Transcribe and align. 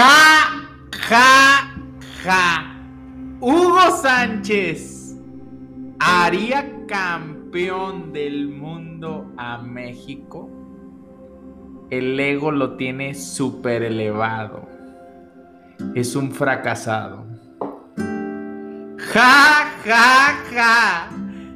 Ja, 0.00 0.66
ja, 1.10 1.74
ja. 2.24 2.74
Hugo 3.38 3.98
Sánchez 4.00 5.14
haría 5.98 6.86
campeón 6.86 8.10
del 8.10 8.48
mundo 8.48 9.30
a 9.36 9.58
México. 9.58 10.48
El 11.90 12.18
ego 12.18 12.50
lo 12.50 12.78
tiene 12.78 13.14
súper 13.14 13.82
elevado. 13.82 14.66
Es 15.94 16.16
un 16.16 16.32
fracasado. 16.32 17.26
Ja, 19.12 19.70
ja, 19.84 20.34
ja. 20.50 21.10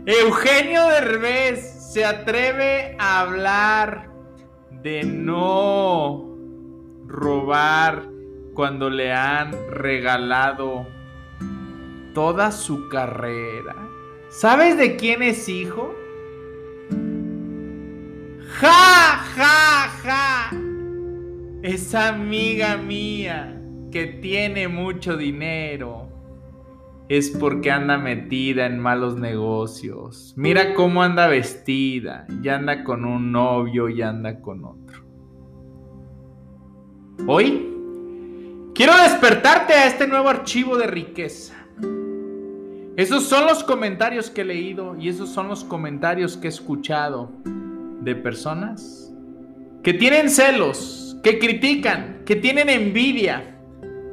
Eugenio 0.04 0.86
Derbez 0.88 1.92
se 1.94 2.04
atreve 2.04 2.94
a 2.98 3.20
hablar 3.20 4.10
de 4.82 5.02
no 5.02 6.36
robar 7.06 8.13
cuando 8.54 8.88
le 8.88 9.12
han 9.12 9.52
regalado 9.70 10.86
toda 12.14 12.52
su 12.52 12.88
carrera. 12.88 13.74
¿Sabes 14.30 14.78
de 14.78 14.96
quién 14.96 15.22
es 15.22 15.48
hijo? 15.48 15.94
¡Ja, 18.60 19.18
ja, 19.36 19.88
ja! 20.02 20.50
Esa 21.62 22.08
amiga 22.08 22.76
mía 22.76 23.60
que 23.90 24.06
tiene 24.06 24.68
mucho 24.68 25.16
dinero 25.16 26.08
es 27.08 27.30
porque 27.30 27.70
anda 27.70 27.98
metida 27.98 28.66
en 28.66 28.78
malos 28.78 29.16
negocios. 29.16 30.32
Mira 30.36 30.74
cómo 30.74 31.02
anda 31.02 31.26
vestida. 31.26 32.26
Ya 32.42 32.56
anda 32.56 32.84
con 32.84 33.04
un 33.04 33.32
novio 33.32 33.88
y 33.88 34.02
anda 34.02 34.40
con 34.40 34.64
otro. 34.64 35.04
Hoy 37.26 37.73
quiero 38.74 38.96
despertarte 38.96 39.72
a 39.72 39.86
este 39.86 40.06
nuevo 40.06 40.28
archivo 40.28 40.76
de 40.76 40.86
riqueza. 40.86 41.54
Esos 42.96 43.24
son 43.24 43.46
los 43.46 43.64
comentarios 43.64 44.30
que 44.30 44.42
he 44.42 44.44
leído 44.44 44.96
y 44.98 45.08
esos 45.08 45.30
son 45.30 45.48
los 45.48 45.64
comentarios 45.64 46.36
que 46.36 46.48
he 46.48 46.50
escuchado 46.50 47.30
de 48.00 48.14
personas 48.14 49.12
que 49.82 49.94
tienen 49.94 50.30
celos, 50.30 51.16
que 51.22 51.38
critican, 51.38 52.22
que 52.24 52.36
tienen 52.36 52.68
envidia 52.68 53.58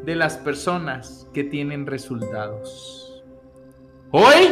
de 0.03 0.15
las 0.15 0.37
personas 0.37 1.27
que 1.33 1.43
tienen 1.43 1.85
resultados. 1.85 3.23
Hoy, 4.11 4.47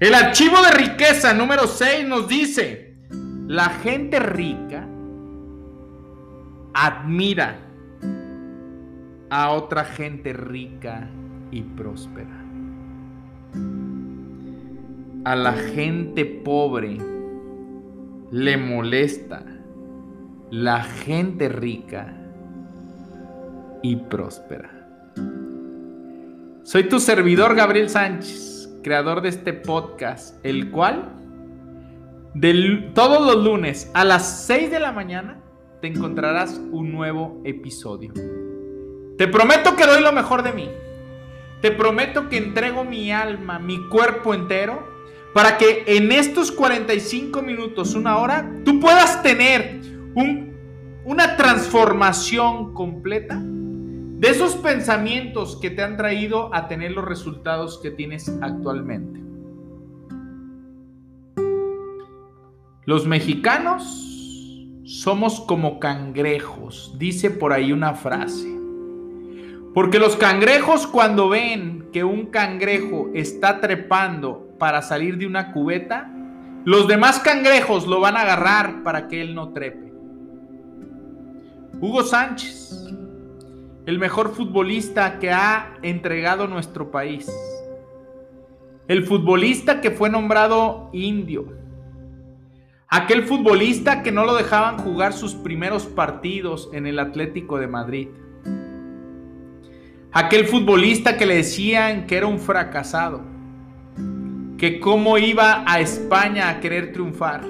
el 0.00 0.14
archivo 0.14 0.60
de 0.62 0.70
riqueza 0.72 1.32
número 1.34 1.66
6 1.66 2.08
nos 2.08 2.26
dice, 2.26 2.96
la 3.46 3.68
gente 3.68 4.18
rica 4.18 4.88
admira 6.72 7.64
a 9.34 9.50
otra 9.50 9.84
gente 9.84 10.32
rica 10.32 11.10
y 11.50 11.62
próspera. 11.62 12.40
A 15.24 15.34
la 15.34 15.54
gente 15.54 16.24
pobre 16.24 16.98
le 18.30 18.56
molesta 18.56 19.42
la 20.52 20.84
gente 20.84 21.48
rica 21.48 22.16
y 23.82 23.96
próspera. 23.96 24.70
Soy 26.62 26.88
tu 26.88 27.00
servidor 27.00 27.56
Gabriel 27.56 27.90
Sánchez, 27.90 28.72
creador 28.84 29.20
de 29.20 29.30
este 29.30 29.52
podcast, 29.52 30.38
el 30.46 30.70
cual 30.70 31.10
todos 32.94 33.26
los 33.34 33.44
lunes 33.44 33.90
a 33.94 34.04
las 34.04 34.46
6 34.46 34.70
de 34.70 34.78
la 34.78 34.92
mañana 34.92 35.40
te 35.80 35.88
encontrarás 35.88 36.60
un 36.70 36.92
nuevo 36.92 37.40
episodio. 37.44 38.12
Te 39.16 39.28
prometo 39.28 39.76
que 39.76 39.86
doy 39.86 40.02
lo 40.02 40.12
mejor 40.12 40.42
de 40.42 40.52
mí. 40.52 40.68
Te 41.60 41.70
prometo 41.70 42.28
que 42.28 42.36
entrego 42.36 42.84
mi 42.84 43.12
alma, 43.12 43.58
mi 43.58 43.88
cuerpo 43.88 44.34
entero, 44.34 44.86
para 45.32 45.56
que 45.56 45.84
en 45.86 46.12
estos 46.12 46.52
45 46.52 47.42
minutos, 47.42 47.94
una 47.94 48.18
hora, 48.18 48.50
tú 48.64 48.80
puedas 48.80 49.22
tener 49.22 49.80
una 51.04 51.36
transformación 51.36 52.74
completa 52.74 53.40
de 53.40 54.28
esos 54.28 54.56
pensamientos 54.56 55.58
que 55.60 55.70
te 55.70 55.82
han 55.82 55.96
traído 55.96 56.54
a 56.54 56.68
tener 56.68 56.92
los 56.92 57.04
resultados 57.04 57.78
que 57.82 57.90
tienes 57.90 58.28
actualmente. 58.40 59.20
Los 62.84 63.06
mexicanos 63.06 63.82
somos 64.84 65.40
como 65.40 65.80
cangrejos, 65.80 66.94
dice 66.98 67.30
por 67.30 67.52
ahí 67.52 67.72
una 67.72 67.94
frase. 67.94 68.63
Porque 69.74 69.98
los 69.98 70.16
cangrejos 70.16 70.86
cuando 70.86 71.28
ven 71.28 71.88
que 71.92 72.04
un 72.04 72.26
cangrejo 72.26 73.10
está 73.12 73.60
trepando 73.60 74.54
para 74.56 74.82
salir 74.82 75.18
de 75.18 75.26
una 75.26 75.52
cubeta, 75.52 76.10
los 76.64 76.86
demás 76.86 77.18
cangrejos 77.18 77.86
lo 77.86 78.00
van 78.00 78.16
a 78.16 78.20
agarrar 78.20 78.84
para 78.84 79.08
que 79.08 79.20
él 79.20 79.34
no 79.34 79.52
trepe. 79.52 79.92
Hugo 81.80 82.04
Sánchez, 82.04 82.86
el 83.84 83.98
mejor 83.98 84.32
futbolista 84.32 85.18
que 85.18 85.32
ha 85.32 85.74
entregado 85.82 86.46
nuestro 86.46 86.90
país. 86.92 87.30
El 88.86 89.04
futbolista 89.04 89.80
que 89.80 89.90
fue 89.90 90.08
nombrado 90.08 90.88
indio. 90.92 91.52
Aquel 92.88 93.24
futbolista 93.24 94.02
que 94.04 94.12
no 94.12 94.24
lo 94.24 94.36
dejaban 94.36 94.78
jugar 94.78 95.12
sus 95.12 95.34
primeros 95.34 95.84
partidos 95.86 96.70
en 96.72 96.86
el 96.86 97.00
Atlético 97.00 97.58
de 97.58 97.66
Madrid. 97.66 98.08
Aquel 100.16 100.46
futbolista 100.46 101.16
que 101.16 101.26
le 101.26 101.34
decían 101.34 102.06
que 102.06 102.16
era 102.16 102.28
un 102.28 102.38
fracasado, 102.38 103.20
que 104.56 104.78
cómo 104.78 105.18
iba 105.18 105.64
a 105.66 105.80
España 105.80 106.48
a 106.48 106.60
querer 106.60 106.92
triunfar. 106.92 107.44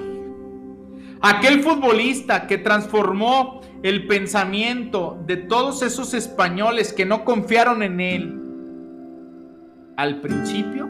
Aquel 1.21 1.61
futbolista 1.61 2.47
que 2.47 2.57
transformó 2.57 3.61
el 3.83 4.07
pensamiento 4.07 5.21
de 5.27 5.37
todos 5.37 5.83
esos 5.83 6.15
españoles 6.15 6.91
que 6.91 7.05
no 7.05 7.23
confiaron 7.23 7.83
en 7.83 7.99
él 7.99 8.41
al 9.95 10.19
principio, 10.21 10.89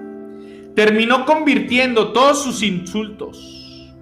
terminó 0.76 1.26
convirtiendo 1.26 2.14
todos 2.14 2.42
sus 2.42 2.64
insultos 2.64 3.94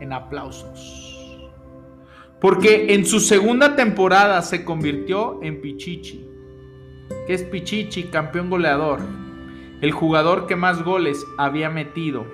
en 0.00 0.12
aplausos. 0.12 0.95
Porque 2.46 2.94
en 2.94 3.04
su 3.04 3.18
segunda 3.18 3.74
temporada 3.74 4.40
se 4.40 4.64
convirtió 4.64 5.40
en 5.42 5.60
Pichichi. 5.60 6.24
¿Qué 7.26 7.34
es 7.34 7.42
Pichichi? 7.42 8.04
Campeón 8.04 8.50
goleador. 8.50 9.00
El 9.80 9.90
jugador 9.90 10.46
que 10.46 10.54
más 10.54 10.84
goles 10.84 11.26
había 11.38 11.70
metido 11.70 12.24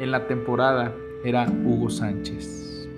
en 0.00 0.12
la 0.12 0.26
temporada 0.26 0.94
era 1.26 1.46
Hugo 1.46 1.90
Sánchez. 1.90 2.88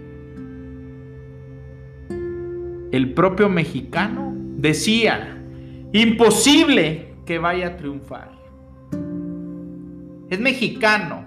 El 2.93 3.12
propio 3.12 3.49
mexicano 3.49 4.32
decía, 4.37 5.44
imposible 5.93 7.17
que 7.26 7.41
vaya 7.41 7.67
a 7.67 7.76
triunfar. 7.76 8.31
Es 10.31 10.38
mexicano. 10.38 11.26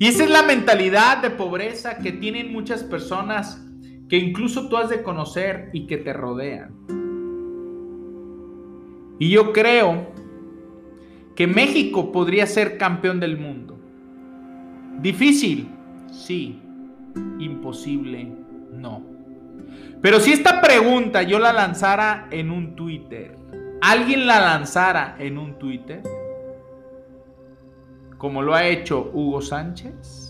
Y 0.00 0.08
esa 0.08 0.24
es 0.24 0.30
la 0.30 0.42
mentalidad 0.42 1.22
de 1.22 1.30
pobreza 1.30 1.98
que 1.98 2.10
tienen 2.10 2.52
muchas 2.52 2.82
personas 2.82 3.64
que 4.08 4.16
incluso 4.16 4.68
tú 4.68 4.76
has 4.76 4.88
de 4.88 5.02
conocer 5.02 5.70
y 5.72 5.86
que 5.86 5.98
te 5.98 6.12
rodean. 6.12 6.74
Y 9.18 9.30
yo 9.30 9.52
creo 9.52 10.06
que 11.34 11.46
México 11.46 12.10
podría 12.12 12.46
ser 12.46 12.78
campeón 12.78 13.20
del 13.20 13.38
mundo. 13.38 13.78
Difícil, 15.00 15.68
sí. 16.10 16.60
Imposible, 17.38 18.32
no. 18.72 19.02
Pero 20.00 20.20
si 20.20 20.32
esta 20.32 20.60
pregunta 20.60 21.22
yo 21.22 21.38
la 21.38 21.52
lanzara 21.52 22.28
en 22.30 22.50
un 22.50 22.76
Twitter, 22.76 23.36
alguien 23.80 24.26
la 24.26 24.40
lanzara 24.40 25.16
en 25.18 25.38
un 25.38 25.58
Twitter, 25.58 26.02
como 28.16 28.42
lo 28.42 28.54
ha 28.54 28.66
hecho 28.66 29.10
Hugo 29.12 29.40
Sánchez, 29.40 30.27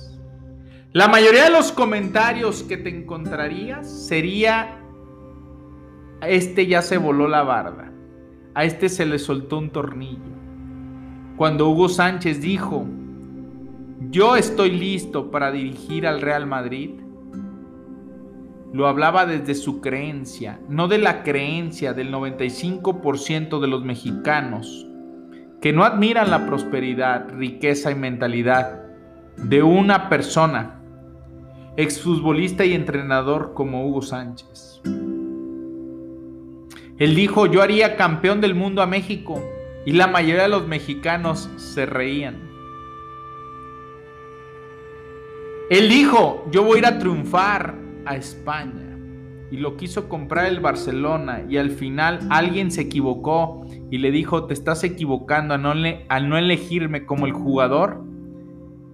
la 0.99 1.07
mayoría 1.07 1.45
de 1.45 1.51
los 1.51 1.71
comentarios 1.71 2.65
que 2.65 2.77
te 2.77 2.89
encontrarías 2.89 3.89
sería 3.89 4.81
este 6.23 6.67
ya 6.67 6.83
se 6.83 6.99
voló 6.99 7.29
la 7.29 7.45
barda, 7.45 7.93
a 8.53 8.65
este 8.65 8.89
se 8.89 9.07
le 9.07 9.21
soltó 9.21 9.59
un 9.59 9.71
tornillo. 9.71 10.35
Cuando 11.37 11.69
Hugo 11.69 11.89
Sánchez 11.89 12.41
dijo, 12.41 12.85
yo 14.11 14.35
estoy 14.35 14.73
listo 14.73 15.31
para 15.31 15.53
dirigir 15.53 16.05
al 16.05 16.21
Real 16.21 16.47
Madrid, 16.47 16.91
lo 18.73 18.89
hablaba 18.89 19.25
desde 19.25 19.55
su 19.55 19.81
creencia, 19.81 20.59
no 20.69 20.89
de 20.89 20.99
la 20.99 21.23
creencia 21.23 21.93
del 21.93 22.13
95% 22.13 23.61
de 23.61 23.69
los 23.69 23.85
mexicanos 23.85 24.85
que 25.63 25.73
no 25.73 25.85
admiran 25.85 26.29
la 26.29 26.45
prosperidad, 26.45 27.29
riqueza 27.37 27.93
y 27.93 27.95
mentalidad 27.95 28.83
de 29.37 29.63
una 29.63 30.09
persona, 30.09 30.78
exfutbolista 31.79 32.65
y 32.65 32.75
entrenador 32.75 33.55
como 33.55 33.87
Hugo 33.87 34.03
Sánchez. 34.03 34.83
Él 36.99 37.15
dijo, 37.15 37.47
yo 37.47 37.63
haría 37.63 37.97
campeón 37.97 38.41
del 38.41 38.57
mundo 38.57 38.83
a 38.83 38.87
México 38.87 39.41
y 39.87 39.93
la 39.93 40.09
mayoría 40.09 40.43
de 40.43 40.49
los 40.49 40.67
mexicanos 40.67 41.49
se 41.57 41.87
reían. 41.87 42.35
Él 45.71 45.89
dijo, 45.89 46.45
yo 46.51 46.65
voy 46.65 46.77
a 46.77 46.79
ir 46.81 46.87
a 46.87 46.99
triunfar 46.99 47.77
a 48.07 48.17
España 48.17 48.99
y 49.53 49.59
lo 49.59 49.77
quiso 49.77 50.09
comprar 50.09 50.47
el 50.47 50.59
Barcelona 50.59 51.45
y 51.49 51.59
al 51.59 51.71
final 51.71 52.19
alguien 52.29 52.73
se 52.73 52.81
equivocó 52.81 53.65
y 53.89 53.99
le 53.99 54.11
dijo, 54.11 54.47
te 54.47 54.55
estás 54.55 54.83
equivocando 54.83 55.55
al 55.55 55.63
no, 55.63 55.75
al 56.09 56.29
no 56.29 56.39
elegirme 56.39 57.07
como 57.07 57.27
el 57.27 57.33
jugador 57.33 58.03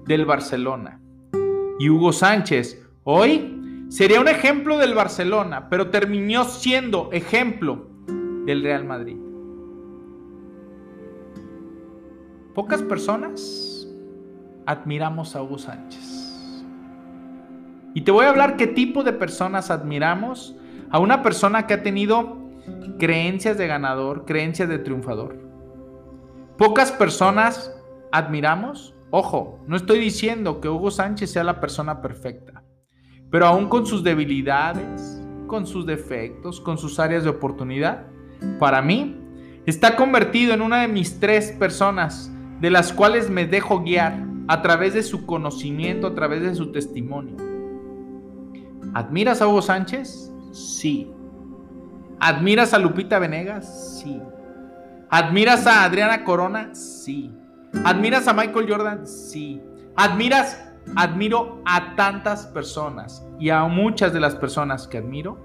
del 0.05 0.27
Barcelona. 0.27 1.01
Y 1.79 1.89
Hugo 1.91 2.13
Sánchez, 2.13 2.81
hoy 3.03 3.87
sería 3.89 4.21
un 4.21 4.29
ejemplo 4.29 4.79
del 4.79 4.95
Barcelona, 4.95 5.69
pero 5.69 5.91
terminó 5.91 6.45
siendo 6.45 7.11
ejemplo 7.13 7.89
del 8.47 8.63
Real 8.63 8.85
Madrid. 8.85 9.17
Pocas 12.55 12.83
personas 12.83 13.89
admiramos 14.67 15.35
a 15.35 15.43
Hugo 15.43 15.59
Sánchez. 15.59 16.15
Y 17.95 18.03
te 18.03 18.11
voy 18.11 18.27
a 18.27 18.31
hablar 18.31 18.57
qué 18.57 18.69
tipo 18.69 19.03
de 19.03 19.13
personas 19.13 19.71
admiramos 19.71 20.57
a 20.91 21.01
una 21.01 21.23
persona 21.23 21.67
que 21.67 21.75
ha 21.75 21.83
tenido 21.83 22.39
creencias 22.99 23.59
de 23.59 23.67
ganador, 23.67 24.25
creencias 24.25 24.69
de 24.69 24.79
triunfador. 24.79 25.39
Pocas 26.57 26.93
personas 26.93 27.75
admiramos. 28.13 28.94
Ojo, 29.17 29.61
no 29.69 29.77
estoy 29.77 30.01
diciendo 30.01 30.61
que 30.61 30.69
Hugo 30.69 30.91
Sánchez 30.91 31.31
sea 31.31 31.45
la 31.45 31.61
persona 31.61 32.03
perfecta, 32.03 32.65
pero 33.31 33.47
aún 33.47 33.69
con 33.69 33.87
sus 33.87 34.03
debilidades, 34.03 35.23
con 35.47 35.69
sus 35.69 35.87
defectos, 35.87 36.61
con 36.61 36.79
sus 36.79 36.99
áreas 36.99 37.23
de 37.23 37.31
oportunidad, 37.31 38.07
para 38.59 38.83
mí 38.83 39.17
está 39.67 39.95
convertido 39.95 40.53
en 40.53 40.63
una 40.63 40.81
de 40.81 40.89
mis 40.89 41.21
tres 41.21 41.53
personas 41.53 42.29
de 42.61 42.71
las 42.71 42.93
cuales 42.93 43.31
me 43.31 43.47
dejo 43.47 43.85
guiar 43.85 44.19
a 44.49 44.63
través 44.63 44.95
de 44.95 45.05
su 45.05 45.27
conocimiento, 45.27 46.09
a 46.09 46.15
través 46.17 46.43
de 46.43 46.53
su 46.57 46.73
testimonio. 46.73 47.37
¿Admiras 48.95 49.41
a 49.41 49.47
Hugo 49.47 49.63
Sánchez? 49.63 50.33
Sí. 50.51 51.09
¿Admiras 52.19 52.75
a 52.75 52.81
Lupita 52.81 53.21
Venegas? 53.21 54.01
Sí. 54.03 54.21
¿Admiras 55.09 55.69
a 55.69 55.85
Adriana 55.85 56.25
Corona? 56.25 56.75
Sí. 56.75 57.33
¿Admiras 57.85 58.29
a 58.29 58.33
Michael 58.33 58.71
Jordan? 58.71 59.07
Sí. 59.07 59.61
¿Admiras? 59.97 60.71
Admiro 60.97 61.63
a 61.65 61.97
tantas 61.97 62.47
personas 62.47 63.27
y 63.41 63.49
a 63.51 63.65
muchas 63.65 64.13
de 64.13 64.21
las 64.21 64.35
personas 64.35 64.87
que 64.87 64.99
admiro 64.99 65.39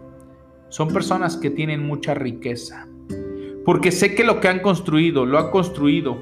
son 0.68 0.90
personas 0.90 1.38
que 1.38 1.50
tienen 1.50 1.86
mucha 1.86 2.14
riqueza. 2.14 2.88
Porque 3.66 3.92
sé 3.92 4.16
que 4.16 4.24
lo 4.24 4.42
que 4.42 4.50
han 4.50 4.60
construido, 4.60 5.26
lo 5.26 5.38
ha 5.38 5.50
construido 5.50 6.18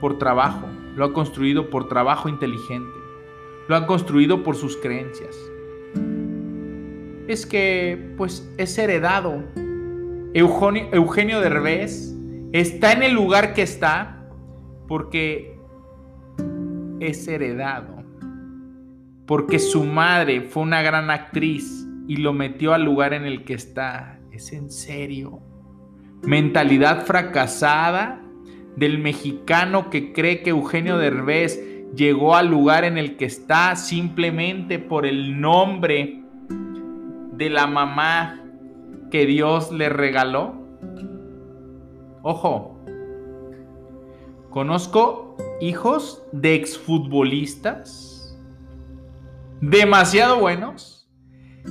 por 0.00 0.18
trabajo, 0.18 0.66
lo 0.96 1.04
ha 1.04 1.12
construido 1.12 1.68
por 1.68 1.88
trabajo 1.88 2.28
inteligente, 2.28 2.98
lo 3.68 3.76
han 3.76 3.86
construido 3.86 4.42
por 4.42 4.56
sus 4.56 4.76
creencias 4.76 5.36
es 7.28 7.46
que 7.46 8.12
pues 8.16 8.48
es 8.56 8.76
heredado. 8.78 9.42
Eugenio, 10.34 10.88
Eugenio 10.92 11.40
Derbez 11.40 12.14
está 12.52 12.92
en 12.92 13.02
el 13.02 13.12
lugar 13.12 13.54
que 13.54 13.62
está 13.62 14.15
porque 14.86 15.58
es 17.00 17.26
heredado. 17.28 18.04
Porque 19.26 19.58
su 19.58 19.84
madre 19.84 20.42
fue 20.42 20.62
una 20.62 20.82
gran 20.82 21.10
actriz 21.10 21.86
y 22.06 22.16
lo 22.18 22.32
metió 22.32 22.74
al 22.74 22.84
lugar 22.84 23.12
en 23.12 23.24
el 23.24 23.44
que 23.44 23.54
está. 23.54 24.20
Es 24.30 24.52
en 24.52 24.70
serio. 24.70 25.40
Mentalidad 26.22 27.04
fracasada 27.04 28.22
del 28.76 28.98
mexicano 28.98 29.90
que 29.90 30.12
cree 30.12 30.42
que 30.42 30.50
Eugenio 30.50 30.98
Derbez 30.98 31.60
llegó 31.94 32.36
al 32.36 32.48
lugar 32.48 32.84
en 32.84 32.98
el 32.98 33.16
que 33.16 33.24
está 33.24 33.74
simplemente 33.76 34.78
por 34.78 35.06
el 35.06 35.40
nombre 35.40 36.22
de 37.32 37.50
la 37.50 37.66
mamá 37.66 38.42
que 39.10 39.26
Dios 39.26 39.72
le 39.72 39.88
regaló? 39.88 40.54
Ojo, 42.22 42.75
conozco 44.56 45.36
hijos 45.60 46.22
de 46.32 46.54
exfutbolistas 46.54 48.34
demasiado 49.60 50.40
buenos 50.40 51.06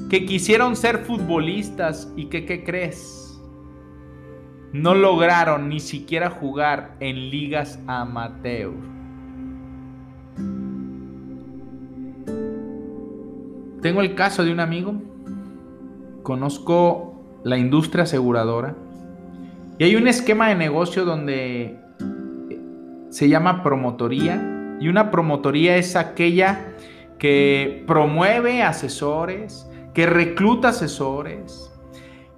que 0.07 0.27
quisieron 0.27 0.75
ser 0.75 0.99
futbolistas 0.99 2.13
y 2.15 2.25
que, 2.25 2.45
¿qué 2.45 2.63
crees? 2.63 3.41
No 4.71 4.93
lograron 4.93 5.67
ni 5.67 5.79
siquiera 5.79 6.29
jugar 6.29 6.95
en 6.99 7.31
ligas 7.31 7.79
amateur. 7.87 8.75
Tengo 13.81 14.01
el 14.01 14.13
caso 14.13 14.43
de 14.43 14.51
un 14.51 14.59
amigo 14.59 14.93
conozco 16.21 17.19
la 17.43 17.57
industria 17.57 18.03
aseguradora 18.03 18.75
y 19.79 19.85
hay 19.85 19.95
un 19.95 20.07
esquema 20.07 20.49
de 20.49 20.55
negocio 20.55 21.03
donde 21.03 21.83
se 23.15 23.29
llama 23.29 23.63
promotoría 23.63 24.75
y 24.81 24.89
una 24.89 25.09
promotoría 25.09 25.77
es 25.77 25.95
aquella 25.95 26.75
que 27.17 27.85
promueve 27.87 28.61
asesores, 28.61 29.65
que 29.93 30.05
recluta 30.05 30.67
asesores, 30.67 31.71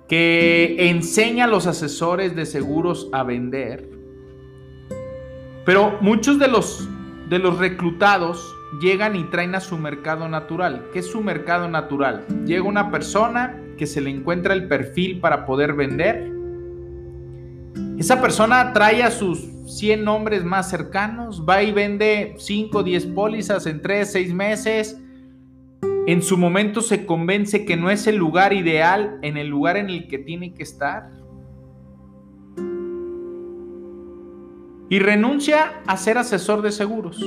que 0.07 0.75
enseña 0.87 1.45
a 1.45 1.47
los 1.47 1.65
asesores 1.65 2.35
de 2.35 2.45
seguros 2.45 3.09
a 3.11 3.23
vender. 3.23 3.89
Pero 5.65 5.97
muchos 5.99 6.37
de 6.37 6.47
los, 6.47 6.87
de 7.27 7.39
los 7.39 7.57
reclutados 7.57 8.55
llegan 8.79 9.15
y 9.15 9.23
traen 9.31 9.55
a 9.55 9.61
su 9.61 9.79
mercado 9.79 10.29
natural. 10.29 10.89
¿Qué 10.93 10.99
es 10.99 11.07
su 11.07 11.23
mercado 11.23 11.67
natural? 11.67 12.23
Llega 12.45 12.61
una 12.61 12.91
persona 12.91 13.59
que 13.79 13.87
se 13.87 13.99
le 13.99 14.11
encuentra 14.11 14.53
el 14.53 14.67
perfil 14.67 15.21
para 15.21 15.43
poder 15.47 15.73
vender. 15.73 16.36
Esa 17.97 18.21
persona 18.21 18.73
trae 18.73 19.01
a 19.01 19.09
sus 19.09 19.39
100 19.65 20.03
nombres 20.03 20.43
más 20.43 20.69
cercanos, 20.69 21.43
va 21.47 21.63
y 21.63 21.71
vende 21.71 22.35
5 22.37 22.77
o 22.77 22.83
10 22.83 23.07
pólizas 23.07 23.65
en 23.65 23.81
3, 23.81 24.11
6 24.11 24.33
meses. 24.35 25.01
En 26.05 26.21
su 26.21 26.37
momento 26.37 26.81
se 26.81 27.07
convence 27.07 27.65
que 27.65 27.75
no 27.75 27.89
es 27.89 28.05
el 28.05 28.17
lugar 28.17 28.53
ideal 28.53 29.17
en 29.23 29.35
el 29.35 29.47
lugar 29.47 29.77
en 29.77 29.89
el 29.89 30.07
que 30.07 30.19
tiene 30.19 30.53
que 30.53 30.61
estar. 30.61 31.09
Y 34.89 34.99
renuncia 34.99 35.81
a 35.87 35.97
ser 35.97 36.19
asesor 36.19 36.61
de 36.61 36.71
seguros. 36.71 37.19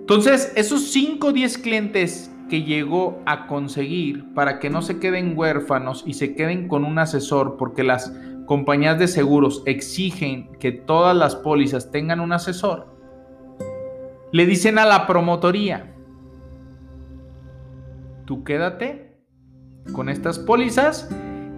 Entonces, 0.00 0.50
esos 0.56 0.90
5 0.92 1.26
o 1.26 1.32
10 1.32 1.58
clientes 1.58 2.30
que 2.48 2.62
llegó 2.62 3.22
a 3.26 3.46
conseguir 3.46 4.32
para 4.34 4.58
que 4.58 4.70
no 4.70 4.82
se 4.82 4.98
queden 4.98 5.36
huérfanos 5.36 6.04
y 6.06 6.14
se 6.14 6.34
queden 6.34 6.68
con 6.68 6.84
un 6.84 6.98
asesor, 6.98 7.56
porque 7.58 7.84
las 7.84 8.12
compañías 8.46 8.98
de 8.98 9.08
seguros 9.08 9.62
exigen 9.66 10.52
que 10.58 10.72
todas 10.72 11.16
las 11.16 11.36
pólizas 11.36 11.90
tengan 11.90 12.20
un 12.20 12.32
asesor, 12.32 12.86
le 14.32 14.46
dicen 14.46 14.78
a 14.78 14.84
la 14.84 15.06
promotoría, 15.06 15.94
tú 18.24 18.44
quédate 18.44 19.16
con 19.92 20.08
estas 20.08 20.38
pólizas 20.38 21.08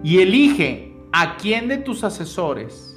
y 0.03 0.19
elige 0.19 0.95
a 1.13 1.37
quién 1.37 1.67
de 1.67 1.77
tus 1.77 2.03
asesores 2.03 2.93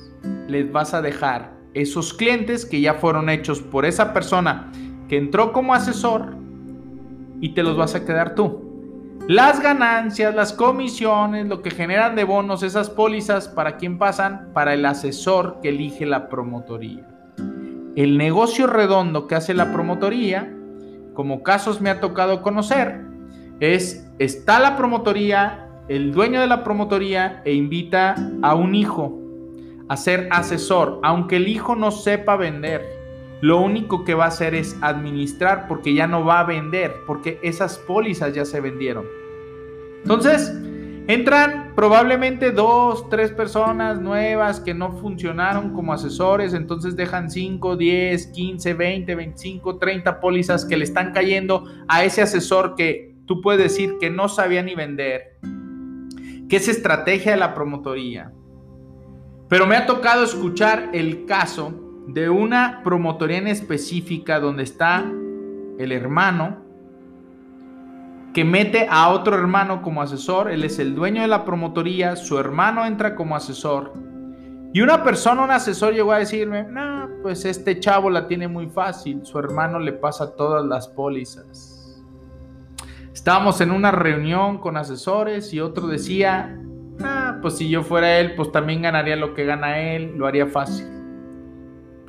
les 0.49 0.71
vas 0.71 0.93
a 0.93 1.03
dejar 1.03 1.55
esos 1.75 2.13
clientes 2.13 2.67
que 2.67 2.81
ya 2.81 2.95
fueron 2.95 3.31
hechos 3.31 3.63
por 3.63 3.85
esa 3.87 4.13
persona 4.13 4.71
que 5.09 5.17
entró 5.17 5.53
como 5.53 5.75
asesor 5.75 6.37
y 7.41 7.55
te 7.55 7.63
los 7.63 7.77
vas 7.77 7.95
a 7.95 8.05
quedar 8.05 8.35
tú. 8.35 8.70
Las 9.29 9.61
ganancias, 9.61 10.35
las 10.35 10.53
comisiones, 10.53 11.47
lo 11.47 11.63
que 11.63 11.71
generan 11.71 12.17
de 12.17 12.25
bonos 12.25 12.63
esas 12.63 12.91
pólizas, 12.91 13.49
¿para 13.49 13.77
quién 13.77 13.99
pasan? 13.99 14.51
Para 14.53 14.75
el 14.75 14.85
asesor 14.85 15.61
que 15.63 15.69
elige 15.69 16.05
la 16.07 16.29
promotoría. 16.29 17.07
El 17.97 18.19
negocio 18.19 18.67
redondo 18.67 19.27
que 19.27 19.37
hace 19.37 19.55
la 19.55 19.73
promotoría, 19.73 20.53
como 21.15 21.43
casos 21.43 21.81
me 21.81 21.91
ha 21.91 22.01
tocado 22.01 22.43
conocer, 22.43 23.05
es, 23.61 24.11
está 24.19 24.59
la 24.59 24.77
promotoría, 24.77 25.69
el 25.89 26.13
dueño 26.13 26.41
de 26.41 26.47
la 26.47 26.65
promotoría 26.65 27.43
e 27.45 27.53
invita 27.53 28.15
a 28.43 28.55
un 28.55 28.75
hijo 28.75 29.19
a 29.89 29.97
ser 29.97 30.29
asesor, 30.31 31.01
aunque 31.03 31.37
el 31.37 31.49
hijo 31.49 31.77
no 31.77 31.91
sepa 31.91 32.37
vender. 32.37 33.00
Lo 33.41 33.59
único 33.61 34.05
que 34.05 34.15
va 34.15 34.25
a 34.25 34.29
hacer 34.29 34.55
es 34.55 34.77
administrar 34.83 35.67
porque 35.67 35.95
ya 35.95 36.07
no 36.07 36.25
va 36.25 36.41
a 36.41 36.45
vender, 36.45 36.95
porque 37.07 37.39
esas 37.43 37.79
pólizas 37.79 38.35
ya 38.35 38.45
se 38.45 38.61
vendieron. 38.61 39.07
Entonces, 40.03 40.53
entran 41.07 41.73
probablemente 41.75 42.51
dos, 42.51 43.09
tres 43.09 43.31
personas 43.33 44.01
nuevas 44.01 44.61
que 44.61 44.75
no 44.75 44.93
funcionaron 44.93 45.73
como 45.73 45.95
asesores, 45.95 46.53
entonces 46.53 46.97
dejan 46.97 47.31
5, 47.31 47.77
10, 47.77 48.27
15, 48.27 48.75
20, 48.75 49.15
25, 49.15 49.79
30 49.79 50.21
pólizas 50.21 50.67
que 50.67 50.77
le 50.77 50.85
están 50.85 51.13
cayendo 51.13 51.65
a 51.89 52.05
ese 52.05 52.21
asesor 52.21 52.75
que 52.75 53.15
tú 53.25 53.41
puedes 53.41 53.63
decir 53.63 53.97
que 53.99 54.11
no 54.11 54.29
sabía 54.29 54.63
ni 54.63 54.75
vender, 54.75 55.39
que 56.49 56.57
es 56.57 56.69
estrategia 56.69 57.33
de 57.33 57.39
la 57.39 57.55
promotoría. 57.55 58.33
Pero 59.49 59.67
me 59.67 59.77
ha 59.77 59.87
tocado 59.87 60.25
escuchar 60.25 60.91
el 60.93 61.25
caso 61.25 61.90
de 62.13 62.29
una 62.29 62.81
promotoría 62.83 63.39
en 63.39 63.47
específica 63.47 64.41
donde 64.41 64.65
está 64.65 65.05
el 65.79 65.93
hermano 65.93 66.59
que 68.35 68.45
mete 68.45 68.87
a 68.89 69.09
otro 69.09 69.35
hermano 69.37 69.83
como 69.83 70.03
asesor, 70.03 70.51
él 70.51 70.65
es 70.65 70.79
el 70.79 70.95
dueño 70.95 71.23
de 71.23 71.29
la 71.29 71.45
promotoría, 71.45 72.15
su 72.17 72.39
hermano 72.39 72.87
entra 72.87 73.17
como 73.17 73.35
asesor. 73.35 73.93
Y 74.73 74.83
una 74.83 75.03
persona, 75.03 75.43
un 75.43 75.51
asesor 75.51 75.95
llegó 75.95 76.13
a 76.13 76.21
decirme, 76.21 76.63
no, 76.63 77.09
pues 77.23 77.45
este 77.45 77.81
chavo 77.81 78.09
la 78.09 78.29
tiene 78.29 78.47
muy 78.47 78.69
fácil, 78.69 79.27
su 79.27 79.39
hermano 79.39 79.81
le 79.81 79.93
pasa 79.93 80.37
todas 80.37 80.65
las 80.65 80.87
pólizas. 80.87 82.01
Estábamos 83.13 83.61
en 83.61 83.73
una 83.73 83.91
reunión 83.91 84.59
con 84.59 84.77
asesores 84.77 85.53
y 85.53 85.61
otro 85.61 85.89
decía, 85.89 86.57
ah, 87.03 87.39
pues 87.43 87.57
si 87.59 87.69
yo 87.69 87.83
fuera 87.83 88.19
él, 88.21 88.37
pues 88.37 88.53
también 88.53 88.83
ganaría 88.83 89.17
lo 89.17 89.35
que 89.35 89.45
gana 89.45 89.81
él, 89.81 90.15
lo 90.17 90.29
haría 90.29 90.47
fácil. 90.47 91.00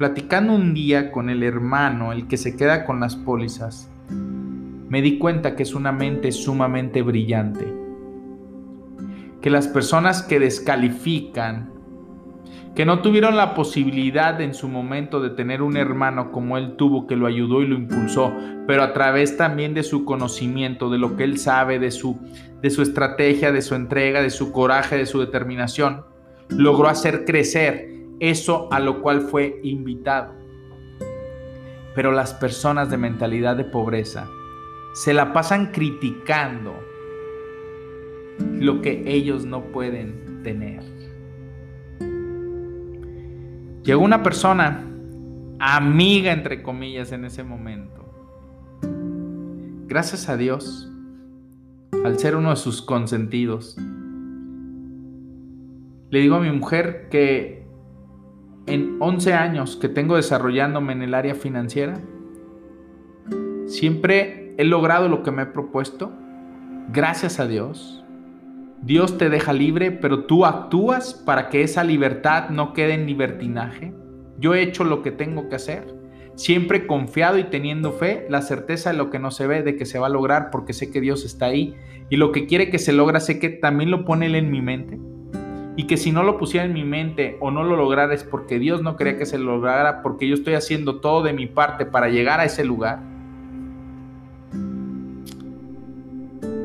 Platicando 0.01 0.53
un 0.53 0.73
día 0.73 1.11
con 1.11 1.29
el 1.29 1.43
hermano, 1.43 2.11
el 2.11 2.27
que 2.27 2.35
se 2.35 2.57
queda 2.57 2.85
con 2.85 2.99
las 2.99 3.15
pólizas, 3.15 3.87
me 4.09 4.99
di 4.99 5.19
cuenta 5.19 5.55
que 5.55 5.61
es 5.61 5.75
una 5.75 5.91
mente 5.91 6.31
sumamente 6.31 7.03
brillante. 7.03 7.71
Que 9.43 9.51
las 9.51 9.67
personas 9.67 10.23
que 10.23 10.39
descalifican 10.39 11.69
que 12.73 12.83
no 12.83 13.03
tuvieron 13.03 13.37
la 13.37 13.53
posibilidad 13.53 14.41
en 14.41 14.55
su 14.55 14.67
momento 14.67 15.21
de 15.21 15.29
tener 15.29 15.61
un 15.61 15.77
hermano 15.77 16.31
como 16.31 16.57
él 16.57 16.77
tuvo 16.77 17.05
que 17.05 17.15
lo 17.15 17.27
ayudó 17.27 17.61
y 17.61 17.67
lo 17.67 17.75
impulsó, 17.75 18.33
pero 18.65 18.81
a 18.81 18.93
través 18.93 19.37
también 19.37 19.75
de 19.75 19.83
su 19.83 20.03
conocimiento, 20.03 20.89
de 20.89 20.97
lo 20.97 21.15
que 21.15 21.25
él 21.25 21.37
sabe, 21.37 21.77
de 21.77 21.91
su, 21.91 22.19
de 22.59 22.71
su 22.71 22.81
estrategia, 22.81 23.51
de 23.51 23.61
su 23.61 23.75
entrega, 23.75 24.23
de 24.23 24.31
su 24.31 24.51
coraje, 24.51 24.97
de 24.97 25.05
su 25.05 25.19
determinación, 25.19 26.05
logró 26.49 26.87
hacer 26.87 27.23
crecer 27.23 28.00
eso 28.21 28.69
a 28.71 28.79
lo 28.79 29.01
cual 29.01 29.21
fue 29.21 29.59
invitado. 29.63 30.33
Pero 31.95 32.11
las 32.11 32.33
personas 32.35 32.89
de 32.89 32.97
mentalidad 32.97 33.57
de 33.57 33.65
pobreza 33.65 34.29
se 34.93 35.13
la 35.13 35.33
pasan 35.33 35.71
criticando 35.71 36.73
lo 38.59 38.81
que 38.81 39.03
ellos 39.07 39.43
no 39.43 39.63
pueden 39.71 40.43
tener. 40.43 40.83
Llegó 43.83 44.03
una 44.03 44.21
persona, 44.21 44.85
amiga 45.59 46.31
entre 46.31 46.61
comillas 46.61 47.11
en 47.11 47.25
ese 47.25 47.43
momento. 47.43 48.05
Gracias 49.87 50.29
a 50.29 50.37
Dios, 50.37 50.91
al 52.05 52.19
ser 52.19 52.35
uno 52.35 52.51
de 52.51 52.55
sus 52.55 52.83
consentidos, 52.83 53.75
le 56.11 56.19
digo 56.19 56.35
a 56.35 56.39
mi 56.39 56.51
mujer 56.51 57.07
que 57.09 57.60
en 58.67 58.97
11 58.99 59.33
años 59.33 59.75
que 59.77 59.89
tengo 59.89 60.15
desarrollándome 60.15 60.93
en 60.93 61.01
el 61.01 61.13
área 61.13 61.35
financiera, 61.35 61.99
siempre 63.65 64.53
he 64.57 64.63
logrado 64.63 65.07
lo 65.07 65.23
que 65.23 65.31
me 65.31 65.43
he 65.43 65.47
propuesto, 65.47 66.11
gracias 66.91 67.39
a 67.39 67.47
Dios 67.47 68.01
Dios 68.81 69.19
te 69.19 69.29
deja 69.29 69.53
libre, 69.53 69.91
pero 69.91 70.25
tú 70.25 70.43
actúas 70.43 71.13
para 71.13 71.49
que 71.49 71.61
esa 71.61 71.83
libertad 71.83 72.49
no 72.49 72.73
quede 72.73 72.95
en 72.95 73.05
libertinaje. 73.05 73.93
Yo 74.39 74.55
he 74.55 74.63
hecho 74.63 74.83
lo 74.83 75.03
que 75.03 75.11
tengo 75.11 75.49
que 75.49 75.55
hacer, 75.55 75.93
siempre 76.33 76.87
confiado 76.87 77.37
y 77.37 77.43
teniendo 77.43 77.91
fe, 77.91 78.25
la 78.27 78.41
certeza 78.41 78.91
de 78.91 78.97
lo 78.97 79.11
que 79.11 79.19
no 79.19 79.29
se 79.29 79.45
ve, 79.45 79.61
de 79.61 79.75
que 79.75 79.85
se 79.85 79.99
va 79.99 80.07
a 80.07 80.09
lograr, 80.09 80.49
porque 80.49 80.73
sé 80.73 80.89
que 80.89 80.99
Dios 80.99 81.25
está 81.25 81.45
ahí. 81.45 81.75
Y 82.09 82.17
lo 82.17 82.31
que 82.31 82.47
quiere 82.47 82.71
que 82.71 82.79
se 82.79 82.91
logra, 82.91 83.19
sé 83.19 83.37
que 83.37 83.49
también 83.49 83.91
lo 83.91 84.03
pone 84.03 84.25
Él 84.25 84.33
en 84.33 84.49
mi 84.49 84.63
mente. 84.63 84.99
Y 85.75 85.87
que 85.87 85.97
si 85.97 86.11
no 86.11 86.23
lo 86.23 86.37
pusiera 86.37 86.65
en 86.65 86.73
mi 86.73 86.83
mente 86.83 87.37
o 87.39 87.49
no 87.49 87.63
lo 87.63 87.75
lograra 87.75 88.13
es 88.13 88.23
porque 88.23 88.59
Dios 88.59 88.81
no 88.81 88.97
quería 88.97 89.17
que 89.17 89.25
se 89.25 89.37
lograra, 89.37 90.01
porque 90.01 90.27
yo 90.27 90.35
estoy 90.35 90.53
haciendo 90.55 90.99
todo 90.99 91.23
de 91.23 91.33
mi 91.33 91.47
parte 91.47 91.85
para 91.85 92.09
llegar 92.09 92.39
a 92.39 92.45
ese 92.45 92.65
lugar. 92.65 92.99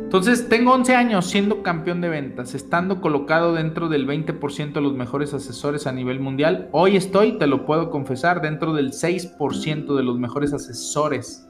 Entonces, 0.06 0.48
tengo 0.48 0.72
11 0.72 0.94
años 0.94 1.26
siendo 1.26 1.62
campeón 1.62 2.00
de 2.00 2.08
ventas, 2.08 2.54
estando 2.54 3.00
colocado 3.00 3.52
dentro 3.52 3.88
del 3.88 4.06
20% 4.06 4.72
de 4.72 4.80
los 4.80 4.94
mejores 4.94 5.34
asesores 5.34 5.86
a 5.86 5.92
nivel 5.92 6.20
mundial. 6.20 6.68
Hoy 6.72 6.96
estoy, 6.96 7.32
te 7.32 7.46
lo 7.46 7.66
puedo 7.66 7.90
confesar, 7.90 8.40
dentro 8.40 8.72
del 8.72 8.92
6% 8.92 9.94
de 9.94 10.02
los 10.02 10.18
mejores 10.18 10.52
asesores 10.52 11.46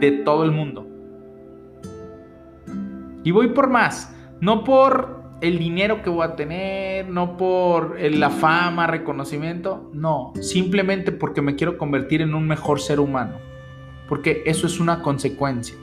de 0.00 0.22
todo 0.24 0.44
el 0.44 0.50
mundo. 0.50 0.86
Y 3.24 3.30
voy 3.30 3.48
por 3.48 3.68
más, 3.68 4.12
no 4.40 4.64
por 4.64 5.21
el 5.42 5.58
dinero 5.58 6.02
que 6.02 6.08
voy 6.08 6.24
a 6.24 6.36
tener, 6.36 7.08
no 7.08 7.36
por 7.36 8.00
la 8.00 8.30
fama, 8.30 8.86
reconocimiento, 8.86 9.90
no, 9.92 10.32
simplemente 10.40 11.10
porque 11.10 11.42
me 11.42 11.56
quiero 11.56 11.76
convertir 11.76 12.22
en 12.22 12.34
un 12.34 12.46
mejor 12.46 12.80
ser 12.80 13.00
humano, 13.00 13.38
porque 14.08 14.44
eso 14.46 14.68
es 14.68 14.78
una 14.78 15.02
consecuencia. 15.02 15.76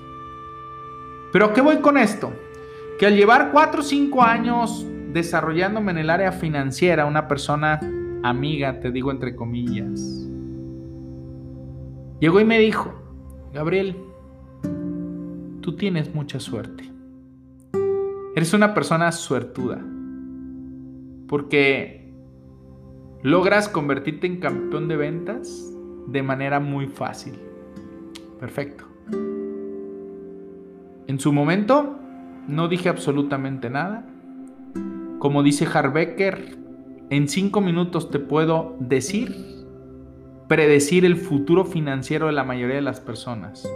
Pero 1.33 1.45
¿a 1.45 1.53
qué 1.53 1.59
voy 1.59 1.77
con 1.77 1.97
esto? 1.97 2.31
Que 2.97 3.05
al 3.05 3.17
llevar 3.17 3.51
4 3.51 3.81
o 3.81 3.83
5 3.83 4.23
años 4.23 4.87
desarrollándome 5.11 5.91
en 5.91 5.97
el 5.97 6.09
área 6.09 6.31
financiera, 6.31 7.05
una 7.05 7.27
persona 7.27 7.81
amiga, 8.23 8.79
te 8.79 8.91
digo 8.91 9.11
entre 9.11 9.35
comillas, 9.35 10.25
llegó 12.21 12.39
y 12.39 12.45
me 12.45 12.59
dijo, 12.59 12.93
Gabriel, 13.53 13.97
tú 15.59 15.75
tienes 15.75 16.15
mucha 16.15 16.39
suerte. 16.39 16.89
Eres 18.39 18.53
una 18.53 18.73
persona 18.73 19.11
suertuda. 19.11 19.81
Porque 21.27 22.09
logras 23.21 23.67
convertirte 23.67 24.27
en 24.27 24.39
campeón 24.39 24.87
de 24.87 24.95
ventas 24.95 25.69
de 26.07 26.23
manera 26.23 26.61
muy 26.61 26.87
fácil. 26.87 27.33
Perfecto. 28.39 28.85
En 31.07 31.19
su 31.19 31.33
momento 31.33 31.99
no 32.47 32.69
dije 32.69 32.87
absolutamente 32.87 33.69
nada. 33.69 34.05
Como 35.19 35.43
dice 35.43 35.65
Harbecker, 35.65 36.57
en 37.09 37.27
cinco 37.27 37.59
minutos 37.59 38.09
te 38.09 38.19
puedo 38.19 38.77
decir, 38.79 39.35
predecir 40.47 41.03
el 41.03 41.17
futuro 41.17 41.65
financiero 41.65 42.27
de 42.27 42.31
la 42.31 42.45
mayoría 42.45 42.75
de 42.75 42.83
las 42.83 43.01
personas 43.01 43.69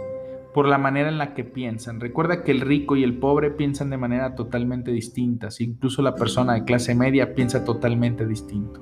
por 0.54 0.68
la 0.68 0.78
manera 0.78 1.08
en 1.08 1.18
la 1.18 1.34
que 1.34 1.42
piensan. 1.42 2.00
Recuerda 2.00 2.44
que 2.44 2.52
el 2.52 2.60
rico 2.60 2.94
y 2.94 3.02
el 3.02 3.18
pobre 3.18 3.50
piensan 3.50 3.90
de 3.90 3.98
manera 3.98 4.36
totalmente 4.36 4.92
distintas. 4.92 5.60
Incluso 5.60 6.00
la 6.00 6.14
persona 6.14 6.54
de 6.54 6.64
clase 6.64 6.94
media 6.94 7.34
piensa 7.34 7.64
totalmente 7.64 8.24
distinto. 8.24 8.80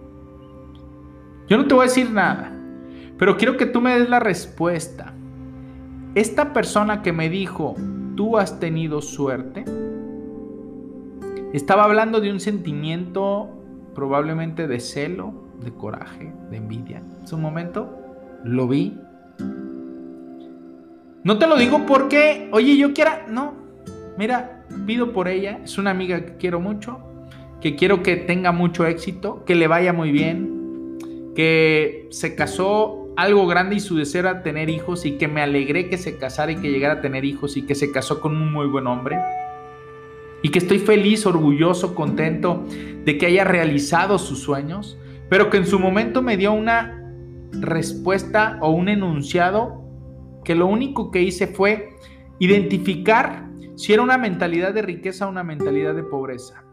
Yo 1.48 1.56
no 1.56 1.66
te 1.66 1.74
voy 1.74 1.84
a 1.84 1.88
decir 1.88 2.10
nada, 2.10 2.52
pero 3.18 3.38
quiero 3.38 3.56
que 3.56 3.64
tú 3.64 3.80
me 3.80 3.98
des 3.98 4.10
la 4.10 4.20
respuesta. 4.20 5.14
Esta 6.14 6.52
persona 6.52 7.00
que 7.00 7.12
me 7.12 7.30
dijo, 7.30 7.74
tú 8.16 8.36
has 8.36 8.60
tenido 8.60 9.00
suerte. 9.00 9.64
Estaba 11.54 11.84
hablando 11.84 12.20
de 12.20 12.30
un 12.30 12.40
sentimiento 12.40 13.48
probablemente 13.94 14.66
de 14.66 14.78
celo, 14.78 15.32
de 15.64 15.72
coraje, 15.72 16.34
de 16.50 16.58
envidia. 16.58 17.02
En 17.20 17.26
su 17.26 17.38
momento 17.38 17.98
lo 18.44 18.68
vi. 18.68 18.98
No 21.24 21.38
te 21.38 21.46
lo 21.46 21.56
digo 21.56 21.86
porque, 21.86 22.48
oye, 22.50 22.76
yo 22.76 22.92
quiera, 22.92 23.26
no. 23.28 23.54
Mira, 24.18 24.64
pido 24.86 25.12
por 25.12 25.28
ella, 25.28 25.60
es 25.64 25.78
una 25.78 25.90
amiga 25.90 26.24
que 26.24 26.36
quiero 26.36 26.58
mucho, 26.58 26.98
que 27.60 27.76
quiero 27.76 28.02
que 28.02 28.16
tenga 28.16 28.50
mucho 28.50 28.86
éxito, 28.86 29.44
que 29.44 29.54
le 29.54 29.68
vaya 29.68 29.92
muy 29.92 30.10
bien, 30.10 30.98
que 31.36 32.08
se 32.10 32.34
casó 32.34 33.08
algo 33.16 33.46
grande 33.46 33.76
y 33.76 33.80
su 33.80 33.96
deseo 33.96 34.20
era 34.20 34.42
tener 34.42 34.68
hijos 34.68 35.06
y 35.06 35.12
que 35.12 35.28
me 35.28 35.42
alegré 35.42 35.88
que 35.88 35.98
se 35.98 36.18
casara 36.18 36.52
y 36.52 36.56
que 36.56 36.70
llegara 36.70 36.94
a 36.94 37.00
tener 37.00 37.24
hijos 37.24 37.56
y 37.56 37.62
que 37.62 37.74
se 37.74 37.92
casó 37.92 38.20
con 38.20 38.36
un 38.36 38.52
muy 38.52 38.66
buen 38.66 38.86
hombre. 38.88 39.18
Y 40.42 40.48
que 40.48 40.58
estoy 40.58 40.80
feliz, 40.80 41.24
orgulloso, 41.24 41.94
contento 41.94 42.64
de 43.04 43.16
que 43.16 43.26
haya 43.26 43.44
realizado 43.44 44.18
sus 44.18 44.40
sueños, 44.40 44.98
pero 45.28 45.50
que 45.50 45.58
en 45.58 45.66
su 45.66 45.78
momento 45.78 46.20
me 46.20 46.36
dio 46.36 46.52
una 46.52 46.98
respuesta 47.52 48.58
o 48.60 48.70
un 48.70 48.88
enunciado 48.88 49.81
que 50.44 50.54
lo 50.54 50.66
único 50.66 51.10
que 51.10 51.22
hice 51.22 51.46
fue 51.46 51.90
identificar 52.38 53.48
si 53.76 53.92
era 53.92 54.02
una 54.02 54.18
mentalidad 54.18 54.74
de 54.74 54.82
riqueza 54.82 55.26
o 55.26 55.30
una 55.30 55.44
mentalidad 55.44 55.94
de 55.94 56.02
pobreza. 56.02 56.64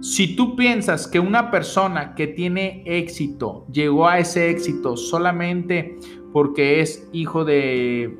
Si 0.00 0.36
tú 0.36 0.56
piensas 0.56 1.06
que 1.06 1.18
una 1.18 1.50
persona 1.50 2.14
que 2.14 2.26
tiene 2.26 2.82
éxito 2.86 3.66
llegó 3.72 4.06
a 4.08 4.18
ese 4.18 4.50
éxito 4.50 4.96
solamente 4.96 5.96
porque 6.32 6.80
es 6.80 7.08
hijo 7.12 7.44
de, 7.44 8.16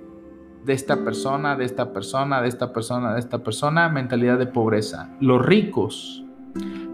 de 0.65 0.73
esta 0.73 1.05
persona, 1.05 1.55
de 1.57 1.65
esta 1.65 1.93
persona, 1.93 2.43
de 2.43 2.49
esta 2.49 2.73
persona, 2.73 3.15
de 3.15 3.21
esta 3.21 3.39
persona, 3.45 3.89
mentalidad 3.89 4.39
de 4.39 4.47
pobreza. 4.47 5.15
Los 5.21 5.45
ricos, 5.45 6.25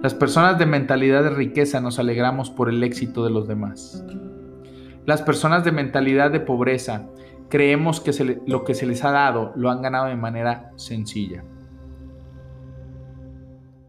las 0.03 0.15
personas 0.15 0.59
de 0.59 0.67
mentalidad 0.67 1.23
de 1.23 1.31
riqueza 1.31 1.81
nos 1.81 1.99
alegramos 1.99 2.51
por 2.51 2.69
el 2.69 2.83
éxito 2.83 3.25
de 3.25 3.31
los 3.31 3.49
demás. 3.49 4.05
Las 5.07 5.23
personas 5.23 5.65
de 5.65 5.73
mentalidad 5.73 6.31
de 6.31 6.41
pobreza 6.41 7.09
creemos 7.53 8.01
que 8.01 8.41
lo 8.47 8.65
que 8.65 8.73
se 8.73 8.87
les 8.87 9.05
ha 9.05 9.11
dado 9.11 9.53
lo 9.57 9.71
han 9.71 9.83
ganado 9.83 10.07
de 10.07 10.17
manera 10.17 10.73
sencilla. 10.77 11.45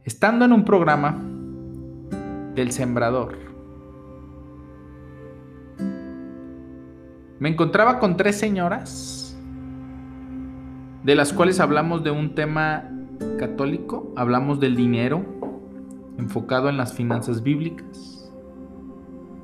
Estando 0.03 0.43
en 0.43 0.51
un 0.51 0.65
programa 0.65 1.17
del 2.55 2.74
sembrador, 2.74 3.38
me 7.39 7.48
encontraba 7.48 8.00
con 8.00 8.17
tres 8.17 8.38
señoras, 8.38 9.39
de 11.05 11.15
las 11.15 11.32
cuales 11.32 11.62
hablamos 11.62 12.03
de 12.03 12.12
un 12.12 12.36
tema 12.36 12.89
católico, 13.39 14.12
hablamos 14.17 14.60
del 14.60 14.75
dinero, 14.75 15.24
enfocado 16.17 16.67
en 16.67 16.75
las 16.75 16.93
finanzas 16.93 17.41
bíblicas 17.41 18.12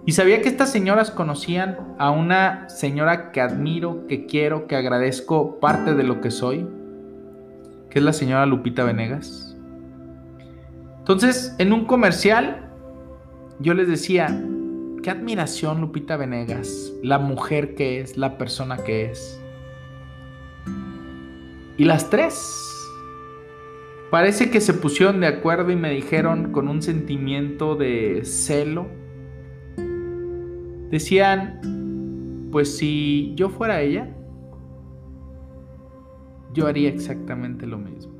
y 0.09 0.11
sabía 0.11 0.41
que 0.41 0.49
estas 0.49 0.71
señoras 0.71 1.11
conocían 1.11 1.77
a 1.99 2.09
una 2.09 2.67
señora 2.67 3.31
que 3.31 3.41
admiro, 3.41 4.07
que 4.07 4.25
quiero, 4.25 4.65
que 4.65 4.75
agradezco 4.75 5.59
parte 5.59 5.93
de 5.93 6.01
lo 6.01 6.19
que 6.19 6.31
soy, 6.31 6.67
que 7.91 7.99
es 7.99 8.03
la 8.03 8.11
señora 8.11 8.47
Lupita 8.47 8.83
Venegas. 8.83 9.55
Entonces, 10.97 11.53
en 11.59 11.73
un 11.73 11.85
comercial, 11.85 12.71
yo 13.59 13.75
les 13.75 13.87
decía, 13.87 14.35
qué 15.03 15.11
admiración 15.11 15.79
Lupita 15.79 16.17
Venegas, 16.17 16.91
la 17.03 17.19
mujer 17.19 17.75
que 17.75 18.01
es, 18.01 18.17
la 18.17 18.39
persona 18.39 18.77
que 18.77 19.11
es. 19.11 19.39
Y 21.77 21.85
las 21.85 22.09
tres, 22.09 22.51
parece 24.09 24.49
que 24.49 24.59
se 24.59 24.73
pusieron 24.73 25.19
de 25.19 25.27
acuerdo 25.27 25.69
y 25.69 25.75
me 25.75 25.91
dijeron 25.91 26.51
con 26.51 26.67
un 26.67 26.81
sentimiento 26.81 27.75
de 27.75 28.21
celo, 28.25 28.87
Decían, 30.89 32.49
pues 32.51 32.77
si 32.77 33.33
yo 33.35 33.49
fuera 33.49 33.81
ella, 33.81 34.09
yo 36.53 36.67
haría 36.67 36.89
exactamente 36.89 37.67
lo 37.67 37.77
mismo. 37.77 38.13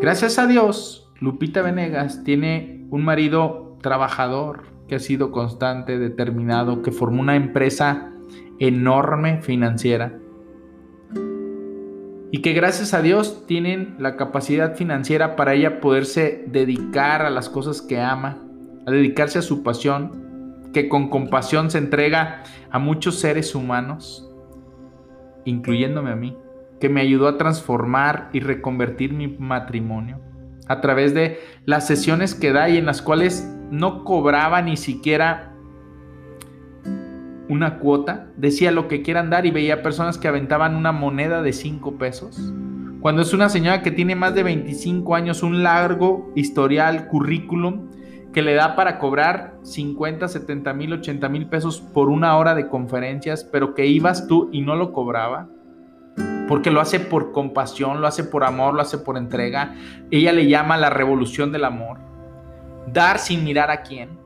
Gracias 0.00 0.38
a 0.38 0.46
Dios, 0.46 1.12
Lupita 1.20 1.62
Venegas 1.62 2.24
tiene 2.24 2.86
un 2.90 3.04
marido 3.04 3.76
trabajador 3.82 4.64
que 4.88 4.96
ha 4.96 5.00
sido 5.00 5.32
constante, 5.32 5.98
determinado, 5.98 6.82
que 6.82 6.92
formó 6.92 7.20
una 7.20 7.36
empresa 7.36 8.12
enorme 8.58 9.42
financiera 9.42 10.18
y 12.30 12.42
que 12.42 12.52
gracias 12.52 12.94
a 12.94 13.02
Dios 13.02 13.46
tienen 13.46 13.96
la 13.98 14.16
capacidad 14.16 14.76
financiera 14.76 15.36
para 15.36 15.54
ella 15.54 15.80
poderse 15.80 16.44
dedicar 16.48 17.22
a 17.22 17.30
las 17.30 17.48
cosas 17.48 17.82
que 17.82 18.00
ama, 18.00 18.42
a 18.86 18.90
dedicarse 18.90 19.38
a 19.38 19.42
su 19.42 19.62
pasión 19.62 20.25
que 20.76 20.90
con 20.90 21.08
compasión 21.08 21.70
se 21.70 21.78
entrega 21.78 22.42
a 22.70 22.78
muchos 22.78 23.18
seres 23.18 23.54
humanos, 23.54 24.30
incluyéndome 25.46 26.10
a 26.10 26.16
mí, 26.16 26.36
que 26.78 26.90
me 26.90 27.00
ayudó 27.00 27.28
a 27.28 27.38
transformar 27.38 28.28
y 28.34 28.40
reconvertir 28.40 29.14
mi 29.14 29.26
matrimonio 29.26 30.20
a 30.68 30.82
través 30.82 31.14
de 31.14 31.40
las 31.64 31.86
sesiones 31.86 32.34
que 32.34 32.52
da 32.52 32.68
y 32.68 32.76
en 32.76 32.84
las 32.84 33.00
cuales 33.00 33.50
no 33.70 34.04
cobraba 34.04 34.60
ni 34.60 34.76
siquiera 34.76 35.54
una 37.48 37.78
cuota, 37.78 38.26
decía 38.36 38.70
lo 38.70 38.86
que 38.86 39.00
quieran 39.00 39.30
dar 39.30 39.46
y 39.46 39.52
veía 39.52 39.82
personas 39.82 40.18
que 40.18 40.28
aventaban 40.28 40.76
una 40.76 40.92
moneda 40.92 41.40
de 41.40 41.54
5 41.54 41.96
pesos. 41.96 42.52
Cuando 43.00 43.22
es 43.22 43.32
una 43.32 43.48
señora 43.48 43.80
que 43.80 43.92
tiene 43.92 44.14
más 44.14 44.34
de 44.34 44.42
25 44.42 45.14
años, 45.14 45.42
un 45.42 45.62
largo 45.62 46.32
historial, 46.34 47.08
currículum, 47.08 47.88
que 48.36 48.42
le 48.42 48.52
da 48.52 48.76
para 48.76 48.98
cobrar 48.98 49.54
50, 49.62 50.28
70 50.28 50.74
mil, 50.74 50.92
80 50.92 51.26
mil 51.30 51.46
pesos 51.46 51.80
por 51.80 52.10
una 52.10 52.36
hora 52.36 52.54
de 52.54 52.68
conferencias, 52.68 53.44
pero 53.44 53.74
que 53.74 53.86
ibas 53.86 54.26
tú 54.26 54.50
y 54.52 54.60
no 54.60 54.76
lo 54.76 54.92
cobraba, 54.92 55.48
porque 56.46 56.70
lo 56.70 56.82
hace 56.82 57.00
por 57.00 57.32
compasión, 57.32 58.02
lo 58.02 58.06
hace 58.06 58.24
por 58.24 58.44
amor, 58.44 58.74
lo 58.74 58.82
hace 58.82 58.98
por 58.98 59.16
entrega. 59.16 59.74
Ella 60.10 60.34
le 60.34 60.48
llama 60.48 60.76
la 60.76 60.90
revolución 60.90 61.50
del 61.50 61.64
amor. 61.64 61.96
Dar 62.92 63.18
sin 63.18 63.42
mirar 63.42 63.70
a 63.70 63.80
quién. 63.80 64.18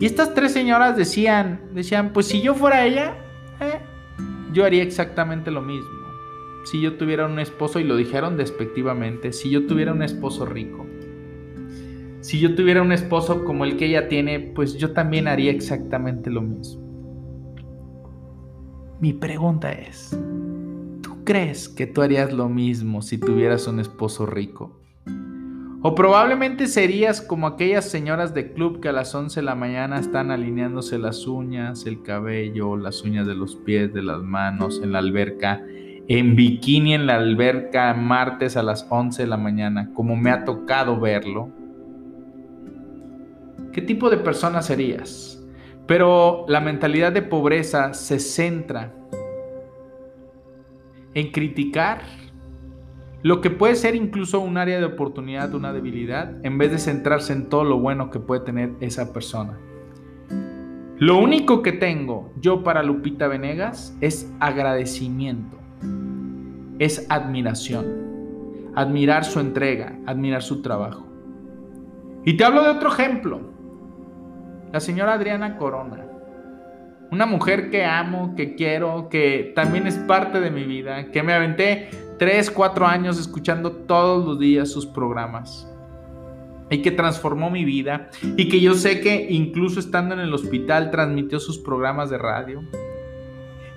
Y 0.00 0.06
estas 0.06 0.34
tres 0.34 0.52
señoras 0.52 0.96
decían, 0.96 1.70
decían, 1.72 2.12
pues 2.12 2.26
si 2.26 2.42
yo 2.42 2.56
fuera 2.56 2.84
ella, 2.84 3.14
eh, 3.60 3.78
yo 4.52 4.64
haría 4.64 4.82
exactamente 4.82 5.52
lo 5.52 5.62
mismo. 5.62 5.88
Si 6.64 6.80
yo 6.80 6.96
tuviera 6.96 7.26
un 7.26 7.38
esposo, 7.38 7.78
y 7.78 7.84
lo 7.84 7.94
dijeron 7.94 8.36
despectivamente, 8.36 9.32
si 9.32 9.50
yo 9.50 9.68
tuviera 9.68 9.92
un 9.92 10.02
esposo 10.02 10.44
rico, 10.44 10.87
si 12.20 12.40
yo 12.40 12.54
tuviera 12.54 12.82
un 12.82 12.92
esposo 12.92 13.44
como 13.44 13.64
el 13.64 13.76
que 13.76 13.86
ella 13.86 14.08
tiene, 14.08 14.40
pues 14.40 14.76
yo 14.76 14.92
también 14.92 15.28
haría 15.28 15.50
exactamente 15.50 16.30
lo 16.30 16.42
mismo. 16.42 16.82
Mi 19.00 19.12
pregunta 19.12 19.70
es, 19.70 20.18
¿tú 21.00 21.24
crees 21.24 21.68
que 21.68 21.86
tú 21.86 22.02
harías 22.02 22.32
lo 22.32 22.48
mismo 22.48 23.02
si 23.02 23.18
tuvieras 23.18 23.68
un 23.68 23.78
esposo 23.78 24.26
rico? 24.26 24.80
O 25.80 25.94
probablemente 25.94 26.66
serías 26.66 27.20
como 27.22 27.46
aquellas 27.46 27.88
señoras 27.88 28.34
de 28.34 28.52
club 28.52 28.80
que 28.80 28.88
a 28.88 28.92
las 28.92 29.14
11 29.14 29.38
de 29.38 29.44
la 29.44 29.54
mañana 29.54 30.00
están 30.00 30.32
alineándose 30.32 30.98
las 30.98 31.28
uñas, 31.28 31.86
el 31.86 32.02
cabello, 32.02 32.76
las 32.76 33.04
uñas 33.04 33.28
de 33.28 33.36
los 33.36 33.54
pies, 33.54 33.94
de 33.94 34.02
las 34.02 34.20
manos, 34.20 34.80
en 34.82 34.90
la 34.90 34.98
alberca, 34.98 35.62
en 36.08 36.34
bikini 36.34 36.94
en 36.94 37.06
la 37.06 37.14
alberca 37.14 37.94
martes 37.94 38.56
a 38.56 38.64
las 38.64 38.88
11 38.90 39.22
de 39.22 39.28
la 39.28 39.36
mañana, 39.36 39.92
como 39.94 40.16
me 40.16 40.32
ha 40.32 40.44
tocado 40.44 40.98
verlo 40.98 41.52
¿Qué 43.78 43.82
tipo 43.82 44.10
de 44.10 44.16
persona 44.16 44.60
serías? 44.60 45.40
Pero 45.86 46.46
la 46.48 46.58
mentalidad 46.58 47.12
de 47.12 47.22
pobreza 47.22 47.94
se 47.94 48.18
centra 48.18 48.92
en 51.14 51.30
criticar 51.30 52.00
lo 53.22 53.40
que 53.40 53.50
puede 53.50 53.76
ser 53.76 53.94
incluso 53.94 54.40
un 54.40 54.56
área 54.56 54.80
de 54.80 54.84
oportunidad, 54.84 55.54
una 55.54 55.72
debilidad, 55.72 56.44
en 56.44 56.58
vez 56.58 56.72
de 56.72 56.78
centrarse 56.78 57.32
en 57.32 57.48
todo 57.48 57.62
lo 57.62 57.78
bueno 57.78 58.10
que 58.10 58.18
puede 58.18 58.40
tener 58.40 58.72
esa 58.80 59.12
persona. 59.12 59.56
Lo 60.96 61.16
único 61.16 61.62
que 61.62 61.70
tengo 61.70 62.32
yo 62.40 62.64
para 62.64 62.82
Lupita 62.82 63.28
Venegas 63.28 63.96
es 64.00 64.28
agradecimiento, 64.40 65.56
es 66.80 67.06
admiración, 67.10 68.72
admirar 68.74 69.24
su 69.24 69.38
entrega, 69.38 69.96
admirar 70.04 70.42
su 70.42 70.62
trabajo. 70.62 71.06
Y 72.24 72.36
te 72.36 72.44
hablo 72.44 72.64
de 72.64 72.70
otro 72.70 72.88
ejemplo 72.88 73.56
la 74.72 74.80
señora 74.80 75.14
Adriana 75.14 75.56
Corona. 75.56 76.04
Una 77.10 77.24
mujer 77.24 77.70
que 77.70 77.84
amo, 77.84 78.34
que 78.36 78.54
quiero, 78.54 79.08
que 79.08 79.52
también 79.54 79.86
es 79.86 79.94
parte 79.96 80.40
de 80.40 80.50
mi 80.50 80.64
vida, 80.64 81.10
que 81.10 81.22
me 81.22 81.32
aventé 81.32 81.88
3, 82.18 82.50
4 82.50 82.86
años 82.86 83.18
escuchando 83.18 83.72
todos 83.72 84.26
los 84.26 84.38
días 84.38 84.70
sus 84.70 84.84
programas 84.84 85.66
y 86.70 86.82
que 86.82 86.90
transformó 86.90 87.50
mi 87.50 87.64
vida 87.64 88.10
y 88.36 88.48
que 88.50 88.60
yo 88.60 88.74
sé 88.74 89.00
que 89.00 89.26
incluso 89.30 89.80
estando 89.80 90.14
en 90.14 90.20
el 90.20 90.34
hospital 90.34 90.90
transmitió 90.90 91.40
sus 91.40 91.58
programas 91.58 92.10
de 92.10 92.18
radio. 92.18 92.62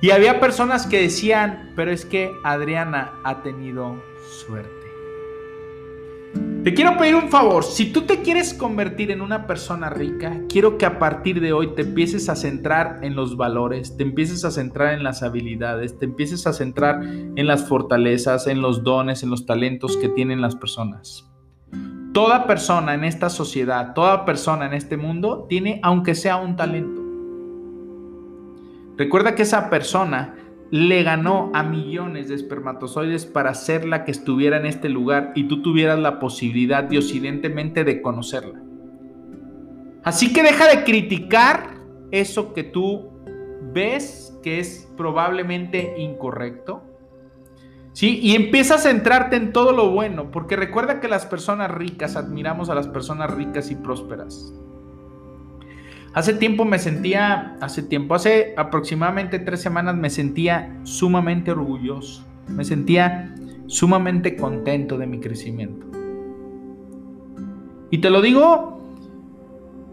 Y 0.02 0.10
había 0.10 0.40
personas 0.40 0.88
que 0.88 1.02
decían, 1.02 1.72
pero 1.76 1.92
es 1.92 2.06
que 2.06 2.32
Adriana 2.44 3.14
ha 3.24 3.44
tenido 3.44 4.04
suerte. 4.46 4.81
Te 6.64 6.76
quiero 6.76 6.96
pedir 6.96 7.16
un 7.16 7.30
favor, 7.30 7.64
si 7.64 7.92
tú 7.92 8.04
te 8.04 8.22
quieres 8.22 8.54
convertir 8.54 9.10
en 9.10 9.22
una 9.22 9.48
persona 9.48 9.90
rica, 9.90 10.42
quiero 10.48 10.78
que 10.78 10.86
a 10.86 11.00
partir 11.00 11.42
de 11.42 11.54
hoy 11.54 11.74
te 11.74 11.82
empieces 11.82 12.30
a 12.30 12.36
centrar 12.36 13.00
en 13.02 13.16
los 13.16 13.36
valores, 13.36 13.98
te 13.98 14.04
empieces 14.04 14.46
a 14.46 14.52
centrar 14.52 14.94
en 14.94 15.04
las 15.04 15.24
habilidades, 15.24 15.98
te 15.98 16.06
empieces 16.06 16.46
a 16.46 16.54
centrar 16.54 17.02
en 17.02 17.48
las 17.48 17.68
fortalezas, 17.68 18.46
en 18.46 18.62
los 18.62 18.84
dones, 18.84 19.24
en 19.24 19.32
los 19.32 19.48
talentos 19.48 19.98
que 19.98 20.10
tienen 20.10 20.40
las 20.40 20.56
personas. 20.56 21.28
Toda 22.14 22.46
persona 22.46 22.94
en 22.94 23.06
esta 23.06 23.32
sociedad, 23.32 23.96
toda 23.96 24.24
persona 24.24 24.68
en 24.68 24.74
este 24.74 24.98
mundo 24.98 25.48
tiene, 25.50 25.80
aunque 25.82 26.14
sea 26.14 26.38
un 26.38 26.58
talento. 26.58 27.02
Recuerda 28.98 29.34
que 29.34 29.42
esa 29.42 29.68
persona 29.72 30.36
le 30.72 31.04
ganó 31.04 31.52
a 31.54 31.64
millones 31.64 32.30
de 32.30 32.36
espermatozoides 32.36 33.26
para 33.26 33.54
ser 33.54 33.86
la 33.86 34.06
que 34.06 34.12
estuviera 34.12 34.56
en 34.58 34.66
este 34.66 34.88
lugar 34.88 35.34
y 35.36 35.50
tú 35.50 35.62
tuvieras 35.62 36.00
la 36.00 36.20
posibilidad 36.20 36.86
diocidentemente 36.86 37.84
de 37.84 38.02
conocerla. 38.02 38.62
Así 40.04 40.32
que 40.32 40.42
deja 40.42 40.68
de 40.68 40.86
criticar 40.86 41.76
eso 42.12 42.54
que 42.54 42.64
tú 42.64 43.12
ves 43.74 44.40
que 44.42 44.60
es 44.60 44.90
probablemente 44.96 45.96
incorrecto. 45.98 46.84
¿Sí? 47.94 48.20
Y 48.24 48.36
empiezas 48.36 48.86
a 48.86 48.90
centrarte 48.90 49.36
en 49.36 49.52
todo 49.52 49.74
lo 49.74 49.92
bueno, 49.92 50.32
porque 50.32 50.56
recuerda 50.56 51.02
que 51.02 51.10
las 51.10 51.26
personas 51.26 51.70
ricas 51.70 52.16
admiramos 52.16 52.70
a 52.70 52.76
las 52.76 52.88
personas 52.88 53.30
ricas 53.32 53.70
y 53.70 53.76
prósperas. 53.76 54.54
Hace 56.14 56.34
tiempo 56.34 56.66
me 56.66 56.78
sentía, 56.78 57.56
hace 57.62 57.84
tiempo, 57.84 58.16
hace 58.16 58.54
aproximadamente 58.58 59.40
tres 59.40 59.62
semanas 59.62 59.96
me 59.96 60.10
sentía 60.10 60.78
sumamente 60.84 61.52
orgulloso, 61.52 62.26
me 62.50 62.66
sentía 62.66 63.34
sumamente 63.68 64.36
contento 64.36 64.98
de 64.98 65.08
mi 65.08 65.22
crecimiento. 65.22 65.88
Y 67.92 68.00
te 68.00 68.10
lo 68.10 68.22
digo 68.22 68.82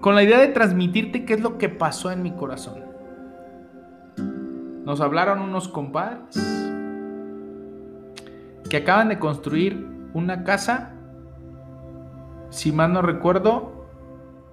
con 0.00 0.16
la 0.16 0.24
idea 0.24 0.38
de 0.38 0.48
transmitirte 0.48 1.24
qué 1.24 1.34
es 1.34 1.40
lo 1.40 1.56
que 1.56 1.68
pasó 1.68 2.10
en 2.10 2.22
mi 2.22 2.32
corazón. 2.32 2.82
Nos 4.84 5.00
hablaron 5.00 5.40
unos 5.40 5.68
compadres 5.68 6.36
que 8.68 8.78
acaban 8.78 9.08
de 9.08 9.20
construir 9.20 9.86
una 10.14 10.42
casa, 10.42 10.94
si 12.50 12.72
mal 12.72 12.92
no 12.92 13.02
recuerdo, 13.02 13.77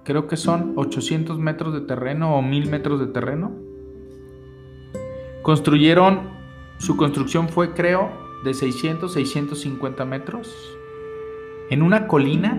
creo 0.06 0.26
que 0.26 0.36
son 0.36 0.72
800 0.76 1.38
metros 1.38 1.74
de 1.74 1.82
terreno 1.82 2.36
o 2.36 2.40
1000 2.40 2.70
metros 2.70 3.00
de 3.00 3.08
terreno. 3.08 3.52
Construyeron, 5.42 6.30
su 6.78 6.96
construcción 6.96 7.48
fue 7.48 7.74
creo 7.74 8.10
de 8.44 8.54
600, 8.54 9.12
650 9.12 10.04
metros, 10.04 10.54
en 11.70 11.82
una 11.82 12.06
colina 12.06 12.56